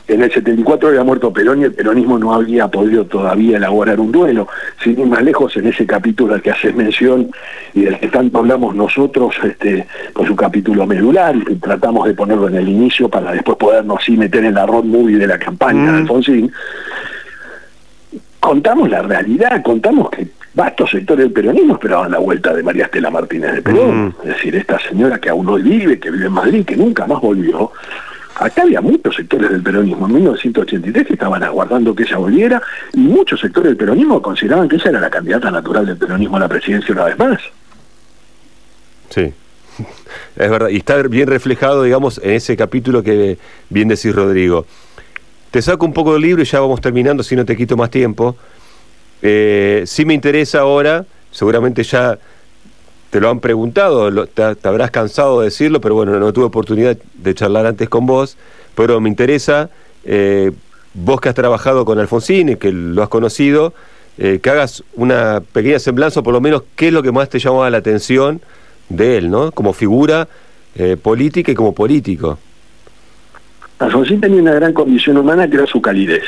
En 0.09 0.23
el 0.23 0.33
74 0.33 0.91
había 0.91 1.03
muerto 1.03 1.33
Perón 1.33 1.61
y 1.61 1.65
el 1.65 1.73
peronismo 1.73 2.17
no 2.19 2.33
había 2.33 2.69
podido 2.69 3.07
todavía 3.07 3.57
elaborar 3.57 3.99
un 3.99 4.13
duelo. 4.13 4.47
Sin 4.83 5.01
ir 5.01 5.07
más 5.07 5.23
lejos, 5.23 5.57
en 5.57 5.67
ese 5.67 5.85
capítulo 5.85 6.35
al 6.35 6.43
que 6.43 6.53
haces 6.53 6.75
mención 6.77 7.29
y 7.75 7.83
del 7.83 7.99
que 7.99 8.07
tanto 8.09 8.39
hablamos 8.39 8.77
nosotros, 8.77 9.35
este, 9.43 9.87
pues 10.13 10.31
un 10.31 10.37
capítulo 10.37 10.87
medular, 10.87 11.35
y 11.35 11.57
tratamos 11.57 12.07
de 12.07 12.15
ponerlo 12.15 12.47
en 12.49 12.55
el 12.55 12.69
inicio 12.69 13.09
para 13.09 13.33
después 13.33 13.57
podernos 13.59 13.99
así 14.01 14.17
meter 14.17 14.45
en 14.45 14.55
la 14.55 14.65
road 14.65 14.85
movie 14.85 15.17
de 15.17 15.27
la 15.27 15.39
campaña 15.39 15.87
de 15.87 15.93
mm. 15.93 16.03
Alfonsín, 16.03 16.53
contamos 18.39 18.89
la 18.89 19.03
realidad, 19.03 19.61
contamos 19.63 20.11
que 20.11 20.29
vastos 20.55 20.91
sectores 20.91 21.25
del 21.25 21.33
peronismo 21.33 21.75
esperaban 21.75 22.13
la 22.13 22.19
vuelta 22.19 22.55
de 22.55 22.63
María 22.63 22.85
Estela 22.85 23.11
Martínez 23.11 23.55
de 23.55 23.63
Perón. 23.63 24.07
Mm. 24.07 24.15
Es 24.23 24.29
decir, 24.29 24.55
esta 24.55 24.79
señora 24.79 25.19
que 25.19 25.31
aún 25.31 25.49
hoy 25.49 25.63
vive, 25.63 25.99
que 25.99 26.13
vive 26.13 26.27
en 26.27 26.33
Madrid, 26.33 26.65
que 26.65 26.77
nunca 26.77 27.07
más 27.07 27.21
volvió, 27.21 27.73
Acá 28.39 28.63
había 28.63 28.83
muchos 28.83 29.17
sectores 29.17 29.51
del 29.51 29.63
peronismo 29.63 30.07
en 30.07 30.15
1983 30.15 31.07
que 31.07 31.13
estaban 31.15 31.43
aguardando 31.43 31.95
que 31.95 32.03
ella 32.03 32.19
volviera 32.19 32.63
y 32.93 33.01
muchos 33.01 33.41
sectores 33.41 33.71
del 33.71 33.79
peronismo 33.79 34.21
consideraban 34.21 34.69
que 34.69 34.77
ella 34.77 34.91
era 34.91 35.01
la 35.01 35.11
candidata 35.11 35.51
natural 35.51 35.87
del 35.87 35.97
peronismo 35.97 36.37
a 36.37 36.41
la 36.41 36.49
presidencia 36.49 36.93
una 36.93 37.05
vez 37.05 37.19
más. 37.19 37.41
Sí, 39.09 39.33
es 40.37 40.51
verdad, 40.51 40.69
y 40.69 40.77
está 40.77 41.01
bien 41.03 41.29
reflejado, 41.29 41.83
digamos, 41.83 42.21
en 42.23 42.33
ese 42.33 42.57
capítulo 42.59 43.03
que 43.03 43.39
bien 43.71 43.89
decís, 43.89 44.15
Rodrigo. 44.15 44.67
Te 45.51 45.63
saco 45.63 45.87
un 45.87 45.95
poco 45.95 46.13
del 46.13 46.23
libro 46.23 46.43
y 46.43 46.45
ya 46.45 46.61
vamos 46.61 46.83
terminando, 46.83 47.23
si 47.23 47.37
no 47.37 47.47
te 47.47 47.57
quito 47.57 47.75
más 47.77 47.91
tiempo. 47.91 48.37
Eh, 49.23 49.85
sí 49.87 50.05
me 50.05 50.13
interesa 50.13 50.61
ahora, 50.61 51.07
seguramente 51.31 51.83
ya 51.83 52.19
te 53.17 53.21
lo 53.21 53.31
han 53.31 53.41
preguntado, 53.41 54.27
te, 54.27 54.43
habrás 54.43 54.91
cansado 54.91 55.41
de 55.41 55.47
decirlo, 55.47 55.81
pero 55.81 55.95
bueno, 55.95 56.19
no 56.19 56.35
tuve 56.35 56.45
oportunidad 56.45 56.99
de 57.15 57.35
charlar 57.35 57.65
antes 57.65 57.89
con 57.89 58.05
vos, 58.05 58.37
pero 58.75 59.01
me 59.01 59.09
interesa, 59.09 59.71
eh, 60.05 60.53
vos 60.93 61.19
que 61.23 61.31
has 61.31 61.35
trabajado 61.35 61.87
con 61.87 61.99
Alfonsín 61.99 62.51
y 62.51 62.57
que 62.57 62.71
lo 62.71 63.03
has 63.03 63.09
conocido, 63.09 63.73
eh, 64.19 64.41
que 64.43 64.51
hagas 64.51 64.85
una 64.97 65.41
pequeña 65.41 65.79
semblanza, 65.79 66.21
por 66.21 66.35
lo 66.35 66.43
menos, 66.43 66.65
qué 66.77 66.89
es 66.89 66.93
lo 66.93 67.03
que 67.03 67.11
más 67.11 67.31
te 67.31 67.39
llamaba 67.39 67.71
la 67.71 67.79
atención 67.79 68.43
de 68.91 69.17
él, 69.17 69.31
¿no? 69.31 69.51
Como 69.51 69.73
figura 69.73 70.29
eh, 70.75 70.99
política 71.03 71.53
y 71.53 71.55
como 71.55 71.73
político. 71.73 72.39
Alfonsín 73.79 74.21
tenía 74.21 74.43
una 74.43 74.53
gran 74.53 74.75
condición 74.75 75.17
humana 75.17 75.49
que 75.49 75.57
era 75.57 75.67
su 75.67 75.81
calidez, 75.81 76.25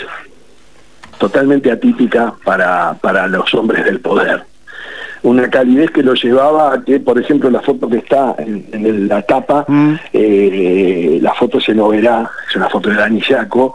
totalmente 1.19 1.71
atípica 1.71 2.35
para, 2.47 2.95
para 2.95 3.27
los 3.27 3.53
hombres 3.53 3.85
del 3.85 4.01
poder 4.01 4.47
una 5.23 5.49
calidez 5.51 5.91
que 5.91 6.03
lo 6.03 6.15
llevaba 6.15 6.75
a 6.75 6.83
que, 6.83 7.01
por 7.01 7.19
ejemplo, 7.19 7.51
la 7.51 7.61
foto 7.61 7.89
que 7.89 7.99
está 7.99 8.35
en, 8.39 9.09
la 9.09 9.23
tapa, 9.23 9.65
mm. 9.67 9.95
eh, 10.13 11.19
la 11.21 11.35
foto 11.35 11.61
se 11.61 11.75
no 11.75 11.89
verá, 11.89 12.31
es 12.49 12.57
una 12.57 12.69
foto 12.69 12.91
de 12.91 12.97
Dani 12.97 13.21
Yaco, 13.21 13.75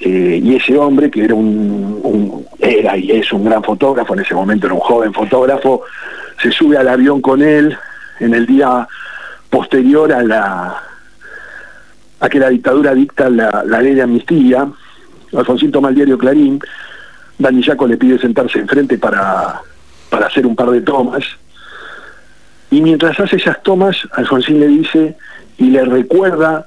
eh, 0.00 0.40
y 0.42 0.56
ese 0.56 0.76
hombre 0.76 1.10
que 1.10 1.24
era 1.24 1.34
un, 1.34 2.44
era 2.58 2.96
y 2.96 3.12
es 3.12 3.32
un 3.32 3.44
gran 3.44 3.62
fotógrafo, 3.62 4.14
en 4.14 4.20
ese 4.20 4.34
momento 4.34 4.66
era 4.66 4.74
un 4.74 4.80
joven 4.80 5.12
fotógrafo, 5.12 5.82
se 6.40 6.50
sube 6.50 6.76
al 6.76 6.88
avión 6.88 7.20
con 7.20 7.40
él 7.42 7.76
en 8.20 8.34
el 8.34 8.46
día 8.46 8.86
posterior 9.48 10.12
a 10.12 10.22
la 10.22 10.82
a 12.20 12.28
que 12.28 12.38
la 12.38 12.50
dictadura 12.50 12.94
dicta 12.94 13.28
la, 13.28 13.64
ley 13.64 13.94
de 13.94 14.02
amnistía, 14.02 14.68
Alfonsín 15.36 15.72
toma 15.72 15.88
el 15.88 15.96
diario 15.96 16.18
Clarín, 16.18 16.60
Dani 17.38 17.62
Yaco 17.62 17.86
le 17.86 17.96
pide 17.96 18.18
sentarse 18.18 18.60
enfrente 18.60 18.96
para 18.98 19.60
para 20.12 20.26
hacer 20.26 20.46
un 20.46 20.54
par 20.54 20.70
de 20.70 20.82
tomas. 20.82 21.24
Y 22.70 22.82
mientras 22.82 23.18
hace 23.18 23.36
esas 23.36 23.62
tomas, 23.62 23.96
Alfonsín 24.12 24.60
le 24.60 24.68
dice 24.68 25.16
y 25.56 25.70
le 25.70 25.86
recuerda 25.86 26.66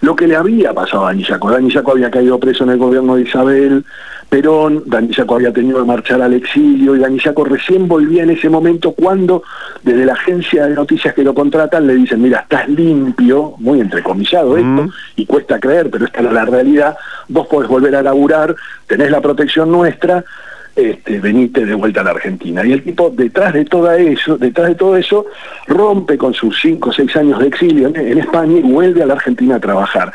lo 0.00 0.14
que 0.14 0.28
le 0.28 0.36
había 0.36 0.72
pasado 0.72 1.04
a 1.04 1.08
Danillaco. 1.08 1.50
Danillaco 1.50 1.90
había 1.90 2.10
caído 2.10 2.38
preso 2.38 2.62
en 2.62 2.70
el 2.70 2.78
gobierno 2.78 3.16
de 3.16 3.22
Isabel, 3.22 3.84
Perón, 4.28 4.84
Danillaco 4.86 5.34
había 5.34 5.52
tenido 5.52 5.80
que 5.80 5.86
marchar 5.86 6.22
al 6.22 6.34
exilio 6.34 6.94
y 6.94 7.00
Danillaco 7.00 7.44
recién 7.44 7.88
volvía 7.88 8.22
en 8.22 8.30
ese 8.30 8.48
momento 8.48 8.92
cuando 8.92 9.42
desde 9.82 10.06
la 10.06 10.12
agencia 10.12 10.66
de 10.66 10.74
noticias 10.74 11.14
que 11.14 11.24
lo 11.24 11.34
contratan 11.34 11.86
le 11.86 11.96
dicen, 11.96 12.22
mira, 12.22 12.40
estás 12.40 12.68
limpio, 12.68 13.54
muy 13.58 13.80
entrecomillado 13.80 14.56
esto, 14.56 14.88
y 15.16 15.26
cuesta 15.26 15.58
creer, 15.60 15.90
pero 15.90 16.06
esta 16.06 16.20
es 16.20 16.32
la 16.32 16.44
realidad, 16.44 16.96
vos 17.28 17.46
podés 17.48 17.68
volver 17.68 17.94
a 17.96 18.02
laburar, 18.02 18.54
tenés 18.86 19.10
la 19.10 19.20
protección 19.20 19.70
nuestra, 19.70 20.24
este, 20.74 21.20
venite 21.20 21.66
de 21.66 21.74
vuelta 21.74 22.00
a 22.00 22.04
la 22.04 22.10
Argentina. 22.10 22.64
Y 22.64 22.72
el 22.72 22.82
tipo, 22.82 23.10
detrás 23.10 23.52
de 23.52 23.64
todo 23.64 23.90
eso, 23.92 24.38
detrás 24.38 24.68
de 24.68 24.74
todo 24.74 24.96
eso, 24.96 25.26
rompe 25.66 26.16
con 26.16 26.32
sus 26.32 26.60
cinco 26.60 26.90
o 26.90 26.92
seis 26.92 27.14
años 27.16 27.38
de 27.38 27.48
exilio 27.48 27.88
en, 27.88 28.18
España 28.18 28.58
y 28.58 28.62
vuelve 28.62 29.02
a 29.02 29.06
la 29.06 29.14
Argentina 29.14 29.56
a 29.56 29.60
trabajar. 29.60 30.12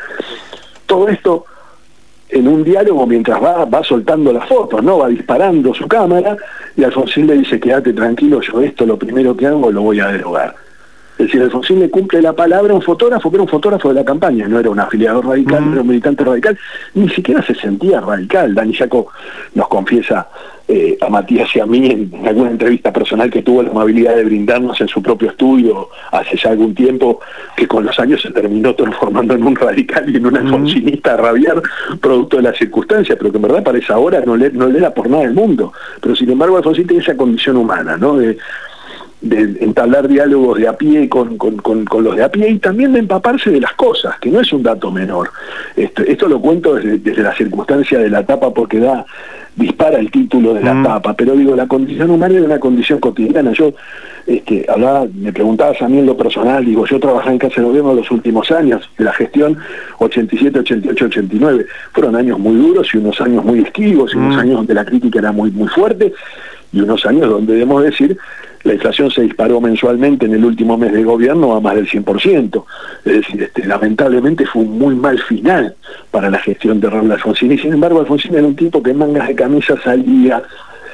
Todo 0.86 1.08
esto 1.08 1.44
en 2.30 2.48
un 2.48 2.64
diálogo 2.64 3.06
mientras 3.06 3.42
va, 3.42 3.64
va 3.64 3.84
soltando 3.84 4.32
las 4.32 4.48
fotos, 4.48 4.82
¿no? 4.82 4.98
Va 4.98 5.08
disparando 5.08 5.72
su 5.74 5.86
cámara 5.86 6.36
y 6.76 6.84
Alfonsín 6.84 7.26
le 7.26 7.38
dice, 7.38 7.58
quédate 7.58 7.92
tranquilo, 7.92 8.40
yo 8.40 8.60
esto 8.60 8.84
lo 8.84 8.98
primero 8.98 9.36
que 9.36 9.46
hago 9.46 9.70
lo 9.70 9.82
voy 9.82 10.00
a 10.00 10.08
derogar. 10.08 10.67
Es 11.18 11.26
decir, 11.26 11.42
Alfonsín 11.42 11.80
le 11.80 11.90
cumple 11.90 12.22
la 12.22 12.32
palabra 12.32 12.72
a 12.72 12.76
un 12.76 12.82
fotógrafo, 12.82 13.28
pero 13.28 13.42
un 13.42 13.48
fotógrafo 13.48 13.88
de 13.88 13.96
la 13.96 14.04
campaña, 14.04 14.46
no 14.46 14.60
era 14.60 14.70
un 14.70 14.78
afiliado 14.78 15.20
radical, 15.20 15.66
no 15.66 15.72
era 15.72 15.80
un 15.80 15.88
militante 15.88 16.22
radical, 16.22 16.56
ni 16.94 17.08
siquiera 17.08 17.42
se 17.42 17.56
sentía 17.56 18.00
radical. 18.00 18.54
Dani 18.54 18.72
Jaco 18.72 19.08
nos 19.54 19.66
confiesa 19.66 20.28
eh, 20.68 20.96
a 21.00 21.08
Matías 21.08 21.48
y 21.56 21.60
a 21.60 21.66
mí 21.66 21.90
en 21.90 22.24
alguna 22.24 22.50
entrevista 22.50 22.92
personal 22.92 23.30
que 23.30 23.42
tuvo 23.42 23.64
la 23.64 23.70
amabilidad 23.70 24.14
de 24.14 24.24
brindarnos 24.24 24.80
en 24.80 24.86
su 24.86 25.02
propio 25.02 25.30
estudio 25.30 25.88
hace 26.12 26.36
ya 26.36 26.50
algún 26.50 26.72
tiempo, 26.72 27.20
que 27.56 27.66
con 27.66 27.84
los 27.84 27.98
años 27.98 28.22
se 28.22 28.30
terminó 28.30 28.72
transformando 28.76 29.34
en 29.34 29.42
un 29.42 29.56
radical 29.56 30.08
y 30.08 30.18
en 30.18 30.26
un 30.26 30.36
alfonsinista 30.36 31.14
a 31.14 31.16
rabiar, 31.16 31.60
producto 32.00 32.36
de 32.36 32.44
las 32.44 32.56
circunstancias, 32.56 33.18
pero 33.18 33.32
que 33.32 33.38
en 33.38 33.42
verdad 33.42 33.64
para 33.64 33.78
esa 33.78 33.98
hora 33.98 34.22
no 34.24 34.36
le, 34.36 34.50
no 34.50 34.68
le 34.68 34.78
era 34.78 34.94
por 34.94 35.10
nada 35.10 35.24
el 35.24 35.34
mundo. 35.34 35.72
Pero 36.00 36.14
sin 36.14 36.30
embargo 36.30 36.58
Alfonsín 36.58 36.86
tiene 36.86 37.02
esa 37.02 37.16
condición 37.16 37.56
humana, 37.56 37.96
¿no? 37.96 38.18
De, 38.18 38.38
de 39.20 39.58
entablar 39.60 40.06
diálogos 40.06 40.58
de 40.58 40.68
a 40.68 40.76
pie 40.76 41.08
con, 41.08 41.36
con, 41.36 41.86
los 42.04 42.16
de 42.16 42.22
a 42.22 42.30
pie 42.30 42.50
y 42.50 42.58
también 42.58 42.92
de 42.92 43.00
empaparse 43.00 43.50
de 43.50 43.60
las 43.60 43.72
cosas, 43.72 44.18
que 44.20 44.30
no 44.30 44.40
es 44.40 44.52
un 44.52 44.62
dato 44.62 44.90
menor. 44.90 45.30
Esto, 45.76 46.02
esto 46.02 46.28
lo 46.28 46.40
cuento 46.40 46.74
desde, 46.74 47.22
la 47.22 47.34
circunstancia 47.34 47.98
de 47.98 48.10
la 48.10 48.24
tapa 48.24 48.52
porque 48.52 48.78
da 48.78 49.04
dispara 49.56 49.98
el 49.98 50.08
título 50.12 50.54
de 50.54 50.62
la 50.62 50.72
mm. 50.72 50.84
tapa, 50.84 51.14
pero 51.14 51.34
digo, 51.34 51.56
la 51.56 51.66
condición 51.66 52.10
humana 52.10 52.36
es 52.36 52.44
una 52.44 52.60
condición 52.60 53.00
cotidiana. 53.00 53.50
Yo 53.52 53.74
este, 54.24 54.64
hablaba, 54.68 55.08
me 55.12 55.32
preguntabas 55.32 55.82
a 55.82 55.88
mí 55.88 55.98
en 55.98 56.06
lo 56.06 56.16
personal, 56.16 56.64
digo, 56.64 56.86
yo 56.86 57.00
trabajé 57.00 57.30
en 57.30 57.38
Casa 57.38 57.60
de 57.60 57.66
Gobierno 57.66 57.92
los 57.92 58.08
últimos 58.12 58.52
años, 58.52 58.88
de 58.96 59.04
la 59.04 59.12
gestión 59.12 59.58
87, 59.98 60.60
88, 60.60 61.04
89. 61.06 61.66
Fueron 61.92 62.14
años 62.14 62.38
muy 62.38 62.54
duros 62.54 62.88
y 62.94 62.98
unos 62.98 63.20
años 63.20 63.44
muy 63.44 63.58
esquivos, 63.58 64.14
y 64.14 64.16
unos 64.16 64.36
mm. 64.36 64.38
años 64.38 64.56
donde 64.58 64.74
la 64.74 64.84
crítica 64.84 65.18
era 65.18 65.32
muy, 65.32 65.50
muy 65.50 65.66
fuerte, 65.66 66.12
y 66.72 66.80
unos 66.80 67.04
años 67.04 67.28
donde 67.28 67.54
debemos 67.54 67.82
decir 67.82 68.16
la 68.64 68.74
inflación 68.74 69.10
se 69.10 69.22
disparó 69.22 69.60
mensualmente 69.60 70.26
en 70.26 70.34
el 70.34 70.44
último 70.44 70.76
mes 70.76 70.92
de 70.92 71.04
gobierno 71.04 71.54
a 71.54 71.60
más 71.60 71.74
del 71.74 71.88
100%. 71.88 72.64
Es 73.04 73.12
decir, 73.12 73.42
este, 73.42 73.64
lamentablemente 73.66 74.46
fue 74.46 74.62
un 74.62 74.78
muy 74.78 74.94
mal 74.94 75.18
final 75.20 75.74
para 76.10 76.30
la 76.30 76.38
gestión 76.38 76.80
de 76.80 76.90
Raúl 76.90 77.12
Alfonsín. 77.12 77.52
Y 77.52 77.58
sin 77.58 77.74
embargo, 77.74 78.00
Alfonsín 78.00 78.34
era 78.34 78.46
un 78.46 78.56
tipo 78.56 78.82
que 78.82 78.92
mangas 78.92 79.28
de 79.28 79.34
camisa 79.34 79.74
salía 79.82 80.42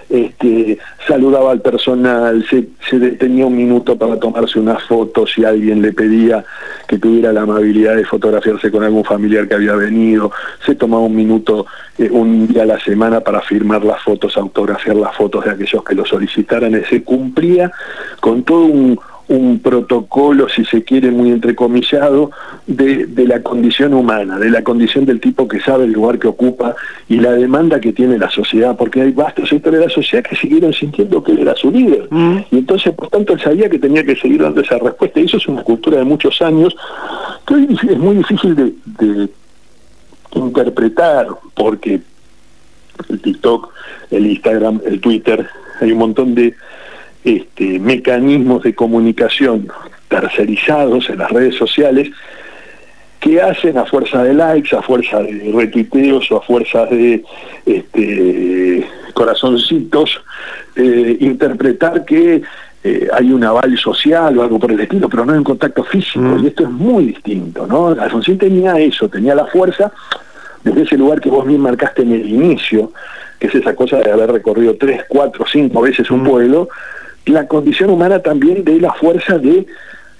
este, 0.08 0.78
saludaba 1.06 1.50
al 1.50 1.60
personal, 1.60 2.44
se, 2.48 2.66
detenía 2.98 3.46
un 3.46 3.56
minuto 3.56 3.96
para 3.96 4.18
tomarse 4.18 4.58
una 4.58 4.78
foto 4.78 5.26
si 5.26 5.44
alguien 5.44 5.82
le 5.82 5.92
pedía 5.92 6.44
que 6.86 6.98
tuviera 6.98 7.32
la 7.32 7.42
amabilidad 7.42 7.96
de 7.96 8.04
fotografiarse 8.04 8.70
con 8.70 8.84
algún 8.84 9.04
familiar 9.04 9.48
que 9.48 9.54
había 9.54 9.74
venido, 9.74 10.30
se 10.64 10.74
tomaba 10.74 11.02
un 11.02 11.16
minuto 11.16 11.66
eh, 11.98 12.08
un 12.10 12.46
día 12.46 12.62
a 12.62 12.66
la 12.66 12.80
semana 12.80 13.20
para 13.20 13.40
firmar 13.40 13.84
las 13.84 14.02
fotos, 14.02 14.36
autografiar 14.36 14.96
las 14.96 15.16
fotos 15.16 15.44
de 15.44 15.50
aquellos 15.50 15.82
que 15.84 15.94
lo 15.94 16.04
solicitaran, 16.04 16.80
se 16.88 17.02
cumplía 17.02 17.70
con 18.20 18.42
todo 18.42 18.64
un, 18.66 18.98
un 19.28 19.60
protocolo, 19.60 20.48
si 20.48 20.64
se 20.64 20.84
quiere, 20.84 21.10
muy 21.10 21.30
entrecomillado, 21.30 22.30
de, 22.66 23.06
de, 23.06 23.26
la 23.26 23.42
condición 23.42 23.94
humana, 23.94 24.38
de 24.38 24.50
la 24.50 24.62
condición 24.62 25.06
del 25.06 25.20
tipo 25.20 25.48
que 25.48 25.60
sabe 25.60 25.84
el 25.84 25.92
lugar 25.92 26.18
que 26.18 26.28
ocupa 26.28 26.74
y 27.08 27.18
la 27.18 27.32
demanda 27.32 27.80
que 27.80 27.92
tiene 27.92 28.18
la 28.18 28.30
sociedad, 28.30 28.76
porque 28.76 29.00
hay 29.00 29.12
vastos 29.12 29.48
sectores 29.48 29.80
de 29.80 29.86
la 29.86 29.92
sociedad 29.92 30.24
que 30.24 30.36
siguieron 30.36 30.72
sintiendo 30.72 31.22
que 31.22 31.32
él 31.32 31.40
era 31.40 31.54
su 31.56 31.70
líder. 31.70 32.06
Mm. 32.10 32.38
Y 32.50 32.58
entonces, 32.58 32.92
por 32.94 33.08
tanto, 33.08 33.32
él 33.32 33.40
sabía 33.40 33.70
que 33.70 33.78
tenía 33.78 34.04
que 34.04 34.16
seguir 34.16 34.42
dando 34.42 34.60
esa 34.60 34.78
respuesta. 34.78 35.20
Y 35.20 35.24
eso 35.24 35.38
es 35.38 35.48
una 35.48 35.62
cultura 35.62 35.98
de 35.98 36.04
muchos 36.04 36.40
años 36.42 36.76
que 37.46 37.54
hoy 37.54 37.78
es 37.90 37.98
muy 37.98 38.16
difícil 38.16 38.54
de, 38.54 38.74
de 38.98 39.28
interpretar, 40.34 41.28
porque 41.54 42.00
el 43.08 43.20
TikTok, 43.20 43.72
el 44.10 44.26
Instagram, 44.26 44.80
el 44.84 45.00
Twitter, 45.00 45.46
hay 45.80 45.92
un 45.92 45.98
montón 45.98 46.34
de 46.34 46.54
este, 47.24 47.78
mecanismos 47.78 48.62
de 48.62 48.74
comunicación 48.74 49.68
tercerizados 50.08 51.08
en 51.10 51.18
las 51.18 51.30
redes 51.30 51.56
sociales 51.56 52.10
que 53.18 53.40
hacen 53.40 53.78
a 53.78 53.86
fuerza 53.86 54.22
de 54.22 54.34
likes, 54.34 54.76
a 54.76 54.82
fuerza 54.82 55.22
de 55.22 55.50
retuiteos 55.54 56.30
o 56.30 56.36
a 56.36 56.42
fuerza 56.42 56.84
de 56.86 57.24
este, 57.64 58.86
corazoncitos, 59.14 60.22
eh, 60.76 61.16
interpretar 61.20 62.04
que 62.04 62.42
eh, 62.82 63.08
hay 63.10 63.32
un 63.32 63.42
aval 63.42 63.78
social 63.78 64.36
o 64.36 64.42
algo 64.42 64.58
por 64.58 64.70
el 64.70 64.80
estilo, 64.80 65.08
pero 65.08 65.24
no 65.24 65.32
hay 65.32 65.38
un 65.38 65.44
contacto 65.44 65.82
físico, 65.84 66.20
mm. 66.20 66.44
y 66.44 66.46
esto 66.48 66.64
es 66.64 66.70
muy 66.70 67.06
distinto, 67.06 67.66
¿no? 67.66 67.88
Alfonsín 67.88 68.36
tenía 68.36 68.78
eso, 68.78 69.08
tenía 69.08 69.34
la 69.34 69.46
fuerza 69.46 69.90
desde 70.62 70.82
ese 70.82 70.98
lugar 70.98 71.18
que 71.18 71.30
vos 71.30 71.46
bien 71.46 71.62
marcaste 71.62 72.02
en 72.02 72.12
el 72.12 72.28
inicio, 72.28 72.92
que 73.38 73.46
es 73.46 73.54
esa 73.54 73.74
cosa 73.74 74.00
de 74.00 74.10
haber 74.10 74.32
recorrido 74.32 74.76
tres, 74.78 75.02
cuatro, 75.08 75.46
cinco 75.50 75.80
veces 75.80 76.10
un 76.10 76.24
mm. 76.24 76.66
La 77.26 77.46
condición 77.46 77.90
humana 77.90 78.20
también 78.20 78.64
de 78.64 78.80
la 78.80 78.92
fuerza 78.92 79.38
de 79.38 79.66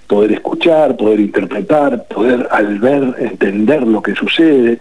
poder 0.07 0.33
escuchar, 0.33 0.95
poder 0.97 1.19
interpretar, 1.19 2.05
poder 2.07 2.47
al 2.51 2.79
ver, 2.79 3.15
entender 3.19 3.85
lo 3.85 4.01
que 4.01 4.13
sucede, 4.15 4.79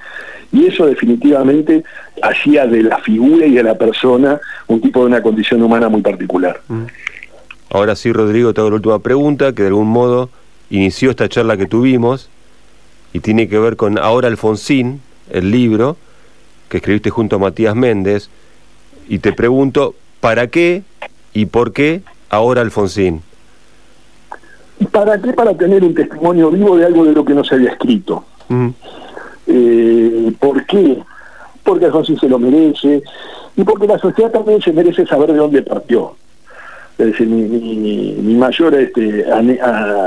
y 0.53 0.66
eso 0.66 0.87
definitivamente 0.87 1.83
hacía 2.22 2.66
de 2.66 2.83
la 2.83 2.99
figura 2.99 3.47
y 3.47 3.55
de 3.55 3.62
la 3.62 3.77
persona 3.77 4.41
un 4.68 4.81
tipo 4.81 5.01
de 5.01 5.07
una 5.07 5.22
condición 5.22 5.62
humana 5.62 5.89
muy 5.89 6.03
particular. 6.03 6.61
Mm. 6.68 6.85
Ahora 7.70 7.97
sí, 7.97 8.12
Rodrigo, 8.12 8.55
te 8.55 8.61
hago 8.61 8.70
la 8.70 8.77
última 8.77 8.99
pregunta, 9.01 9.53
que 9.53 9.62
de 9.62 9.68
algún 9.68 9.89
modo 9.89 10.31
inició 10.70 11.11
esta 11.11 11.29
charla 11.29 11.57
que 11.57 11.66
tuvimos 11.66 12.31
y 13.12 13.20
tiene 13.20 13.49
que 13.49 13.59
ver 13.59 13.77
con 13.77 13.99
Ahora 13.99 14.29
Alfonsín, 14.29 15.01
el 15.31 15.51
libro 15.51 15.97
que 16.68 16.77
escribiste 16.77 17.11
junto 17.11 17.37
a 17.37 17.39
Matías 17.41 17.75
Méndez, 17.75 18.31
y 19.09 19.18
te 19.18 19.33
pregunto, 19.33 19.95
¿para 20.20 20.47
qué 20.47 20.83
y 21.33 21.47
por 21.47 21.72
qué 21.72 22.03
ahora 22.35 22.61
Alfonsín? 22.61 23.22
¿Para 24.91 25.20
qué? 25.20 25.32
Para 25.32 25.55
tener 25.55 25.82
un 25.82 25.95
testimonio 25.95 26.51
vivo 26.51 26.76
de 26.76 26.87
algo 26.87 27.05
de 27.05 27.12
lo 27.12 27.24
que 27.24 27.35
no 27.35 27.45
se 27.45 27.55
había 27.55 27.70
escrito. 27.70 28.24
Eh, 29.47 30.32
¿Por 30.39 30.64
qué? 30.66 30.99
Porque 31.62 31.87
Alfonsín 31.87 32.18
se 32.18 32.28
lo 32.28 32.39
merece 32.39 33.03
y 33.57 33.62
porque 33.62 33.87
la 33.87 33.99
sociedad 33.99 34.30
también 34.30 34.61
se 34.61 34.72
merece 34.72 35.07
saber 35.07 35.32
de 35.32 35.39
dónde 35.39 35.62
partió. 35.62 36.16
Es 36.99 37.07
decir, 37.07 37.26
mi, 37.26 38.35
mayor 38.35 38.74
este, 38.74 39.24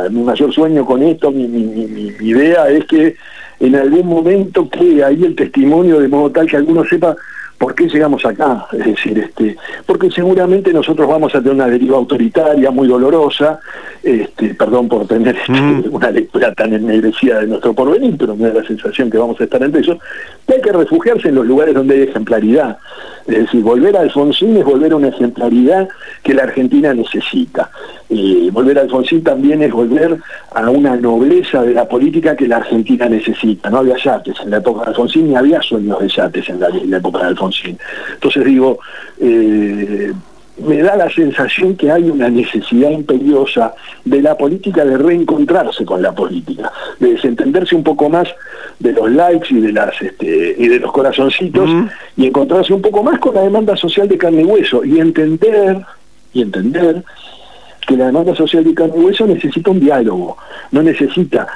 mi 0.09 0.21
mayor 0.21 0.53
sueño 0.53 0.85
con 0.85 1.03
esto, 1.03 1.31
mi, 1.31 1.47
mi 1.47 2.15
idea 2.21 2.69
es 2.69 2.85
que 2.85 3.15
en 3.59 3.75
algún 3.75 4.07
momento 4.07 4.69
quede 4.69 5.03
ahí 5.03 5.23
el 5.23 5.35
testimonio 5.35 5.99
de 5.99 6.07
modo 6.07 6.31
tal 6.31 6.47
que 6.47 6.57
alguno 6.57 6.83
sepa 6.85 7.15
¿Por 7.57 7.73
qué 7.73 7.87
llegamos 7.87 8.23
acá? 8.23 8.67
Es 8.71 8.85
decir, 8.85 9.17
este, 9.17 9.57
porque 9.85 10.11
seguramente 10.11 10.71
nosotros 10.71 11.07
vamos 11.07 11.33
a 11.33 11.39
tener 11.39 11.55
una 11.55 11.67
deriva 11.67 11.97
autoritaria 11.97 12.69
muy 12.69 12.87
dolorosa, 12.87 13.59
este, 14.03 14.53
perdón 14.53 14.87
por 14.87 15.07
tener 15.07 15.35
este, 15.35 15.51
mm. 15.53 15.85
una 15.91 16.11
lectura 16.11 16.53
tan 16.53 16.73
ennegrecida 16.73 17.39
de 17.39 17.47
nuestro 17.47 17.73
porvenir, 17.73 18.15
pero 18.17 18.35
me 18.35 18.49
da 18.49 18.61
la 18.61 18.67
sensación 18.67 19.09
que 19.09 19.17
vamos 19.17 19.41
a 19.41 19.45
estar 19.45 19.61
entre 19.63 19.81
eso, 19.81 19.97
que 20.45 20.53
hay 20.53 20.61
que 20.61 20.71
refugiarse 20.71 21.29
en 21.29 21.35
los 21.35 21.47
lugares 21.47 21.73
donde 21.73 21.95
hay 21.95 22.01
ejemplaridad. 22.03 22.77
Es 23.27 23.39
decir, 23.39 23.61
volver 23.61 23.95
a 23.97 24.01
Alfonsín 24.01 24.55
es 24.55 24.63
volver 24.63 24.93
a 24.93 24.95
una 24.95 25.09
ejemplaridad 25.09 25.89
que 26.23 26.33
la 26.33 26.43
Argentina 26.43 26.93
necesita. 26.93 27.69
volver 28.51 28.79
a 28.79 28.81
Alfonsín 28.81 29.21
también 29.21 29.61
es 29.61 29.71
volver 29.71 30.17
a 30.53 30.69
una 30.69 30.95
nobleza 30.95 31.61
de 31.61 31.73
la 31.73 31.87
política 31.87 32.37
que 32.37 32.47
la 32.47 32.57
Argentina 32.57 33.09
necesita. 33.09 33.69
No 33.69 33.79
había 33.79 33.97
yates 33.97 34.39
en 34.41 34.51
la 34.51 34.57
época 34.57 34.81
de 34.81 34.87
Alfonsín, 34.87 35.27
ni 35.27 35.35
había 35.35 35.61
sueños 35.61 35.99
de 35.99 36.07
yates 36.07 36.49
en 36.49 36.59
la, 36.61 36.67
en 36.67 36.89
la 36.89 36.97
época 36.97 37.19
de 37.19 37.25
Alfonsín. 37.25 37.77
Entonces 38.13 38.45
digo, 38.45 38.79
eh, 39.19 40.13
me 40.59 40.81
da 40.81 40.95
la 40.95 41.09
sensación 41.09 41.75
que 41.75 41.91
hay 41.91 42.09
una 42.09 42.29
necesidad 42.29 42.89
imperiosa 42.89 43.73
de 44.03 44.21
la 44.21 44.35
política 44.35 44.83
de 44.83 44.97
reencontrarse 44.97 45.85
con 45.85 46.01
la 46.01 46.13
política, 46.13 46.71
de 46.99 47.13
desentenderse 47.13 47.75
un 47.75 47.83
poco 47.83 48.09
más 48.09 48.27
de 48.79 48.93
los 48.93 49.11
likes 49.11 49.47
y 49.49 49.61
de 49.61 49.71
las 49.71 50.01
este, 50.01 50.55
y 50.57 50.67
de 50.67 50.79
los 50.79 50.91
corazoncitos 50.91 51.69
y 52.15 52.27
encontrarse 52.27 52.73
un 52.73 52.81
poco 52.81 53.03
más 53.03 53.19
con 53.19 53.35
la 53.35 53.41
demanda 53.41 53.75
social 53.75 54.07
de 54.07 54.17
carne 54.17 54.41
y 54.41 54.45
hueso 54.45 54.83
y 54.83 54.99
entender 54.99 55.85
y 56.33 56.41
entender 56.41 57.03
que 57.87 57.95
la 57.95 58.07
demanda 58.07 58.35
social 58.35 58.63
de 58.63 58.73
carne 58.73 58.95
y 58.97 59.05
hueso 59.05 59.27
necesita 59.27 59.71
un 59.71 59.79
diálogo, 59.79 60.37
no 60.71 60.81
necesita 60.81 61.47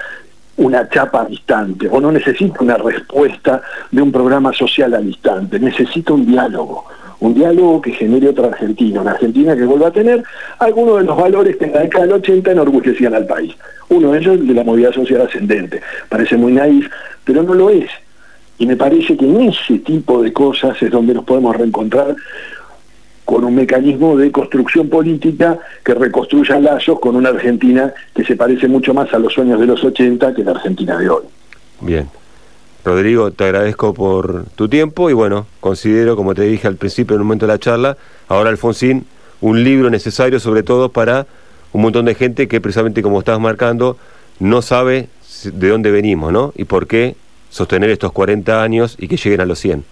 una 0.58 0.88
chapa 0.90 1.26
distante 1.26 1.88
o 1.90 2.00
no 2.00 2.12
necesita 2.12 2.62
una 2.62 2.78
respuesta 2.78 3.62
de 3.90 4.02
un 4.02 4.12
programa 4.12 4.54
social 4.54 4.94
al 4.94 5.08
instante, 5.08 5.60
necesita 5.60 6.14
un 6.14 6.26
diálogo, 6.26 6.86
un 7.22 7.36
diálogo 7.36 7.82
que 7.82 7.92
genere 7.92 8.30
otra 8.30 8.48
Argentina, 8.48 9.02
una 9.02 9.12
Argentina 9.12 9.56
que 9.56 9.64
vuelva 9.64 9.88
a 9.88 9.92
tener 9.92 10.24
algunos 10.60 10.98
de 10.98 11.04
los 11.04 11.16
valores 11.16 11.56
que 11.56 11.66
en 11.66 11.74
la 11.74 11.82
década 11.82 12.06
del 12.06 12.16
80 12.16 12.52
enorgullecían 12.52 13.14
al 13.14 13.28
país. 13.28 13.54
Uno 13.90 14.12
de 14.12 14.20
ellos 14.20 14.40
el 14.40 14.48
de 14.48 14.54
la 14.56 14.64
movilidad 14.64 14.92
social 14.92 15.22
ascendente. 15.22 15.82
Parece 16.10 16.36
muy 16.36 16.52
naif, 16.54 16.90
pero 17.24 17.44
no 17.44 17.54
lo 17.54 17.70
es. 17.70 17.90
Y 18.58 18.66
me 18.66 18.76
parece 18.76 19.16
que 19.16 19.26
en 19.26 19.42
ese 19.42 19.80
tipo 19.80 20.22
de 20.22 20.34
cosas 20.34 20.82
es 20.82 20.90
donde 20.90 21.14
nos 21.14 21.24
podemos 21.24 21.56
reencontrar 21.56 22.16
con 23.24 23.44
un 23.44 23.56
mecanismo 23.56 24.18
de 24.18 24.32
construcción 24.32 24.90
política 24.90 25.60
que 25.86 25.94
reconstruya 25.94 26.60
lazos 26.60 27.00
con 27.00 27.16
una 27.16 27.30
Argentina 27.30 27.94
que 28.16 28.24
se 28.24 28.36
parece 28.36 28.68
mucho 28.68 28.96
más 28.96 29.14
a 29.14 29.20
los 29.20 29.32
sueños 29.32 29.60
de 29.60 29.68
los 29.68 29.84
80 29.84 30.34
que 30.34 30.44
la 30.44 30.52
Argentina 30.52 30.98
de 30.98 31.10
hoy. 31.10 31.24
Bien. 31.82 32.10
Rodrigo, 32.84 33.32
te 33.32 33.44
agradezco 33.44 33.94
por 33.94 34.46
tu 34.56 34.68
tiempo 34.68 35.10
y 35.10 35.14
bueno, 35.14 35.46
considero, 35.60 36.16
como 36.16 36.34
te 36.34 36.44
dije 36.44 36.68
al 36.68 36.78
principio 36.78 37.16
en 37.16 37.22
un 37.22 37.28
momento 37.28 37.46
de 37.46 37.54
la 37.54 37.60
charla, 37.60 37.98
ahora 38.28 38.50
Alfonsín, 38.50 39.06
un 39.40 39.64
libro 39.64 39.90
necesario 39.90 40.40
sobre 40.40 40.64
todo 40.64 40.90
para 40.90 41.28
un 41.74 41.82
montón 41.84 42.06
de 42.06 42.16
gente 42.16 42.48
que 42.48 42.60
precisamente 42.60 43.02
como 43.02 43.20
estás 43.20 43.40
marcando, 43.40 43.98
no 44.40 44.62
sabe 44.62 45.10
de 45.44 45.70
dónde 45.70 45.92
venimos, 45.92 46.34
¿no? 46.34 46.54
Y 46.56 46.66
por 46.66 46.88
qué 46.88 47.16
sostener 47.50 47.90
estos 47.90 48.12
40 48.12 48.64
años 48.64 48.96
y 49.00 49.08
que 49.08 49.18
lleguen 49.18 49.42
a 49.42 49.46
los 49.46 49.60
100 49.60 49.84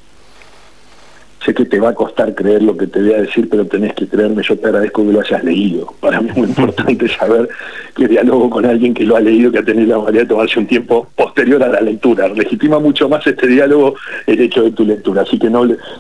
sé 1.44 1.54
que 1.54 1.66
te 1.66 1.80
va 1.80 1.90
a 1.90 1.94
costar 1.94 2.36
creer 2.36 2.64
lo 2.64 2.76
que 2.76 2.88
te 2.88 3.00
voy 3.00 3.14
a 3.14 3.22
decir, 3.22 3.50
pero 3.50 3.66
tenés 3.66 3.94
que 3.94 4.08
creerme, 4.08 4.44
yo 4.44 4.58
te 4.58 4.68
agradezco 4.68 5.06
que 5.06 5.14
lo 5.14 5.22
hayas 5.22 5.44
leído. 5.44 5.94
Para 6.00 6.22
mí 6.22 6.30
es 6.30 6.38
muy 6.38 6.48
importante 6.50 7.08
saber 7.08 7.50
que 7.96 8.08
diálogo 8.08 8.50
con 8.50 8.66
alguien 8.66 8.94
que 8.94 9.04
lo 9.04 9.16
ha 9.16 9.22
leído, 9.22 9.52
que 9.52 9.60
ha 9.60 9.64
tenido 9.64 9.98
la 9.98 10.04
valía 10.04 10.22
de 10.22 10.28
tomarse 10.28 10.60
un 10.60 10.68
tiempo 10.68 11.08
posterior 11.16 11.64
a 11.64 11.70
la 11.70 11.82
lectura. 11.82 12.28
Legitima 12.28 12.80
mucho 12.80 13.08
más 13.08 13.26
este 13.26 13.48
diálogo 13.48 13.96
el 14.28 14.42
hecho 14.42 14.64
de 14.64 14.72
tu 14.72 14.86
lectura. 14.86 15.22
Así 15.22 15.40
que 15.40 15.50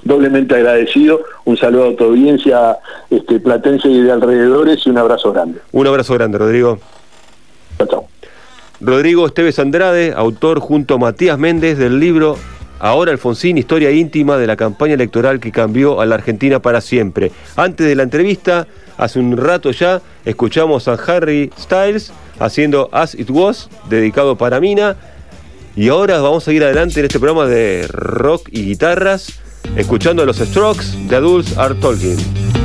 doblemente 0.04 0.56
agradecido, 0.56 1.22
un 1.46 1.58
saludo 1.58 1.90
a 1.90 1.96
tu 1.96 2.04
audiencia 2.06 2.78
este, 3.10 3.40
platense 3.40 3.88
y 3.88 4.02
de 4.02 4.12
alrededores 4.12 4.86
y 4.86 4.90
un 4.90 4.98
abrazo 4.98 5.32
grande. 5.32 5.60
Un 5.72 5.88
abrazo 5.88 6.14
grande, 6.16 6.38
Rodrigo. 6.38 6.80
Chao, 7.78 7.88
chao. 7.88 8.08
Rodrigo 8.82 9.26
Esteves 9.26 9.60
Andrade, 9.60 10.14
autor 10.16 10.60
junto 10.60 10.96
a 10.96 10.98
Matías 10.98 11.38
Méndez 11.38 11.78
del 11.78 12.00
libro 12.00 12.38
Ahora 12.80 13.12
Alfonsín, 13.12 13.58
historia 13.58 13.92
íntima 13.92 14.38
de 14.38 14.48
la 14.48 14.56
campaña 14.56 14.94
electoral 14.94 15.40
que 15.40 15.52
cambió 15.52 16.00
a 16.00 16.06
la 16.06 16.16
Argentina 16.16 16.60
para 16.60 16.80
siempre. 16.80 17.32
Antes 17.58 17.86
de 17.86 17.96
la 17.96 18.04
entrevista, 18.04 18.68
hace 18.98 19.20
un 19.20 19.36
rato 19.36 19.72
ya, 19.72 20.02
escuchamos 20.24 20.88
a 20.88 20.94
Harry 20.94 21.52
Styles 21.60 22.14
haciendo 22.40 22.90
As 22.94 23.16
It 23.16 23.30
Was, 23.30 23.70
dedicado 23.90 24.38
para 24.38 24.60
Mina. 24.62 24.96
Y 25.76 25.90
ahora 25.90 26.20
vamos 26.22 26.48
a 26.48 26.54
ir 26.54 26.64
adelante 26.64 27.00
en 27.00 27.06
este 27.06 27.20
programa 27.20 27.48
de 27.48 27.86
rock 27.90 28.48
y 28.52 28.64
guitarras, 28.64 29.40
escuchando 29.76 30.24
a 30.24 30.26
los 30.26 30.38
Strokes 30.38 30.86
de 31.08 31.16
Adults 31.18 31.58
Are 31.58 31.76
Talking. 31.76 32.59